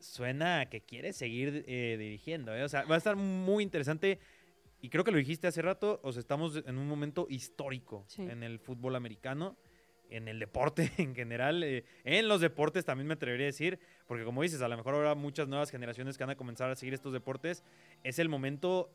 suena 0.00 0.60
a 0.60 0.66
que 0.70 0.80
quiere 0.80 1.12
seguir 1.12 1.64
eh, 1.66 1.96
dirigiendo. 1.98 2.54
¿eh? 2.54 2.64
O 2.64 2.68
sea, 2.68 2.84
va 2.84 2.94
a 2.96 2.98
estar 2.98 3.16
muy 3.16 3.62
interesante. 3.62 4.18
Y 4.80 4.88
creo 4.88 5.04
que 5.04 5.10
lo 5.10 5.18
dijiste 5.18 5.46
hace 5.46 5.60
rato, 5.62 6.00
o 6.02 6.12
sea, 6.12 6.20
estamos 6.20 6.56
en 6.66 6.78
un 6.78 6.88
momento 6.88 7.26
histórico 7.28 8.04
Sí. 8.08 8.22
en 8.22 8.42
el 8.42 8.58
fútbol 8.58 8.96
americano, 8.96 9.56
en 10.08 10.26
el 10.26 10.38
deporte 10.38 10.90
en 10.98 11.14
general, 11.14 11.62
eh, 11.62 11.84
en 12.04 12.28
los 12.28 12.40
deportes 12.40 12.84
también 12.84 13.06
me 13.06 13.14
atrevería 13.14 13.44
a 13.44 13.48
decir, 13.52 13.78
porque 14.06 14.24
como 14.24 14.42
dices, 14.42 14.62
a 14.62 14.68
lo 14.68 14.76
mejor 14.76 14.94
habrá 14.94 15.14
muchas 15.14 15.48
nuevas 15.48 15.70
generaciones 15.70 16.16
que 16.16 16.24
van 16.24 16.30
a 16.30 16.36
comenzar 16.36 16.70
a 16.70 16.74
seguir 16.74 16.94
estos 16.94 17.12
deportes. 17.12 17.62
Es 18.02 18.18
el 18.18 18.28
momento 18.28 18.90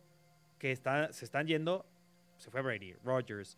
que 0.58 0.72
está, 0.72 1.14
se 1.14 1.24
están 1.26 1.46
yendo, 1.48 1.86
se 2.38 2.50
fue 2.50 2.62
Brady, 2.62 2.94
Rogers. 3.04 3.58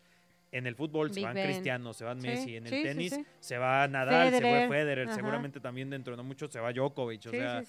En 0.52 0.66
el 0.66 0.76
fútbol 0.76 1.14
se 1.14 1.22
van 1.22 1.36
Ben. 1.36 1.46
Cristiano, 1.46 1.94
se 1.94 2.06
van 2.06 2.22
Sí, 2.22 2.28
Messi. 2.28 2.56
En 2.56 2.64
el 2.68 2.70
sí, 2.74 2.84
tenis 2.84 3.14
sí. 3.14 3.26
se 3.40 3.58
va 3.58 3.88
Nadal, 3.88 4.30
se 4.32 4.38
Federer, 4.38 4.68
fue 4.68 4.78
Federer. 4.78 5.08
ajá. 5.08 5.16
Seguramente 5.16 5.60
también 5.60 5.90
dentro 5.90 6.14
de 6.14 6.18
no 6.18 6.24
mucho 6.24 6.48
se 6.48 6.60
va 6.60 6.72
Djokovic. 6.72 7.26
O 7.28 7.30
sea. 7.32 7.62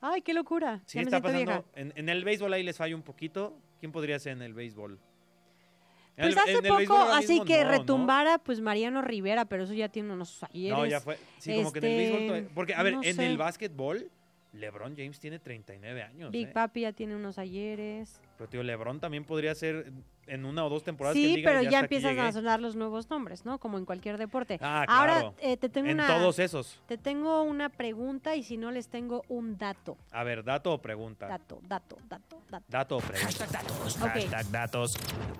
Ay, 0.00 0.20
qué 0.22 0.34
locura. 0.34 0.80
sí 0.84 0.98
ya 0.98 1.02
me 1.02 1.04
está 1.06 1.20
pasando. 1.22 1.64
En, 1.74 1.92
en 1.96 2.08
el 2.08 2.24
béisbol 2.24 2.52
ahí 2.52 2.62
les 2.62 2.76
falla 2.76 2.94
un 2.96 3.02
poquito. 3.02 3.56
¿Quién 3.80 3.92
podría 3.92 4.18
ser 4.18 4.32
en 4.32 4.42
el 4.42 4.52
béisbol? 4.52 4.98
En 6.16 6.24
Pues 6.32 6.36
el- 6.36 6.38
hace 6.38 6.68
poco, 6.68 7.02
así 7.12 7.40
que 7.44 7.58
no, 7.64 7.64
¿no? 7.64 7.70
retumbara, 7.78 8.38
pues 8.38 8.60
Mariano 8.60 9.02
Rivera, 9.02 9.44
pero 9.46 9.64
eso 9.64 9.74
ya 9.74 9.88
tiene 9.88 10.12
unos 10.12 10.42
ayeres. 10.44 10.76
No, 10.78 10.86
ya 10.86 11.00
fue. 11.00 11.18
Sí, 11.38 11.54
como 11.56 11.72
que 11.72 11.78
en 11.80 11.84
el 11.84 11.96
béisbol. 11.96 12.36
Este, 12.36 12.50
Porque, 12.54 12.74
a 12.74 12.82
ver, 12.82 12.94
no 12.94 13.02
en 13.02 13.14
sé. 13.16 13.26
el 13.26 13.36
básquetbol, 13.38 14.10
LeBron 14.54 14.94
James 14.96 15.18
tiene 15.18 15.38
39 15.40 16.02
años. 16.02 16.30
Big 16.30 16.48
¿eh? 16.48 16.52
Papi 16.52 16.82
ya 16.82 16.92
tiene 16.92 17.16
unos 17.16 17.38
ayeres. 17.38 18.20
Pero, 18.38 18.48
tío, 18.48 18.62
LeBron 18.62 19.00
también 19.00 19.24
podría 19.24 19.54
ser 19.54 19.92
en 20.26 20.44
una 20.44 20.64
o 20.64 20.68
dos 20.70 20.82
temporadas. 20.84 21.16
Sí, 21.16 21.36
diga, 21.36 21.50
pero 21.50 21.62
ya, 21.62 21.78
aquí 21.80 21.84
empiezan 21.86 22.18
a 22.18 22.22
llegué". 22.22 22.32
sonar 22.32 22.60
los 22.60 22.76
nuevos 22.76 23.10
nombres, 23.10 23.44
¿no? 23.44 23.58
Como 23.58 23.78
en 23.78 23.84
cualquier 23.84 24.16
deporte. 24.16 24.58
Ah, 24.62 24.84
Ahora 24.88 25.12
claro. 25.20 25.34
eh, 25.40 25.56
te 25.56 25.68
tengo 25.68 25.88
En 25.88 25.94
una 25.96 26.06
todos 26.06 26.38
esos. 26.38 26.80
te 26.86 26.96
tengo 26.96 27.42
una 27.42 27.68
pregunta 27.68 28.36
y 28.36 28.42
si 28.44 28.56
no 28.56 28.70
les 28.70 28.88
tengo 28.88 29.22
un 29.28 29.58
dato. 29.58 29.98
A 30.12 30.22
ver, 30.24 30.44
dato 30.44 30.72
o 30.72 30.80
pregunta. 30.80 31.26
Dato, 31.26 31.60
dato, 31.68 31.96
dato, 32.08 32.40
dato. 32.48 32.64
Dato 32.68 32.96
o 32.96 33.00
pregunta. 33.00 33.26
Hashtag 33.26 33.50
datos. 33.50 33.96
Ok. 33.96 34.02
Hashtag 34.08 34.50
datos. 34.50 34.96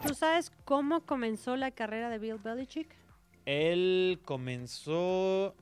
¿Tú 0.06 0.14
sabes 0.14 0.50
cómo 0.64 1.00
comenzó 1.06 1.56
la 1.56 1.70
carrera 1.70 2.10
de 2.10 2.18
Bill 2.18 2.38
Belichick? 2.38 2.88
Él 3.46 4.20
comenzó. 4.24 5.54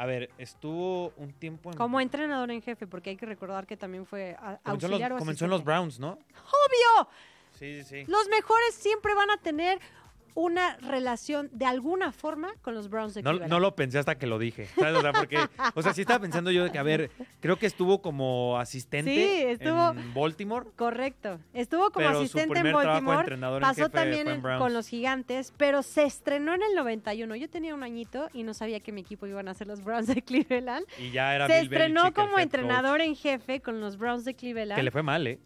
A 0.00 0.06
ver, 0.06 0.30
estuvo 0.38 1.12
un 1.18 1.30
tiempo 1.34 1.70
en. 1.70 1.76
Como 1.76 2.00
entrenador 2.00 2.50
en 2.50 2.62
jefe, 2.62 2.86
porque 2.86 3.10
hay 3.10 3.16
que 3.18 3.26
recordar 3.26 3.66
que 3.66 3.76
también 3.76 4.06
fue 4.06 4.34
a- 4.40 4.56
Comenzó 4.56 4.86
auxiliar 4.86 5.10
los, 5.10 5.16
o 5.16 5.18
comenzó 5.18 5.44
en 5.44 5.50
los. 5.50 5.62
Browns, 5.62 5.98
¿no? 6.00 6.12
¡Obvio! 6.12 7.08
Sí, 7.58 7.82
sí, 7.82 7.84
sí. 7.84 8.04
Los 8.10 8.26
mejores 8.28 8.74
siempre 8.76 9.14
van 9.14 9.30
a 9.30 9.36
tener 9.36 9.78
una 10.34 10.76
relación 10.78 11.48
de 11.52 11.66
alguna 11.66 12.12
forma 12.12 12.52
con 12.62 12.74
los 12.74 12.88
Browns 12.88 13.14
de 13.14 13.22
No, 13.22 13.30
Cleveland. 13.30 13.50
no 13.50 13.60
lo 13.60 13.74
pensé 13.76 13.98
hasta 13.98 14.16
que 14.18 14.26
lo 14.26 14.38
dije. 14.38 14.66
¿sabes? 14.76 14.94
O 14.96 15.00
sea, 15.02 15.12
porque, 15.12 15.38
o 15.74 15.82
sea, 15.82 15.92
sí 15.94 16.02
estaba 16.02 16.20
pensando 16.20 16.50
yo 16.50 16.64
de 16.64 16.70
que, 16.72 16.78
a 16.78 16.82
ver, 16.82 17.10
creo 17.40 17.56
que 17.58 17.66
estuvo 17.66 18.00
como 18.02 18.58
asistente 18.58 19.12
Sí, 19.14 19.42
estuvo- 19.46 19.90
en 19.90 20.14
Baltimore. 20.14 20.66
Correcto. 20.76 21.38
Estuvo 21.54 21.90
como 21.90 22.06
Pero 22.06 22.12
su 22.18 22.20
asistente 22.38 22.58
en 22.60 22.72
Baltimore. 22.72 23.34
en 23.34 23.60
Pasó 23.60 23.88
también 23.90 24.28
en 24.28 24.40
con 24.40 24.72
los 24.72 24.88
gigantes, 24.88 25.52
pero 25.56 25.82
se 25.82 26.04
estrenó 26.04 26.54
en 26.54 26.62
el 26.62 26.74
91. 26.74 27.36
Yo 27.36 27.48
tenía 27.50 27.74
un 27.74 27.82
añito 27.82 28.28
y 28.32 28.42
no 28.42 28.54
sabía 28.54 28.80
que 28.80 28.92
mi 28.92 29.00
equipo 29.00 29.26
iban 29.26 29.48
a 29.48 29.54
ser 29.54 29.66
los 29.66 29.82
Browns 29.84 30.06
de 30.06 30.22
Cleveland. 30.22 30.86
Y 30.98 31.10
ya 31.10 31.34
era 31.34 31.46
se 31.46 31.54
Bill 31.60 31.72
estrenó 31.72 32.02
Belichick 32.02 32.16
como 32.24 32.38
entrenador 32.38 33.00
en 33.00 33.16
jefe 33.16 33.60
con 33.60 33.80
los 33.80 33.96
Browns 33.96 34.24
de 34.24 34.34
Cleveland. 34.34 34.76
Que 34.76 34.82
le 34.82 34.90
fue 34.90 35.02
mal, 35.02 35.26
¿eh? 35.26 35.38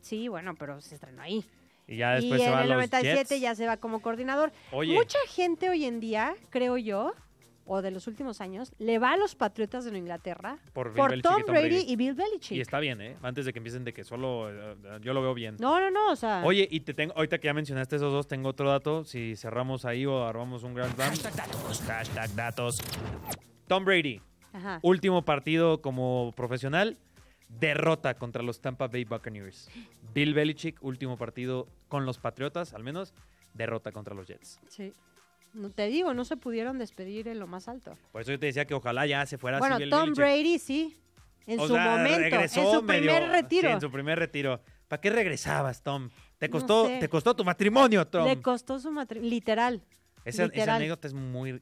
Sí, 0.00 0.28
bueno, 0.28 0.54
pero 0.58 0.80
se 0.80 0.96
estrenó 0.96 1.22
ahí. 1.22 1.44
Y 1.92 1.98
ya 1.98 2.12
después 2.14 2.40
y 2.40 2.44
se 2.44 2.48
en 2.48 2.54
va 2.54 2.58
a 2.58 2.62
el 2.62 2.68
los 2.68 2.76
97 2.76 3.16
Jets. 3.28 3.40
ya 3.40 3.54
se 3.54 3.66
va 3.66 3.76
como 3.76 4.00
coordinador. 4.00 4.52
Oye, 4.70 4.94
Mucha 4.94 5.18
gente 5.28 5.68
hoy 5.68 5.84
en 5.84 6.00
día, 6.00 6.34
creo 6.50 6.78
yo, 6.78 7.12
o 7.64 7.80
de 7.82 7.90
los 7.90 8.06
últimos 8.06 8.40
años, 8.40 8.72
le 8.78 8.98
va 8.98 9.12
a 9.12 9.16
los 9.16 9.34
Patriotas 9.36 9.84
de 9.84 9.90
Nueva 9.92 10.00
Inglaterra 10.02 10.58
por, 10.72 10.88
Bill 10.88 10.96
por 10.96 11.10
Belichick 11.10 11.30
Tom 11.30 11.42
Brady, 11.46 11.68
Brady. 11.68 11.92
y 11.92 11.96
Bill 11.96 12.14
Belichick. 12.14 12.56
Y 12.56 12.60
está 12.60 12.80
bien, 12.80 13.00
¿eh? 13.00 13.16
Antes 13.22 13.44
de 13.44 13.52
que 13.52 13.58
empiecen 13.60 13.84
de 13.84 13.92
que 13.92 14.02
solo 14.04 14.50
eh, 14.50 14.76
yo 15.00 15.12
lo 15.14 15.22
veo 15.22 15.32
bien. 15.34 15.56
No, 15.60 15.78
no, 15.78 15.90
no, 15.90 16.10
o 16.10 16.16
sea, 16.16 16.42
Oye, 16.44 16.66
y 16.70 16.80
te 16.80 16.92
tengo, 16.94 17.12
ahorita 17.14 17.38
que 17.38 17.46
ya 17.46 17.54
mencionaste 17.54 17.96
esos 17.96 18.12
dos, 18.12 18.26
tengo 18.26 18.48
otro 18.48 18.68
dato. 18.68 19.04
Si 19.04 19.36
cerramos 19.36 19.84
ahí 19.84 20.06
o 20.06 20.26
armamos 20.26 20.64
un 20.64 20.74
Grand 20.74 20.94
Slam. 20.94 21.10
Hashtag 21.10 21.34
datos. 21.36 21.82
Hashtag 21.86 22.34
datos. 22.34 22.82
Tom 23.68 23.84
Brady, 23.84 24.20
ajá. 24.52 24.80
último 24.82 25.24
partido 25.24 25.80
como 25.82 26.32
profesional, 26.34 26.98
derrota 27.48 28.14
contra 28.14 28.42
los 28.42 28.60
Tampa 28.60 28.88
Bay 28.88 29.04
Buccaneers. 29.04 29.70
Bill 30.14 30.34
Belichick, 30.34 30.82
último 30.82 31.16
partido 31.16 31.68
con 31.88 32.04
los 32.06 32.18
Patriotas, 32.18 32.74
al 32.74 32.82
menos, 32.84 33.14
derrota 33.54 33.92
contra 33.92 34.14
los 34.14 34.26
Jets. 34.26 34.60
Sí. 34.68 34.92
No 35.54 35.68
te 35.70 35.86
digo, 35.88 36.14
no 36.14 36.24
se 36.24 36.36
pudieron 36.36 36.78
despedir 36.78 37.28
en 37.28 37.38
lo 37.38 37.46
más 37.46 37.68
alto. 37.68 37.96
Por 38.10 38.22
eso 38.22 38.32
yo 38.32 38.38
te 38.38 38.46
decía 38.46 38.64
que 38.64 38.74
ojalá 38.74 39.04
ya 39.06 39.26
se 39.26 39.36
fuera 39.36 39.58
bueno, 39.58 39.74
así 39.74 39.84
Bill 39.84 39.90
Tom 39.90 40.00
Belichick. 40.14 40.16
Brady 40.24 40.58
sí, 40.58 40.96
en 41.46 41.60
O 41.60 41.66
su 41.68 41.74
sea, 41.74 41.84
momento, 41.96 42.16
en 42.18 42.22
regresó 42.30 42.72
su 42.72 42.82
medio- 42.82 43.02
primer 43.12 43.28
retiro. 43.30 43.68
sí, 43.68 43.74
en 43.74 43.80
su 43.80 43.90
primer 43.90 44.18
retiro. 44.18 44.60
¿Para 44.88 45.00
qué 45.00 45.10
regresabas, 45.10 45.82
Tom? 45.82 46.08
Te 46.38 46.48
No 46.48 46.52
costó, 46.52 46.86
sé. 46.86 46.98
te 46.98 47.08
costó 47.08 47.36
tu 47.36 47.44
matrimonio, 47.44 48.06
Tom. 48.06 48.24
Le 48.26 48.40
costó 48.40 48.78
su 48.78 48.90
matrimonio, 48.90 49.30
literal. 49.30 49.82
Esa, 50.24 50.44
esa 50.44 50.46
literal. 50.46 50.76
anécdota 50.76 51.08
es 51.08 51.14
muy 51.14 51.60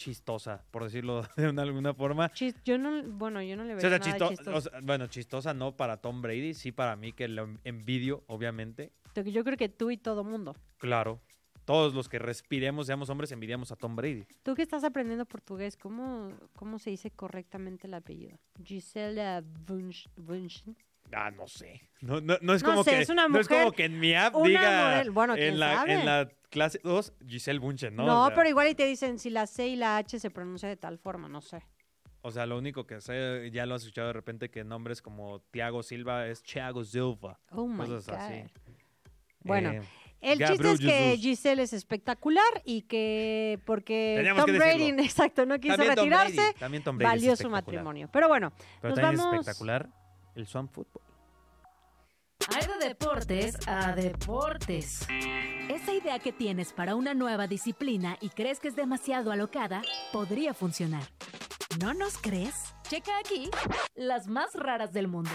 chistosa, 0.00 0.64
por 0.70 0.84
decirlo 0.84 1.22
de 1.36 1.48
una- 1.50 1.62
alguna 1.62 1.92
forma. 1.92 2.30
Chis- 2.32 2.56
yo 2.64 2.78
no, 2.78 3.02
bueno, 3.02 3.42
yo 3.42 3.54
no 3.56 3.64
le 3.64 3.74
O 3.74 3.76
veo 3.76 3.80
sea, 3.80 3.90
nada 3.90 3.98
de 4.04 4.10
chisto- 4.10 4.28
chistoso. 4.30 4.56
o 4.56 4.60
sea, 4.62 4.80
bueno, 4.82 5.06
chistosa 5.08 5.52
no 5.54 5.76
para 5.76 5.98
Tom 5.98 6.22
Brady, 6.22 6.54
sí 6.54 6.72
para 6.72 6.96
mí 6.96 7.12
que 7.12 7.28
lo 7.28 7.48
envidio, 7.64 8.24
obviamente. 8.26 8.92
Yo 9.26 9.44
creo 9.44 9.56
que 9.58 9.68
tú 9.68 9.90
y 9.90 9.96
todo 9.98 10.24
mundo. 10.24 10.56
Claro. 10.78 11.20
Todos 11.66 11.94
los 11.94 12.08
que 12.08 12.18
respiremos, 12.18 12.86
seamos 12.86 13.10
hombres, 13.10 13.30
envidiamos 13.30 13.70
a 13.70 13.76
Tom 13.76 13.94
Brady. 13.94 14.24
Tú 14.42 14.54
que 14.54 14.62
estás 14.62 14.82
aprendiendo 14.82 15.24
portugués, 15.26 15.76
¿cómo, 15.76 16.32
cómo 16.56 16.78
se 16.78 16.90
dice 16.90 17.10
correctamente 17.10 17.86
el 17.86 17.94
apellido? 17.94 18.38
Gisela 18.64 19.44
Bunchen. 19.44 20.76
Ah, 21.12 21.30
no 21.30 21.46
sé. 21.48 21.80
No, 22.00 22.20
no, 22.20 22.36
no 22.40 22.54
es 22.54 22.62
No 22.62 22.70
como 22.70 22.84
sé, 22.84 22.90
que 22.92 23.00
es 23.00 23.08
una 23.08 23.28
no 23.28 23.38
es 23.38 23.48
mujer- 23.48 23.62
como 23.64 23.72
que 23.72 23.84
en 23.84 23.98
mi 24.00 24.14
app 24.14 24.34
una 24.36 24.48
diga. 24.48 25.04
Bueno, 25.12 25.34
quién 25.34 25.48
en 25.54 25.60
la 25.60 25.74
sabe. 25.74 25.92
en 25.94 26.06
la 26.06 26.28
clase 26.50 26.80
2 26.82 27.12
Giselle 27.26 27.58
Bunchen, 27.58 27.94
¿no? 27.96 28.06
No, 28.06 28.22
O 28.24 28.26
sea, 28.28 28.36
pero 28.36 28.48
igual 28.48 28.68
y 28.68 28.74
te 28.74 28.86
dicen 28.86 29.18
si 29.18 29.30
la 29.30 29.46
C 29.46 29.68
y 29.68 29.76
la 29.76 29.96
H 29.98 30.18
se 30.18 30.30
pronuncia 30.30 30.68
de 30.68 30.76
tal 30.76 30.98
forma, 30.98 31.28
no 31.28 31.40
sé. 31.40 31.62
O 32.22 32.30
sea, 32.30 32.44
lo 32.46 32.58
único 32.58 32.86
que 32.86 33.00
sé, 33.00 33.50
ya 33.50 33.64
lo 33.66 33.74
has 33.74 33.82
escuchado 33.82 34.08
de 34.08 34.12
repente 34.12 34.50
que 34.50 34.62
nombres 34.62 35.00
como 35.02 35.40
Thiago 35.50 35.82
Silva 35.82 36.26
es 36.26 36.42
Thiago 36.42 36.84
Silva. 36.84 37.38
Oh 37.50 37.66
my 37.66 37.76
Cosas 37.78 38.06
God. 38.06 38.14
así. 38.16 38.44
Bueno, 39.42 39.70
Eh, 39.72 39.82
El 40.22 40.38
chiste 40.38 40.52
Gabriel 40.54 40.74
es 40.74 40.80
que 40.80 40.86
Jesus. 41.12 41.20
Giselle 41.22 41.62
es 41.62 41.72
espectacular 41.72 42.44
y 42.66 42.82
que 42.82 43.58
porque 43.64 44.14
Teníamos 44.18 44.44
Tom 44.44 44.52
que 44.52 44.58
Brady, 44.58 44.88
exacto, 44.98 45.46
no 45.46 45.58
quiso 45.58 45.76
también 45.76 45.94
Tom 45.94 46.04
retirarse, 46.04 46.34
Brady, 46.36 46.58
también 46.58 46.82
Tom 46.82 46.98
Brady 46.98 47.10
valió 47.10 47.36
su 47.36 47.48
matrimonio. 47.48 48.10
Pero 48.12 48.28
bueno, 48.28 48.52
Pero 48.82 48.94
nos 48.94 49.00
también 49.00 49.16
vamos. 49.24 49.34
es 49.34 49.40
espectacular 49.40 49.88
el 50.34 50.46
Swamp 50.46 50.72
Football. 50.72 51.02
Hay 52.54 52.66
de 52.66 52.88
deportes 52.88 53.56
a 53.68 53.92
deportes. 53.92 55.06
Esa 55.68 55.92
idea 55.92 56.18
que 56.18 56.32
tienes 56.32 56.72
para 56.72 56.94
una 56.96 57.14
nueva 57.14 57.46
disciplina 57.46 58.16
y 58.20 58.30
crees 58.30 58.58
que 58.58 58.68
es 58.68 58.76
demasiado 58.76 59.30
alocada, 59.30 59.82
podría 60.12 60.54
funcionar. 60.54 61.02
¿No 61.78 61.94
nos 61.94 62.18
crees? 62.18 62.74
Checa 62.82 63.12
aquí 63.18 63.50
las 63.94 64.26
más 64.26 64.54
raras 64.54 64.92
del 64.92 65.06
mundo. 65.06 65.30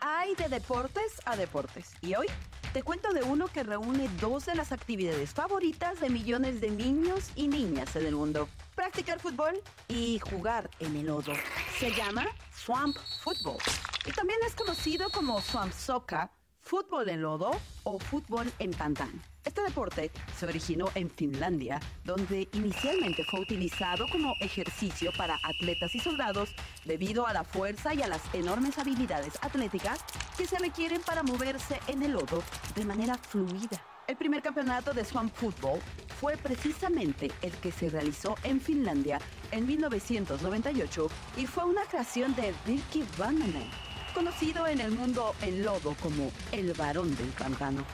Hay 0.00 0.34
de 0.34 0.48
deportes 0.48 1.20
a 1.24 1.36
deportes. 1.36 1.92
Y 2.02 2.14
hoy 2.14 2.26
te 2.74 2.82
cuento 2.82 3.12
de 3.12 3.22
uno 3.22 3.46
que 3.46 3.62
reúne 3.62 4.10
dos 4.20 4.46
de 4.46 4.56
las 4.56 4.72
actividades 4.72 5.32
favoritas 5.32 6.00
de 6.00 6.10
millones 6.10 6.60
de 6.60 6.72
niños 6.72 7.30
y 7.36 7.46
niñas 7.46 7.94
en 7.94 8.04
el 8.04 8.16
mundo. 8.16 8.48
Practicar 8.74 9.20
fútbol 9.20 9.62
y 9.86 10.18
jugar 10.18 10.68
en 10.80 10.96
el 10.96 11.06
lodo. 11.06 11.34
Se 11.78 11.92
llama 11.92 12.26
Swamp 12.52 12.96
Football. 13.22 13.58
Y 14.06 14.10
también 14.10 14.40
es 14.44 14.56
conocido 14.56 15.08
como 15.10 15.40
Swamp 15.40 15.72
Soccer, 15.72 16.28
fútbol 16.62 17.08
en 17.10 17.22
lodo 17.22 17.52
o 17.84 18.00
fútbol 18.00 18.52
en 18.58 18.72
pantano. 18.72 19.33
Este 19.44 19.60
deporte 19.62 20.10
se 20.38 20.46
originó 20.46 20.86
en 20.94 21.10
Finlandia, 21.10 21.78
donde 22.02 22.48
inicialmente 22.54 23.24
fue 23.24 23.40
utilizado 23.40 24.06
como 24.10 24.34
ejercicio 24.40 25.12
para 25.18 25.38
atletas 25.42 25.94
y 25.94 26.00
soldados 26.00 26.54
debido 26.86 27.26
a 27.26 27.34
la 27.34 27.44
fuerza 27.44 27.92
y 27.92 28.00
a 28.00 28.08
las 28.08 28.22
enormes 28.34 28.78
habilidades 28.78 29.34
atléticas 29.42 30.00
que 30.38 30.46
se 30.46 30.58
requieren 30.58 31.02
para 31.02 31.22
moverse 31.22 31.78
en 31.88 32.02
el 32.02 32.12
lodo 32.12 32.42
de 32.74 32.86
manera 32.86 33.18
fluida. 33.18 33.82
El 34.06 34.16
primer 34.16 34.42
campeonato 34.42 34.94
de 34.94 35.04
Swamp 35.04 35.34
Football 35.34 35.80
fue 36.20 36.38
precisamente 36.38 37.30
el 37.42 37.52
que 37.52 37.70
se 37.72 37.90
realizó 37.90 38.36
en 38.44 38.62
Finlandia 38.62 39.18
en 39.50 39.66
1998 39.66 41.08
y 41.36 41.46
fue 41.46 41.64
una 41.64 41.82
creación 41.84 42.34
de 42.34 42.54
Virki 42.66 43.04
Vanhanen, 43.18 43.68
conocido 44.14 44.66
en 44.66 44.80
el 44.80 44.90
mundo 44.90 45.34
en 45.42 45.62
lodo 45.62 45.94
como 46.02 46.30
el 46.52 46.72
varón 46.72 47.14
del 47.16 47.28
pantano. 47.28 47.84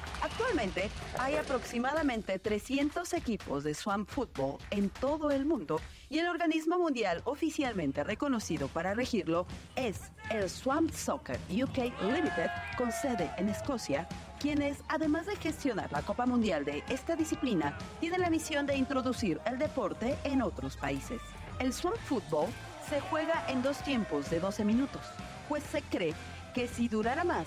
Actualmente 0.41 0.91
hay 1.19 1.35
aproximadamente 1.35 2.39
300 2.39 3.13
equipos 3.13 3.63
de 3.63 3.75
Swamp 3.75 4.09
Football 4.09 4.57
en 4.71 4.89
todo 4.89 5.31
el 5.31 5.45
mundo 5.45 5.79
y 6.09 6.19
el 6.19 6.29
organismo 6.29 6.79
mundial 6.79 7.21
oficialmente 7.27 8.03
reconocido 8.05 8.69
para 8.69 8.95
regirlo 8.95 9.47
es 9.77 10.01
el 10.31 10.49
Swamp 10.49 10.93
Soccer 10.93 11.39
UK 11.51 11.93
Limited 12.05 12.49
con 12.79 12.91
sede 12.91 13.31
en 13.37 13.51
Escocia, 13.51 14.09
quienes 14.41 14.79
además 14.89 15.27
de 15.27 15.37
gestionar 15.37 15.93
la 15.93 16.01
Copa 16.01 16.25
Mundial 16.25 16.65
de 16.65 16.85
esta 16.89 17.17
disciplina, 17.17 17.77
tienen 18.01 18.23
la 18.23 18.31
misión 18.31 18.65
de 18.65 18.77
introducir 18.77 19.39
el 19.45 19.59
deporte 19.59 20.17
en 20.25 20.41
otros 20.41 20.75
países. 20.79 21.21
El 21.59 21.75
Swamp 21.75 21.99
Football 21.99 22.49
se 22.89 22.99
juega 23.01 23.45
en 23.49 23.63
dos 23.63 23.85
tiempos 23.85 24.31
de 24.31 24.41
12 24.41 24.65
minutos, 24.65 25.03
pues 25.51 25.63
se 25.65 25.83
cree 25.83 26.15
que 26.55 26.67
si 26.67 26.89
durara 26.89 27.25
más, 27.25 27.47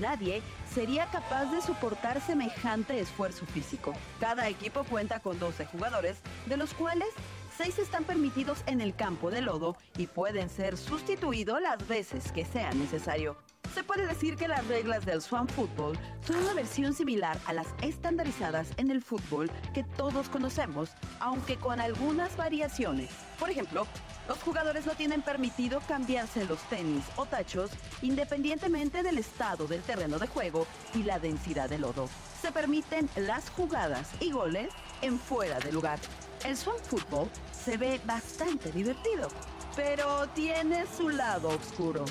nadie 0.00 0.42
sería 0.72 1.06
capaz 1.06 1.46
de 1.46 1.60
soportar 1.60 2.20
semejante 2.20 2.98
esfuerzo 2.98 3.46
físico. 3.46 3.92
Cada 4.20 4.48
equipo 4.48 4.84
cuenta 4.84 5.20
con 5.20 5.38
12 5.38 5.66
jugadores, 5.66 6.18
de 6.46 6.56
los 6.56 6.74
cuales 6.74 7.08
6 7.56 7.78
están 7.78 8.04
permitidos 8.04 8.62
en 8.66 8.80
el 8.80 8.94
campo 8.94 9.30
de 9.30 9.42
lodo 9.42 9.76
y 9.96 10.06
pueden 10.06 10.50
ser 10.50 10.76
sustituidos 10.76 11.60
las 11.60 11.86
veces 11.86 12.32
que 12.32 12.44
sea 12.44 12.72
necesario. 12.72 13.36
Se 13.74 13.82
puede 13.82 14.06
decir 14.06 14.36
que 14.36 14.46
las 14.46 14.64
reglas 14.68 15.04
del 15.04 15.20
Swan 15.20 15.48
Football 15.48 15.98
son 16.24 16.36
una 16.36 16.54
versión 16.54 16.94
similar 16.94 17.36
a 17.44 17.52
las 17.52 17.66
estandarizadas 17.82 18.68
en 18.76 18.88
el 18.92 19.02
fútbol 19.02 19.50
que 19.74 19.82
todos 19.82 20.28
conocemos, 20.28 20.90
aunque 21.18 21.56
con 21.56 21.80
algunas 21.80 22.36
variaciones. 22.36 23.10
Por 23.36 23.50
ejemplo, 23.50 23.88
los 24.28 24.40
jugadores 24.44 24.86
no 24.86 24.92
tienen 24.92 25.22
permitido 25.22 25.80
cambiarse 25.88 26.44
los 26.44 26.62
tenis 26.68 27.02
o 27.16 27.26
tachos 27.26 27.72
independientemente 28.00 29.02
del 29.02 29.18
estado 29.18 29.66
del 29.66 29.82
terreno 29.82 30.20
de 30.20 30.28
juego 30.28 30.68
y 30.94 31.02
la 31.02 31.18
densidad 31.18 31.68
de 31.68 31.78
lodo. 31.80 32.08
Se 32.40 32.52
permiten 32.52 33.10
las 33.16 33.50
jugadas 33.50 34.08
y 34.20 34.30
goles 34.30 34.68
en 35.02 35.18
fuera 35.18 35.58
de 35.58 35.72
lugar. 35.72 35.98
El 36.44 36.56
Swan 36.56 36.78
Football 36.80 37.28
se 37.52 37.76
ve 37.76 38.00
bastante 38.04 38.70
divertido, 38.70 39.28
pero 39.74 40.28
tiene 40.28 40.84
su 40.96 41.08
lado 41.08 41.48
oscuro. 41.48 42.04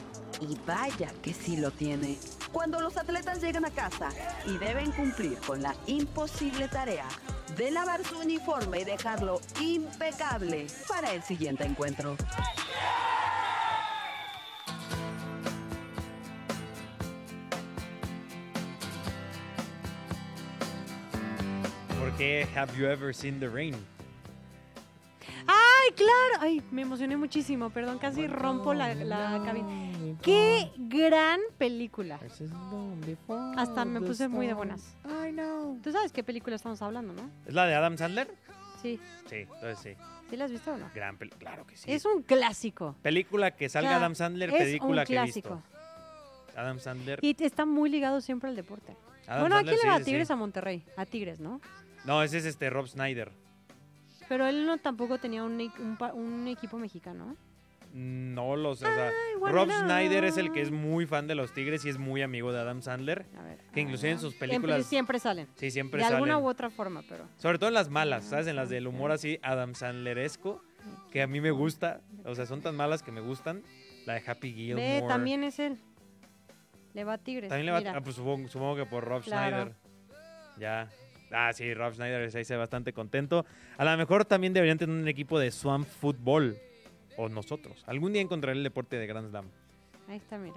Y 0.50 0.58
vaya 0.68 1.10
que 1.22 1.34
sí 1.34 1.56
lo 1.56 1.72
tiene. 1.72 2.18
Cuando 2.52 2.82
los 2.82 2.98
atletas 2.98 3.42
llegan 3.42 3.64
a 3.66 3.72
casa 3.72 4.10
y 4.46 4.58
deben 4.58 4.92
cumplir 4.92 5.38
con 5.38 5.62
la 5.62 5.74
imposible 5.88 6.68
tarea 6.68 7.08
de 7.56 7.72
lavar 7.72 8.04
su 8.04 8.20
uniforme 8.20 8.82
y 8.82 8.84
dejarlo 8.84 9.40
impecable 9.62 10.68
para 10.88 11.14
el 11.14 11.24
siguiente 11.24 11.64
encuentro. 11.64 12.18
¿Por 22.00 22.12
qué 22.18 22.48
Have 22.56 22.78
You 22.78 22.88
Ever 22.88 23.16
Seen 23.16 23.40
the 23.40 23.48
Rain? 23.48 23.76
¡Ay, 25.86 25.94
claro! 25.96 26.42
Ay, 26.42 26.62
me 26.72 26.84
emocioné 26.84 27.18
muchísimo, 27.18 27.70
perdón, 27.70 27.98
casi 27.98 28.28
rompo 28.28 28.74
la, 28.74 28.94
la 28.96 29.42
cabina. 29.44 29.68
¡Qué 30.22 30.72
gran 30.78 31.40
película! 31.58 32.20
Hasta 33.58 33.86
me 33.86 34.02
puse 34.02 34.28
muy 34.28 34.48
de 34.48 34.54
buenas. 34.54 34.96
Tú 35.84 35.92
sabes 35.92 36.12
qué 36.12 36.24
película 36.24 36.56
estamos 36.56 36.82
hablando, 36.82 37.14
¿no? 37.14 37.30
¿Es 37.46 37.54
la 37.54 37.66
de 37.66 37.76
Adam 37.76 37.98
Sandler? 37.98 38.34
Sí. 38.82 39.00
Sí, 39.30 39.36
entonces 39.38 39.80
sí. 39.80 39.96
¿Sí 40.30 40.38
la 40.38 40.46
has 40.46 40.52
visto 40.52 40.74
o 40.74 40.78
no? 40.78 40.90
Gran 40.94 41.18
claro 41.18 41.66
que 41.66 41.78
sí. 41.78 41.92
Es 41.92 42.06
un 42.06 42.22
clásico. 42.24 42.96
Película 43.02 43.52
que 43.52 43.70
salga 43.70 43.90
Claro, 43.92 44.06
Adam 44.06 44.16
Sandler, 44.16 44.52
película 44.52 45.06
que 45.06 45.16
he 45.16 45.22
visto. 45.24 45.42
clásico. 45.42 45.64
Adam 46.56 46.80
Sandler. 46.80 47.20
Y 47.22 47.36
está 47.44 47.66
muy 47.66 47.90
ligado 47.90 48.22
siempre 48.22 48.50
al 48.50 48.56
deporte. 48.56 48.96
Adam 49.28 49.42
bueno, 49.42 49.56
¿a 49.56 49.60
Sandler, 49.60 49.76
quién 49.76 49.88
le 49.88 49.92
va? 49.92 49.98
sí, 49.98 50.02
¿A 50.02 50.06
Tigres 50.06 50.28
sí. 50.28 50.34
a 50.34 50.36
Monterrey? 50.36 50.84
A 50.98 51.06
Tigres, 51.06 51.40
¿no? 51.40 51.62
No, 52.06 52.22
ese 52.24 52.38
es 52.40 52.46
este 52.46 52.70
Rob 52.70 52.88
Snyder. 52.88 53.32
Pero 54.34 54.48
él 54.48 54.66
no 54.66 54.80
tampoco 54.80 55.20
tenía 55.20 55.44
un, 55.44 55.62
un 56.16 56.48
equipo 56.48 56.80
mexicano. 56.80 57.38
No 57.94 58.56
los, 58.56 58.82
o 58.82 58.86
sea, 58.88 59.12
bueno, 59.40 59.56
Rob 59.56 59.68
no. 59.68 59.80
Snyder 59.82 60.24
es 60.24 60.38
el 60.38 60.52
que 60.52 60.62
es 60.62 60.72
muy 60.72 61.06
fan 61.06 61.28
de 61.28 61.36
los 61.36 61.54
Tigres 61.54 61.86
y 61.86 61.90
es 61.90 62.00
muy 62.00 62.24
amigo 62.24 62.52
de 62.52 62.60
Adam 62.60 62.82
Sandler, 62.82 63.28
A 63.38 63.44
ver. 63.44 63.60
que 63.72 63.82
inclusive 63.82 64.10
en 64.14 64.18
sus 64.20 64.34
películas 64.34 64.88
siempre 64.88 65.20
salen. 65.20 65.48
sí 65.54 65.70
siempre 65.70 66.00
de 66.00 66.06
alguna 66.08 66.34
salen. 66.34 66.46
u 66.46 66.50
otra 66.50 66.72
forma, 66.72 67.04
pero. 67.08 67.26
Sobre 67.38 67.60
todo 67.60 67.68
en 67.68 67.76
las 67.76 67.90
malas, 67.92 68.24
¿sabes? 68.24 68.48
En 68.48 68.56
las 68.56 68.70
del 68.70 68.88
humor 68.88 69.12
así 69.12 69.38
Adam 69.44 69.76
Sandleresco, 69.76 70.64
que 71.12 71.22
a 71.22 71.28
mí 71.28 71.40
me 71.40 71.52
gusta, 71.52 72.02
o 72.26 72.34
sea, 72.34 72.48
son 72.48 72.64
tan 72.64 72.76
malas 72.76 73.04
que 73.04 73.12
me 73.12 73.22
gustan. 73.22 73.62
La 74.08 74.14
de 74.16 74.24
Happy 74.26 74.52
Gilmore. 74.52 75.02
Ve, 75.02 75.08
también 75.08 75.44
es 75.44 75.60
él. 75.60 75.78
Le 76.96 77.04
va 77.04 77.14
a 77.14 77.18
Tigres. 77.20 77.50
También 77.50 77.68
le 77.68 77.72
va, 77.74 77.78
mira. 77.78 77.94
ah, 77.96 78.02
pues 78.02 78.16
supongo, 78.16 78.48
supongo 78.48 78.78
que 78.78 78.88
por 78.88 79.04
Rob 79.06 79.22
Claro. 79.22 79.56
Schneider. 79.58 79.76
Ya. 80.58 80.90
Ah, 81.34 81.52
sí, 81.54 81.74
Rob 81.74 81.94
Schneider 81.94 82.32
se 82.32 82.40
dice 82.40 82.56
bastante 82.56 82.94
contento. 82.94 83.46
A 83.78 83.84
lo 83.86 83.98
mejor 83.98 84.24
también 84.26 84.54
deberían 84.54 84.78
tener 84.78 84.96
un 84.96 85.08
equipo 85.08 85.40
de 85.40 85.52
Swamp 85.52 85.88
Football. 85.88 86.58
O 87.18 87.30
nosotros. 87.30 87.84
Algún 87.86 88.14
día 88.14 88.22
encontraré 88.24 88.58
el 88.58 88.64
deporte 88.64 88.98
de 88.98 89.06
Grand 89.06 89.30
Slam. 89.30 89.46
Ahí 90.10 90.18
está, 90.18 90.38
mira. 90.38 90.56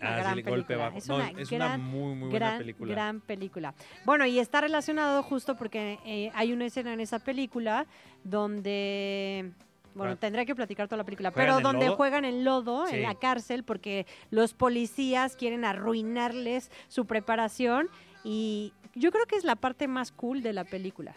Ah, 0.00 0.18
gran 0.18 0.34
sí, 0.34 0.42
golpe 0.42 0.74
bajo. 0.76 0.98
Es 0.98 1.08
No, 1.08 1.16
una 1.16 1.30
es 1.30 1.50
una 1.52 1.78
muy, 1.78 2.14
muy 2.16 2.30
gran, 2.30 2.50
buena 2.50 2.58
película. 2.58 2.92
gran 2.92 3.20
película. 3.20 3.74
Bueno, 4.04 4.26
y 4.26 4.38
está 4.40 4.60
relacionado 4.60 5.22
justo 5.22 5.56
porque 5.56 5.98
eh, 6.04 6.30
hay 6.34 6.52
una 6.52 6.66
escena 6.66 6.92
en 6.92 7.00
esa 7.00 7.18
película 7.18 7.86
donde... 8.24 9.52
Bueno, 9.94 10.12
Juegan- 10.12 10.18
tendría 10.20 10.44
que 10.44 10.54
platicar 10.54 10.88
toda 10.88 10.98
la 10.98 11.04
película, 11.04 11.30
¿Juegan 11.30 11.56
pero 11.56 11.66
donde 11.66 11.86
lodo? 11.86 11.96
juegan 11.96 12.24
en 12.26 12.44
lodo, 12.44 12.86
Sí. 12.88 12.96
en 12.96 13.02
la 13.02 13.14
cárcel, 13.14 13.64
porque 13.64 14.04
los 14.30 14.52
policías 14.52 15.36
quieren 15.36 15.64
arruinarles 15.64 16.70
su 16.88 17.06
preparación 17.06 17.88
y 18.26 18.72
yo 18.96 19.12
creo 19.12 19.24
que 19.26 19.36
es 19.36 19.44
la 19.44 19.54
parte 19.54 19.86
más 19.86 20.10
cool 20.10 20.42
de 20.42 20.52
la 20.52 20.64
película, 20.64 21.14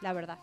la 0.00 0.14
verdad. 0.14 0.38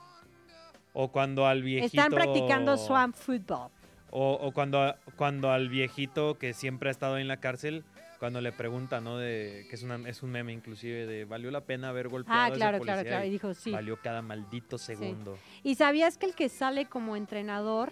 O 0.93 1.07
cuando 1.07 1.47
al 1.47 1.63
viejito. 1.63 1.87
Están 1.87 2.11
practicando 2.11 2.77
swamp 2.77 3.15
football. 3.15 3.71
O, 4.11 4.33
o 4.33 4.51
cuando, 4.51 4.93
cuando 5.15 5.49
al 5.51 5.67
viejito 5.67 6.37
que 6.37 6.53
siempre 6.53 6.89
ha 6.89 6.91
estado 6.91 7.17
en 7.17 7.27
la 7.27 7.37
cárcel, 7.37 7.83
cuando 8.19 8.39
le 8.39 8.51
pregunta, 8.51 9.01
¿no? 9.01 9.17
De, 9.17 9.65
que 9.67 9.75
es, 9.75 9.81
una, 9.81 9.95
es 10.07 10.21
un 10.21 10.29
meme 10.29 10.53
inclusive 10.53 11.07
de, 11.07 11.25
¿valió 11.25 11.49
la 11.49 11.61
pena 11.61 11.89
haber 11.89 12.07
golpeado 12.07 12.39
Ah, 12.39 12.45
a 12.45 12.47
ese 12.49 12.57
claro, 12.57 12.79
claro, 12.79 12.99
policía?" 12.99 13.11
claro. 13.11 13.25
Y 13.25 13.29
dijo, 13.31 13.53
sí. 13.55 13.71
Valió 13.71 13.97
cada 13.97 14.21
maldito 14.21 14.77
segundo. 14.77 15.39
¿Y 15.63 15.73
sabías 15.75 16.19
que 16.19 16.27
el 16.27 16.35
que 16.35 16.49
sale 16.49 16.85
como 16.85 17.15
entrenador, 17.15 17.91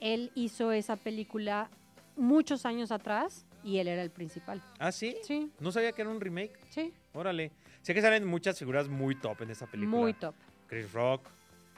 él 0.00 0.32
hizo 0.34 0.72
esa 0.72 0.96
película 0.96 1.70
muchos 2.16 2.66
años 2.66 2.90
atrás 2.90 3.46
y 3.64 3.78
él 3.78 3.88
era 3.88 4.02
el 4.02 4.10
principal? 4.10 4.62
¿Ah, 4.78 4.92
sí? 4.92 5.16
Sí, 5.22 5.50
No 5.60 5.72
sabía 5.72 5.92
que 5.92 6.02
era 6.02 6.10
un 6.10 6.20
remake. 6.20 6.52
sí, 6.70 6.92
Órale. 7.14 7.50
Sé 7.82 7.94
que 7.94 8.00
salen 8.00 8.24
muchas 8.24 8.58
figuras 8.58 8.88
muy 8.88 9.14
top 9.16 9.42
en 9.42 9.50
esa 9.50 9.66
película. 9.66 9.98
muy 9.98 10.14
top. 10.14 10.34
Chris 10.68 10.92
Rock, 10.92 11.22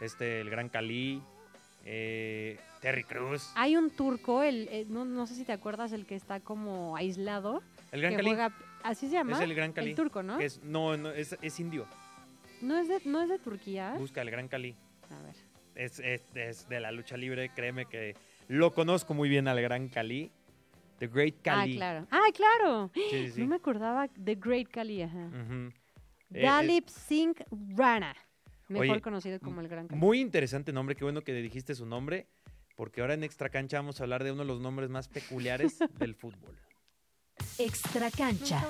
este, 0.00 0.40
el 0.40 0.50
Gran 0.50 0.68
Cali, 0.68 1.20
eh, 1.84 2.58
Terry 2.80 3.04
Crews. 3.04 3.50
Hay 3.56 3.76
un 3.76 3.90
turco, 3.90 4.42
el, 4.42 4.68
el- 4.68 4.92
no, 4.92 5.04
no 5.04 5.26
sé 5.26 5.34
si 5.34 5.44
te 5.44 5.52
acuerdas, 5.52 5.92
el 5.92 6.06
que 6.06 6.14
está 6.14 6.40
como 6.40 6.96
aislado. 6.96 7.62
el 7.92 8.00
Gran 8.00 8.12
que 8.12 8.16
Cali 8.18 8.28
juega, 8.28 8.52
¿Así 8.82 9.06
se 9.08 9.14
llama? 9.14 9.32
es 9.36 9.40
el 9.40 9.54
Gran 9.54 9.72
Cali. 9.72 9.90
El 9.90 9.96
turco, 9.96 10.22
¿no? 10.22 10.38
es, 10.40 10.62
no, 10.62 10.96
no, 10.96 11.10
es, 11.10 11.36
es 11.40 11.60
indio. 11.60 11.86
No, 12.60 12.76
es 12.78 12.88
de, 12.88 13.00
no 13.04 13.20
es 13.22 13.28
de 13.28 13.38
Turquía. 13.38 13.94
Busca 13.98 14.22
el 14.22 14.30
Gran 14.30 14.48
Cali. 14.48 14.76
A 15.10 15.22
ver. 15.22 15.34
Es, 15.74 15.98
es- 16.00 16.22
es 16.36 16.68
de 16.68 16.80
la 16.80 16.92
lucha 16.92 17.16
libre, 17.16 17.50
créeme 17.54 17.86
que 17.86 18.14
lo 18.48 18.72
conozco 18.72 19.14
muy 19.14 19.28
bien 19.28 19.48
al 19.48 19.60
Gran 19.60 19.88
Cali. 19.88 20.30
The 20.98 21.06
Great 21.08 21.42
Cali. 21.42 21.74
Ah, 21.74 21.76
claro. 21.76 22.06
Ah, 22.10 22.28
claro. 22.32 22.90
Sí, 22.94 23.02
sí, 23.10 23.30
sí. 23.32 23.40
No 23.40 23.48
me 23.48 23.56
acordaba 23.56 24.08
The 24.08 24.34
Great 24.34 24.68
Kali, 24.68 25.02
ajá. 25.02 25.30
Eh, 26.32 26.42
Dalip 26.42 26.88
Singh 26.88 27.36
Rana. 27.76 28.14
Mejor 28.68 28.90
Oye, 28.90 29.00
conocido 29.00 29.38
como 29.40 29.60
el 29.60 29.68
Gran 29.68 29.88
Cali. 29.88 30.00
Muy 30.00 30.20
interesante 30.20 30.72
nombre, 30.72 30.96
qué 30.96 31.04
bueno 31.04 31.22
que 31.22 31.34
dijiste 31.34 31.74
su 31.74 31.86
nombre, 31.86 32.28
porque 32.76 33.00
ahora 33.00 33.14
en 33.14 33.24
Extra 33.24 33.50
Cancha 33.50 33.76
vamos 33.76 34.00
a 34.00 34.04
hablar 34.04 34.24
de 34.24 34.32
uno 34.32 34.42
de 34.42 34.48
los 34.48 34.60
nombres 34.60 34.88
más 34.88 35.08
peculiares 35.08 35.78
del 35.98 36.14
fútbol. 36.14 36.56
Extra 37.58 38.10
cancha. 38.10 38.64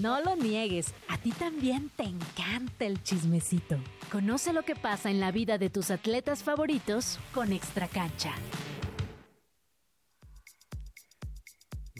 No 0.00 0.20
lo 0.20 0.36
niegues, 0.36 0.94
a 1.08 1.18
ti 1.18 1.32
también 1.32 1.90
te 1.96 2.04
encanta 2.04 2.84
el 2.84 3.02
chismecito. 3.02 3.78
Conoce 4.10 4.52
lo 4.52 4.62
que 4.62 4.74
pasa 4.74 5.10
en 5.10 5.20
la 5.20 5.30
vida 5.30 5.58
de 5.58 5.70
tus 5.70 5.90
atletas 5.90 6.42
favoritos 6.42 7.18
con 7.32 7.52
Extra 7.52 7.88
Cancha. 7.88 8.32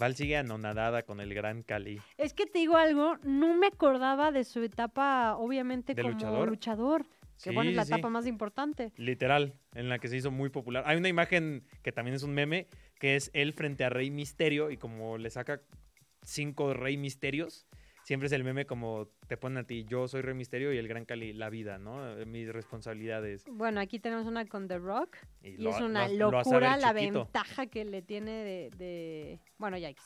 Val 0.01 0.17
sigue 0.17 0.37
anonadada 0.37 1.05
con 1.05 1.21
el 1.21 1.33
Gran 1.35 1.63
Cali. 1.63 2.01
Es 2.17 2.33
que 2.35 2.47
te 2.47 2.59
digo 2.59 2.77
algo, 2.77 3.19
no 3.23 3.55
me 3.55 3.69
acordaba 3.69 4.33
de 4.33 4.45
su 4.45 4.63
etapa, 4.63 5.37
obviamente, 5.37 5.95
¿De 5.95 6.03
como 6.03 6.15
luchador? 6.15 6.49
luchador. 6.49 7.05
que 7.05 7.11
Sí, 7.37 7.55
bueno, 7.55 7.71
es 7.71 7.77
la 7.77 7.85
sí, 7.85 7.93
etapa 7.93 8.09
más 8.09 8.27
importante. 8.27 8.93
Literal, 8.97 9.55
en 9.75 9.89
la 9.89 9.99
que 9.99 10.09
se 10.09 10.17
hizo 10.17 10.31
muy 10.31 10.49
popular. 10.49 10.85
Hay 10.87 10.97
una 10.97 11.09
imagen 11.09 11.65
que 11.83 11.93
también 11.93 12.15
es 12.15 12.23
un 12.23 12.33
meme, 12.33 12.67
que 12.99 13.17
es 13.17 13.31
él 13.35 13.53
frente 13.53 13.85
a 13.85 13.91
Rey 13.91 14.11
Misterio 14.11 14.71
y 14.71 14.77
como 14.79 15.19
le 15.19 15.31
saca 15.31 15.61
cinco 16.23 16.75
Rey 16.75 16.97
Misterios, 16.97 17.67
siempre 18.11 18.27
es 18.27 18.33
el 18.33 18.43
meme 18.43 18.67
como 18.67 19.07
te 19.29 19.37
ponen 19.37 19.59
a 19.59 19.65
ti, 19.65 19.85
yo 19.85 20.09
soy 20.09 20.21
Rey 20.23 20.35
Misterio 20.35 20.73
y 20.73 20.79
el 20.79 20.89
Gran 20.89 21.05
Cali, 21.05 21.33
la 21.33 21.49
vida, 21.49 21.79
¿no? 21.79 22.19
Eh, 22.19 22.27
Mis 22.27 22.49
responsabilidades. 22.53 23.45
Bueno, 23.49 23.79
aquí 23.79 24.01
tenemos 24.01 24.27
una 24.27 24.45
con 24.47 24.67
The 24.67 24.79
Rock. 24.79 25.17
Y 25.45 25.51
Y, 25.51 25.57
lo- 25.59 25.71
es 25.71 25.81
una 25.81 26.09
lo- 26.09 26.15
lo 26.15 26.31
locura 26.33 26.77
la 26.77 26.93
ventaja 26.93 27.67
que 27.67 27.85
le 27.85 28.03
tiene 28.03 28.33
de... 28.43 28.71
de- 28.77 29.39
Bueno, 29.59 29.79
yikes. 29.79 30.03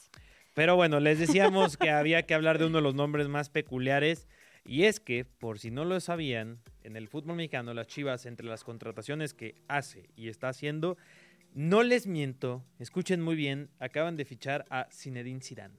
Pero 0.53 0.77
bueno, 0.77 1.01
les 1.01 1.19
decíamos 1.19 1.79
que 1.79 1.89
había 1.89 2.27
que 2.27 2.35
hablar 2.35 2.59
de 2.59 2.67
uno 2.67 2.77
de 2.77 2.83
los 2.83 2.95
nombres 2.95 3.27
más 3.29 3.49
peculiares. 3.49 4.29
Y 4.67 4.85
es 4.85 5.01
que, 5.01 5.25
por 5.25 5.59
si 5.59 5.71
no 5.71 5.87
lo 5.87 5.99
sabían, 5.99 6.59
en 6.83 6.97
el 6.97 7.09
fútbol 7.09 7.37
mexicano, 7.37 7.73
las 7.73 7.87
Chivas, 7.87 8.27
entre 8.27 8.47
las 8.47 8.65
contrataciones 8.65 9.33
que 9.33 9.55
hace 9.67 10.11
y 10.15 10.29
está 10.29 10.49
haciendo, 10.51 10.99
no 11.55 11.83
les 11.83 12.07
miento, 12.07 12.63
escuchen 12.79 13.23
muy 13.23 13.35
bien, 13.35 13.71
acaban 13.79 14.17
de 14.17 14.27
fichar 14.27 14.67
a 14.69 14.89
Zinedine 14.93 15.41
Zidane. 15.41 15.75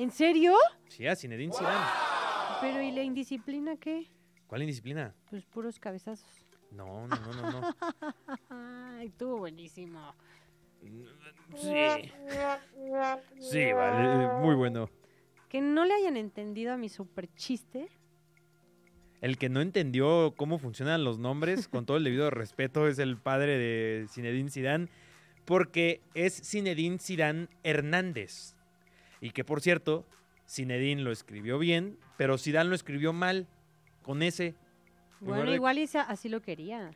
¿En 0.00 0.10
serio? 0.10 0.54
Sí, 0.88 1.06
a 1.06 1.14
Zinedine 1.14 1.52
Zidane. 1.52 1.84
Pero 2.62 2.80
¿y 2.80 2.90
la 2.90 3.02
indisciplina 3.02 3.76
qué? 3.76 4.10
¿Cuál 4.46 4.62
indisciplina? 4.62 5.14
Pues 5.28 5.44
puros 5.44 5.78
cabezazos. 5.78 6.46
No, 6.70 7.06
no, 7.06 7.16
no, 7.16 7.32
no, 7.34 7.60
no. 7.60 7.76
Ay, 8.98 9.08
estuvo 9.08 9.36
buenísimo. 9.36 10.14
Sí. 11.54 12.10
Sí, 13.40 13.72
vale, 13.74 14.40
muy 14.40 14.54
bueno. 14.54 14.88
Que 15.50 15.60
no 15.60 15.84
le 15.84 15.92
hayan 15.92 16.16
entendido 16.16 16.72
a 16.72 16.78
mi 16.78 16.88
super 16.88 17.28
chiste. 17.34 17.90
El 19.20 19.36
que 19.36 19.50
no 19.50 19.60
entendió 19.60 20.32
cómo 20.34 20.58
funcionan 20.58 21.04
los 21.04 21.18
nombres, 21.18 21.68
con 21.68 21.84
todo 21.84 21.98
el 21.98 22.04
debido 22.04 22.30
respeto, 22.30 22.88
es 22.88 22.98
el 22.98 23.18
padre 23.18 23.58
de 23.58 24.06
Zinedine 24.08 24.50
Zidane, 24.50 24.88
porque 25.44 26.00
es 26.14 26.40
Zinedine 26.42 26.98
Zidane 26.98 27.48
Hernández. 27.64 28.56
Y 29.20 29.30
que, 29.30 29.44
por 29.44 29.60
cierto, 29.60 30.06
Zinedine 30.48 31.02
lo 31.02 31.12
escribió 31.12 31.58
bien, 31.58 31.98
pero 32.16 32.38
Zidane 32.38 32.70
lo 32.70 32.74
escribió 32.74 33.12
mal, 33.12 33.46
con 34.02 34.22
ese. 34.22 34.46
En 35.20 35.26
Bueno, 35.26 35.50
de- 35.50 35.56
igual 35.56 35.78
así 36.08 36.28
lo 36.28 36.40
quería. 36.40 36.90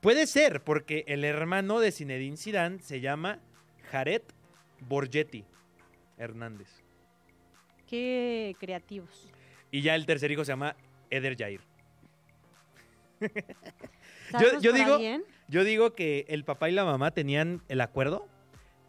Puede 0.00 0.26
ser, 0.26 0.62
porque 0.64 1.04
el 1.06 1.24
hermano 1.24 1.78
de 1.78 1.92
Zinedine 1.92 2.36
Zidane 2.36 2.80
se 2.80 3.00
llama 3.00 3.38
Jared 3.90 4.22
Borgetti 4.80 5.44
Hernández. 6.18 6.68
Qué 7.86 8.56
creativos. 8.58 9.28
Y 9.70 9.82
ya 9.82 9.94
el 9.94 10.06
tercer 10.06 10.30
hijo 10.32 10.44
se 10.44 10.52
llama 10.52 10.76
Eder 11.10 11.36
Jair. 11.36 11.60
¿Sabemos 14.30 14.62
yo 14.62 14.72
digo-? 14.72 14.98
Yo 15.48 15.64
digo 15.64 15.94
que 15.94 16.24
el 16.28 16.44
papá 16.44 16.70
y 16.70 16.72
la 16.72 16.84
mamá 16.84 17.10
tenían 17.12 17.62
el 17.68 17.80
acuerdo 17.80 18.28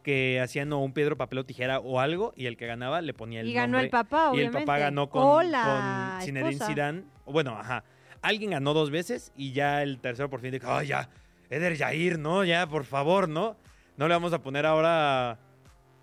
que 0.04 0.40
hacían 0.42 0.72
o 0.74 0.80
un 0.80 0.94
piedro, 0.94 1.18
papel 1.18 1.40
o 1.40 1.46
tijera 1.46 1.80
o 1.80 2.00
algo 2.00 2.34
y 2.36 2.46
el 2.46 2.58
que 2.58 2.68
ganaba 2.68 3.02
le 3.02 3.14
ponía 3.14 3.40
el 3.42 3.48
Y 3.48 3.54
ganó 3.54 3.74
nombre. 3.74 3.86
el 3.86 3.90
papá, 3.90 4.26
Y 4.34 4.40
el 4.40 4.48
obviamente. 4.50 4.66
papá 4.66 4.78
ganó 4.80 5.10
con, 5.10 5.24
O 5.24 5.42
la 5.42 6.16
con 6.18 6.26
Zinedine. 6.26 6.66
Zidane. 6.66 7.04
Bueno, 7.26 7.58
ajá. 7.58 7.84
Alguien 8.22 8.52
ganó 8.52 8.74
dos 8.74 8.92
veces 8.92 9.32
y 9.36 9.52
ya 9.54 9.82
el 9.82 10.00
tercero 10.00 10.30
por 10.30 10.40
fin 10.42 10.52
dijo, 10.52 10.68
ay, 10.72 10.88
ya, 10.88 11.10
Eder 11.50 11.78
Jair, 11.78 12.20
¿no? 12.20 12.44
Ya, 12.44 12.68
por 12.68 12.86
favor, 12.86 13.28
¿no? 13.30 13.58
No 13.98 14.08
le 14.08 14.14
vamos 14.14 14.34
a 14.34 14.42
poner 14.42 14.66
ahora 14.66 15.40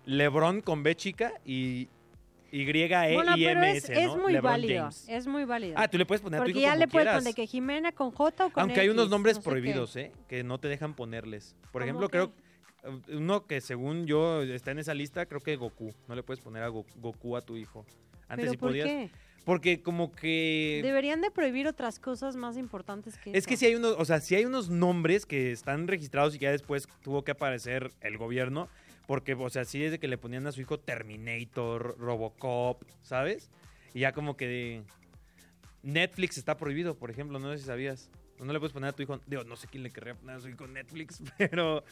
Lebron 0.05 0.61
con 0.61 0.81
B 0.83 0.95
chica 0.95 1.33
y 1.45 1.87
Y 2.51 2.69
E 2.69 3.13
bueno, 3.13 3.33
pero 3.35 3.49
M 3.59 3.71
es, 3.71 3.83
S, 3.89 3.93
es 4.01 4.07
¿no? 4.07 4.17
muy 4.17 4.33
LeBron 4.33 4.51
válido. 4.51 4.81
James. 4.81 5.05
Es 5.09 5.27
muy 5.27 5.45
válido. 5.45 5.75
Ah, 5.77 5.87
tú 5.87 5.97
le 5.97 6.05
puedes 6.05 6.21
poner 6.21 6.39
a 6.39 6.43
tu 6.43 6.47
Porque 6.47 6.59
hijo 6.59 6.67
ya 6.67 6.71
como 6.73 6.79
le 6.79 6.87
puedes 6.87 7.13
poner 7.13 7.33
que 7.35 7.47
Jimena 7.47 7.91
con 7.91 8.11
J 8.11 8.45
o 8.45 8.49
con 8.51 8.61
Aunque 8.61 8.79
hay 8.81 8.89
unos 8.89 9.09
nombres 9.09 9.37
no 9.37 9.41
sé 9.41 9.43
qué. 9.45 9.49
prohibidos, 9.51 9.95
¿eh? 9.95 10.11
Que 10.27 10.43
no 10.43 10.57
te 10.59 10.67
dejan 10.67 10.93
ponerles. 10.95 11.55
Por 11.71 11.81
¿Cómo 11.81 11.83
ejemplo, 11.85 12.07
qué? 12.07 12.11
creo 12.11 12.31
uno 13.09 13.45
que 13.45 13.61
según 13.61 14.05
yo 14.07 14.41
está 14.43 14.71
en 14.71 14.79
esa 14.79 14.93
lista, 14.93 15.25
creo 15.25 15.41
que 15.41 15.55
Goku. 15.55 15.93
No 16.07 16.15
le 16.15 16.23
puedes 16.23 16.41
poner 16.41 16.63
a 16.63 16.67
Go- 16.69 16.85
Goku 16.97 17.37
a 17.37 17.41
tu 17.41 17.55
hijo. 17.57 17.85
Antes 18.27 18.43
¿Pero 18.45 18.51
sí 18.51 18.57
por 18.57 18.69
podías. 18.69 18.87
qué? 18.87 19.09
Porque 19.45 19.81
como 19.81 20.11
que 20.11 20.81
Deberían 20.83 21.19
de 21.21 21.31
prohibir 21.31 21.67
otras 21.67 21.99
cosas 21.99 22.35
más 22.35 22.57
importantes 22.57 23.17
que 23.17 23.31
es 23.35 23.47
que 23.47 23.57
si 23.57 23.65
hay 23.65 23.73
unos, 23.75 23.95
o 23.97 24.05
sea, 24.05 24.21
si 24.21 24.35
hay 24.35 24.45
unos 24.45 24.69
nombres 24.69 25.25
que 25.25 25.51
están 25.51 25.87
registrados 25.87 26.35
y 26.35 26.39
que 26.39 26.43
ya 26.45 26.51
después 26.51 26.87
tuvo 27.01 27.23
que 27.23 27.31
aparecer 27.31 27.91
el 28.01 28.19
gobierno, 28.19 28.69
porque, 29.07 29.33
o 29.33 29.49
sea, 29.49 29.65
sí 29.65 29.79
desde 29.79 29.97
que 29.97 30.07
le 30.07 30.19
ponían 30.19 30.45
a 30.45 30.51
su 30.51 30.61
hijo 30.61 30.79
Terminator, 30.79 31.97
Robocop, 31.97 32.83
¿sabes? 33.01 33.49
Y 33.95 34.01
ya 34.01 34.11
como 34.11 34.37
que 34.37 34.83
Netflix 35.83 36.37
está 36.37 36.55
prohibido, 36.57 36.95
por 36.95 37.09
ejemplo, 37.09 37.39
no 37.39 37.51
sé 37.51 37.57
si 37.59 37.65
sabías. 37.65 38.09
No 38.39 38.53
le 38.53 38.59
puedes 38.59 38.73
poner 38.73 38.89
a 38.89 38.93
tu 38.93 39.01
hijo, 39.03 39.19
digo, 39.27 39.43
no 39.43 39.55
sé 39.55 39.67
quién 39.67 39.83
le 39.83 39.89
querría 39.91 40.15
poner 40.15 40.35
a 40.35 40.39
su 40.39 40.49
hijo 40.49 40.67
Netflix, 40.67 41.21
pero 41.37 41.83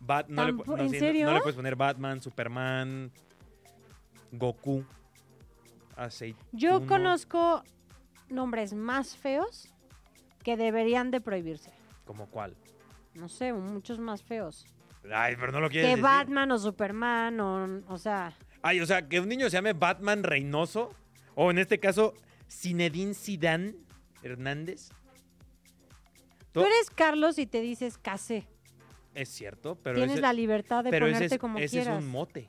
Bat- 0.00 0.28
no, 0.28 0.44
le, 0.46 0.52
no, 0.52 0.78
¿en 0.78 0.90
sí, 0.90 0.98
serio? 0.98 1.26
no 1.26 1.34
le 1.34 1.40
puedes 1.40 1.56
poner 1.56 1.76
Batman, 1.76 2.22
Superman, 2.22 3.10
Goku, 4.32 4.84
aceituno. 5.96 6.48
Yo 6.52 6.86
conozco 6.86 7.62
nombres 8.28 8.74
más 8.74 9.16
feos 9.16 9.72
que 10.44 10.56
deberían 10.56 11.10
de 11.10 11.20
prohibirse. 11.20 11.72
¿Como 12.04 12.26
cuál? 12.26 12.54
No 13.14 13.28
sé, 13.28 13.52
muchos 13.52 13.98
más 13.98 14.22
feos. 14.22 14.66
Ay, 15.12 15.36
pero 15.38 15.52
no 15.52 15.60
lo 15.60 15.68
quieres 15.68 15.86
Que 15.86 15.90
decir. 15.96 16.02
Batman 16.04 16.50
o 16.52 16.58
Superman 16.58 17.40
o... 17.40 17.82
O 17.88 17.98
sea... 17.98 18.32
Ay, 18.62 18.80
o 18.80 18.86
sea, 18.86 19.08
que 19.08 19.20
un 19.20 19.28
niño 19.28 19.46
se 19.46 19.56
llame 19.56 19.72
Batman 19.72 20.22
Reynoso, 20.22 20.94
o 21.34 21.50
en 21.50 21.58
este 21.58 21.78
caso, 21.80 22.14
Zinedine 22.50 23.14
Zidane 23.14 23.74
Hernández. 24.22 24.90
Tú 26.52 26.60
eres 26.60 26.90
Carlos 26.94 27.38
y 27.38 27.46
te 27.46 27.60
dices 27.60 27.98
casé. 27.98 28.48
Es 29.20 29.28
cierto, 29.30 29.76
pero 29.82 29.96
Tienes 29.96 30.14
ese, 30.14 30.22
la 30.22 30.32
libertad 30.32 30.84
de 30.84 30.90
pero 30.90 31.06
ese 31.06 31.14
ponerte 31.16 31.34
es, 31.34 31.40
como 31.40 31.58
ese 31.58 31.64
es 31.64 31.84
quieras. 31.84 32.02
un 32.02 32.08
mote, 32.10 32.48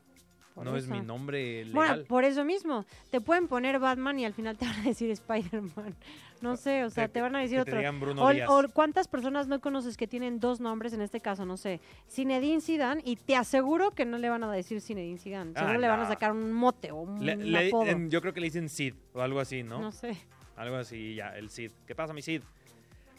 Por 0.53 0.65
no 0.65 0.75
es 0.77 0.87
mi 0.87 0.99
nombre 1.01 1.65
legal. 1.65 1.73
Bueno, 1.73 2.03
por 2.07 2.23
eso 2.25 2.43
mismo. 2.45 2.85
Te 3.09 3.21
pueden 3.21 3.47
poner 3.47 3.79
Batman 3.79 4.19
y 4.19 4.25
al 4.25 4.33
final 4.33 4.57
te 4.57 4.65
van 4.67 4.79
a 4.79 4.83
decir 4.83 5.09
Spider-Man. 5.09 5.95
No 6.41 6.55
sé, 6.55 6.85
o 6.85 6.89
sea, 6.89 7.07
te 7.09 7.19
van 7.21 7.35
a 7.35 7.39
decir 7.39 7.59
otro. 7.59 7.77
O, 8.17 8.57
o 8.59 8.69
cuántas 8.69 9.07
personas 9.09 9.47
no 9.47 9.59
conoces 9.59 9.97
que 9.97 10.07
tienen 10.07 10.39
dos 10.39 10.59
nombres, 10.61 10.93
en 10.93 11.01
este 11.01 11.19
caso, 11.19 11.45
no 11.45 11.57
sé, 11.57 11.81
Zinedine 12.09 12.61
Zidane, 12.61 13.01
y 13.03 13.17
te 13.17 13.35
aseguro 13.35 13.91
que 13.91 14.05
no 14.05 14.17
le 14.17 14.29
van 14.29 14.43
a 14.45 14.51
decir 14.51 14.79
Zinedine 14.79 15.17
Zidane. 15.17 15.51
Ah, 15.55 15.59
Seguro 15.59 15.79
le 15.79 15.87
van 15.89 15.99
a 15.99 16.03
no. 16.03 16.09
sacar 16.09 16.31
un 16.31 16.53
mote 16.53 16.91
o 16.91 17.01
un 17.01 17.25
Le- 17.25 17.35
le- 17.35 17.67
apodo. 17.67 17.87
en- 17.87 18.09
yo 18.09 18.21
creo 18.21 18.33
que 18.33 18.39
le 18.39 18.45
dicen 18.45 18.69
Sid 18.69 18.93
o 19.13 19.21
algo 19.21 19.39
así, 19.41 19.63
¿no? 19.63 19.79
¿no? 19.81 19.91
sé. 19.91 20.15
Algo 20.55 20.77
así, 20.77 21.15
ya, 21.15 21.35
el 21.35 21.49
Sid. 21.49 21.71
¿Qué 21.85 21.93
pasa, 21.95 22.13
mi 22.13 22.21
Sid? 22.21 22.41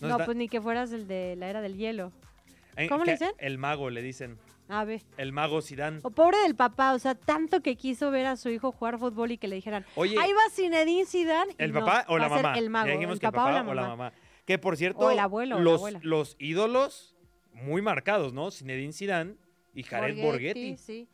No, 0.01 0.09
está- 0.13 0.25
pues 0.25 0.37
ni 0.37 0.49
que 0.49 0.63
fueras 0.63 0.91
el 0.93 1.07
de 1.07 1.37
la 1.37 1.49
era 1.51 1.61
del 1.61 1.77
hielo. 1.77 2.13
En- 2.77 2.89
¿cómo 2.89 3.05
le 3.05 3.13
dicen? 3.13 3.31
El 3.39 3.59
mago, 3.59 3.91
le 3.91 4.03
dicen. 4.03 4.39
A 4.69 4.85
ver. 4.85 5.03
El 5.17 5.33
mago 5.33 5.61
Zidane. 5.63 5.99
O 6.05 6.11
pobre 6.11 6.39
del 6.39 6.55
papá, 6.55 6.93
o 6.95 6.99
sea, 7.01 7.17
tanto 7.17 7.61
que 7.61 7.75
quiso 7.77 8.11
ver 8.13 8.27
a 8.27 8.37
su 8.37 8.51
hijo 8.51 8.71
jugar 8.71 8.99
fútbol 8.99 9.33
y 9.33 9.39
que 9.39 9.49
le 9.49 9.57
dijeran, 9.57 9.85
Oye, 9.97 10.17
ahí 10.19 10.33
va 10.33 10.43
Zinedine 10.53 11.07
Zidane. 11.07 11.55
¿El 11.59 11.73
no, 11.73 11.81
papá 11.81 12.05
o 12.09 12.19
la 12.19 12.29
mamá? 12.29 12.57
El 12.57 12.71
mago, 12.71 12.87
Ya 12.87 12.93
dijimos 12.93 13.15
el 13.15 13.21
que 13.21 13.27
papá, 13.27 13.51
el 13.51 13.57
o 13.69 13.75
la 13.75 13.83
mamá. 13.83 13.97
mamá. 13.97 14.13
Que 14.47 14.59
por 14.59 14.77
cierto, 14.77 15.01
O 15.01 15.11
el 15.11 15.19
abuelo, 15.19 15.57
o 15.57 15.59
la 15.59 15.65
los, 15.65 16.05
los 16.05 16.37
ídolos 16.39 17.17
muy 17.53 17.83
marcados, 17.83 18.33
¿no? 18.33 18.51
Zinedine 18.53 18.93
Zidane 18.93 19.35
y 19.75 19.83
Jared 19.83 20.23
Borghetti 20.23 20.77
Sí. 20.77 21.09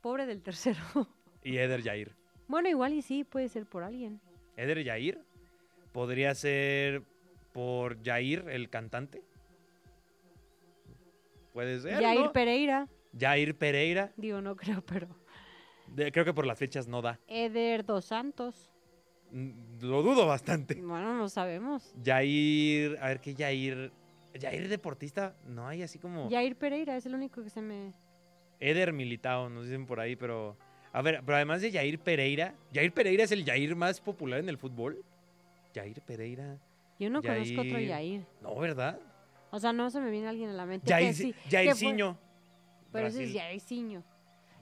Pobre 0.00 0.26
del 0.26 0.42
tercero. 0.42 0.80
y 1.44 1.58
Eder 1.58 1.82
Jair. 1.84 2.12
bueno, 2.48 2.68
igual 2.68 2.92
y 2.94 3.02
sí, 3.02 3.22
puede 3.22 3.48
ser 3.48 3.64
por 3.66 3.84
alguien. 3.84 4.20
Eder 4.56 4.84
Jair 4.84 5.20
podría 5.92 6.34
ser 6.34 7.02
por 7.52 8.02
Jair, 8.02 8.44
el 8.48 8.68
cantante. 8.70 9.22
Puede 11.52 11.80
ser. 11.80 11.94
Jair 12.02 12.20
¿no? 12.20 12.32
Pereira, 12.32 12.88
Jair 13.18 13.56
Pereira. 13.56 14.12
digo, 14.16 14.40
no 14.40 14.56
creo, 14.56 14.82
pero. 14.84 15.08
De- 15.86 16.10
creo 16.12 16.24
que 16.24 16.32
por 16.32 16.46
las 16.46 16.58
fechas 16.58 16.88
no 16.88 17.02
da. 17.02 17.18
Eder 17.26 17.84
Dos 17.84 18.06
Santos. 18.06 18.70
Mm, 19.30 19.80
Lo 19.82 20.02
dudo 20.02 20.26
bastante. 20.26 20.74
Bueno, 20.76 21.16
no 21.16 21.28
sabemos. 21.28 21.94
Jair, 22.04 22.98
a 23.00 23.08
ver 23.08 23.20
qué 23.20 23.34
Jair. 23.34 23.92
Jair 24.40 24.68
deportista, 24.68 25.36
no 25.46 25.66
hay 25.68 25.82
así 25.82 25.98
como. 25.98 26.30
Jair 26.30 26.56
Pereira 26.56 26.96
es 26.96 27.04
el 27.04 27.14
único 27.14 27.42
que 27.42 27.50
se 27.50 27.60
me. 27.60 27.92
Eder 28.60 28.92
Militao, 28.92 29.50
nos 29.50 29.64
dicen 29.64 29.84
por 29.86 30.00
ahí, 30.00 30.16
pero. 30.16 30.56
A 30.94 31.02
ver, 31.02 31.22
pero 31.24 31.36
además 31.36 31.60
de 31.62 31.70
Jair 31.72 31.98
Pereira, 31.98 32.54
Jair 32.72 32.92
Pereira 32.92 33.24
es 33.24 33.32
el 33.32 33.44
Jair 33.44 33.74
más 33.76 34.00
popular 34.00 34.40
en 34.40 34.48
el 34.48 34.56
fútbol. 34.58 35.02
Jair 35.74 36.00
Pereira. 36.02 36.58
Yo 36.98 37.10
no 37.10 37.22
conozco 37.22 37.60
otro. 37.62 37.72
Jair. 37.78 38.24
No, 38.42 38.54
¿verdad? 38.56 38.98
O 39.52 39.60
sea, 39.60 39.72
no 39.72 39.88
se 39.90 40.00
me 40.00 40.10
viene 40.10 40.26
alguien 40.28 40.48
a 40.50 40.54
la 40.54 40.66
mente. 40.66 40.90
Jair, 40.92 41.14
sí, 41.14 41.34
Jairzinho. 41.50 42.18
Pero 42.90 43.06
ese 43.06 43.22
es 43.24 43.30
Brasil. 43.32 43.40
Jairzinho. 43.40 44.02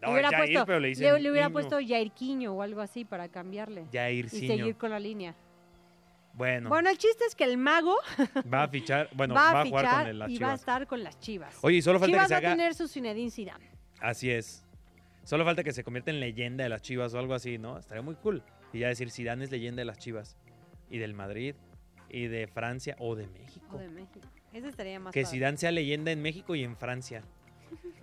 No, 0.02 0.08
Le 0.08 0.12
hubiera 0.12 0.30
Jair, 0.30 0.44
puesto, 0.44 0.66
pero 0.66 0.80
le 0.80 0.94
le, 0.94 1.20
le 1.20 1.30
hubiera 1.30 1.50
puesto 1.50 1.78
Jairquiño 1.80 2.52
o 2.54 2.62
algo 2.62 2.80
así 2.80 3.04
para 3.04 3.28
cambiarle. 3.28 3.86
Y 3.92 3.96
Jairzinho. 3.96 4.56
seguir 4.56 4.76
con 4.76 4.90
la 4.90 4.98
línea. 4.98 5.34
Bueno, 6.34 6.68
Bueno, 6.68 6.90
el 6.90 6.96
chiste 6.98 7.24
es 7.24 7.34
que 7.34 7.44
el 7.44 7.56
mago 7.58 7.96
va 8.52 8.64
a 8.64 8.68
fichar, 8.68 9.08
bueno, 9.14 9.34
va, 9.34 9.52
va, 9.52 9.60
a 9.62 9.66
jugar 9.66 10.06
con 10.06 10.18
las 10.18 10.30
y 10.30 10.38
va 10.38 10.46
a 10.46 10.50
Chivas. 10.50 10.60
estar 10.60 10.86
con 10.86 11.02
las 11.04 11.18
chivas. 11.20 11.58
Oye, 11.62 11.76
y 11.78 11.82
solo 11.82 11.98
falta 11.98 12.12
Chivas 12.12 12.24
que 12.24 12.28
se 12.28 12.34
va 12.34 12.38
haga. 12.38 12.52
a 12.52 12.56
tener 12.56 12.74
su 12.74 12.88
Zinedine 12.88 13.30
Zidane. 13.30 13.70
Así 14.00 14.30
es. 14.30 14.64
Solo 15.24 15.44
falta 15.44 15.62
que 15.64 15.72
se 15.72 15.84
convierta 15.84 16.10
en 16.10 16.18
leyenda 16.20 16.64
de 16.64 16.70
las 16.70 16.82
Chivas 16.82 17.12
o 17.14 17.18
algo 17.18 17.34
así, 17.34 17.58
¿no? 17.58 17.78
Estaría 17.78 18.02
muy 18.02 18.14
cool. 18.16 18.42
Y 18.72 18.78
ya 18.78 18.88
decir, 18.88 19.10
Zidane 19.10 19.44
es 19.44 19.50
leyenda 19.50 19.80
de 19.80 19.84
las 19.84 19.98
Chivas. 19.98 20.36
Y 20.88 20.98
del 20.98 21.14
Madrid. 21.14 21.54
Y 22.08 22.26
de 22.28 22.46
Francia 22.46 22.96
o 22.98 23.14
de 23.16 23.26
México. 23.26 23.76
O 23.76 23.78
de 23.78 23.88
México. 23.88 24.26
Ese 24.52 24.68
estaría 24.68 24.98
más 25.00 25.12
que 25.12 25.22
padre. 25.22 25.36
Zidane 25.36 25.56
sea 25.56 25.70
leyenda 25.70 26.10
en 26.10 26.22
México 26.22 26.54
y 26.54 26.64
en 26.64 26.76
Francia. 26.76 27.22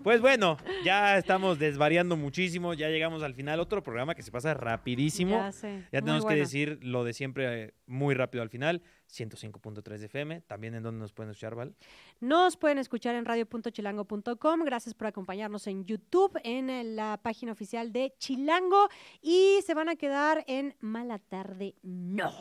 Pues 0.04 0.22
bueno, 0.22 0.58
ya 0.86 1.18
estamos 1.18 1.60
desvariando 1.60 2.16
muchísimo, 2.16 2.74
ya 2.74 2.88
llegamos 2.88 3.24
al 3.24 3.34
final. 3.34 3.60
Otro 3.60 3.84
programa 3.84 4.16
que 4.16 4.24
se 4.24 4.32
pasa 4.32 4.54
rapidísimo. 4.54 5.36
Ya 5.36 5.52
sé, 5.52 5.84
Ya 5.92 6.02
tenemos 6.02 6.26
que 6.26 6.36
decir 6.36 6.80
lo 6.82 7.04
de 7.04 7.14
siempre 7.14 7.64
eh, 7.64 7.74
muy 7.88 8.16
rápido 8.16 8.42
al 8.42 8.50
final. 8.50 8.82
105.3 9.10 9.98
de 9.98 10.06
FM. 10.06 10.42
También 10.42 10.76
en 10.76 10.84
donde 10.84 11.00
nos 11.02 11.12
pueden 11.12 11.32
escuchar, 11.32 11.56
¿vale? 11.56 11.74
Nos 12.22 12.56
pueden 12.56 12.78
escuchar 12.78 13.16
en 13.16 13.26
radio.chilango.com. 13.26 14.64
Gracias 14.64 14.94
por 14.94 15.08
acompañarnos 15.08 15.68
en 15.68 15.84
YouTube, 15.84 16.40
en 16.44 16.70
eh, 16.70 16.84
la 16.86 17.20
página 17.22 17.52
oficial 17.52 17.92
de 17.92 18.14
Chilango. 18.18 18.88
Y 19.22 19.60
se 19.66 19.74
van 19.74 19.90
a 19.90 19.98
quedar 19.98 20.46
en 20.48 20.76
Mala 20.80 21.20
Tarde 21.20 21.76
No. 21.82 22.32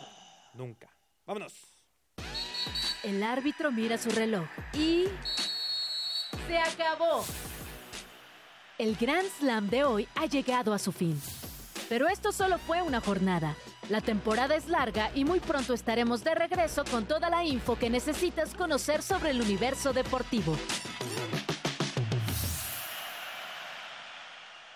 Nunca. 0.54 0.88
Vámonos. 1.26 1.52
El 3.02 3.22
árbitro 3.22 3.70
mira 3.70 3.98
su 3.98 4.10
reloj 4.10 4.46
y... 4.72 5.04
¡Se 6.46 6.58
acabó! 6.58 7.24
El 8.78 8.96
Grand 8.96 9.28
Slam 9.38 9.68
de 9.68 9.84
hoy 9.84 10.08
ha 10.14 10.26
llegado 10.26 10.72
a 10.74 10.78
su 10.78 10.92
fin. 10.92 11.20
Pero 11.88 12.08
esto 12.08 12.32
solo 12.32 12.58
fue 12.58 12.82
una 12.82 13.00
jornada. 13.00 13.54
La 13.88 14.00
temporada 14.00 14.56
es 14.56 14.68
larga 14.68 15.10
y 15.14 15.24
muy 15.24 15.40
pronto 15.40 15.72
estaremos 15.72 16.24
de 16.24 16.34
regreso 16.34 16.84
con 16.90 17.06
toda 17.06 17.30
la 17.30 17.44
info 17.44 17.78
que 17.78 17.90
necesitas 17.90 18.54
conocer 18.54 19.02
sobre 19.02 19.30
el 19.30 19.40
universo 19.40 19.92
deportivo. 19.92 20.56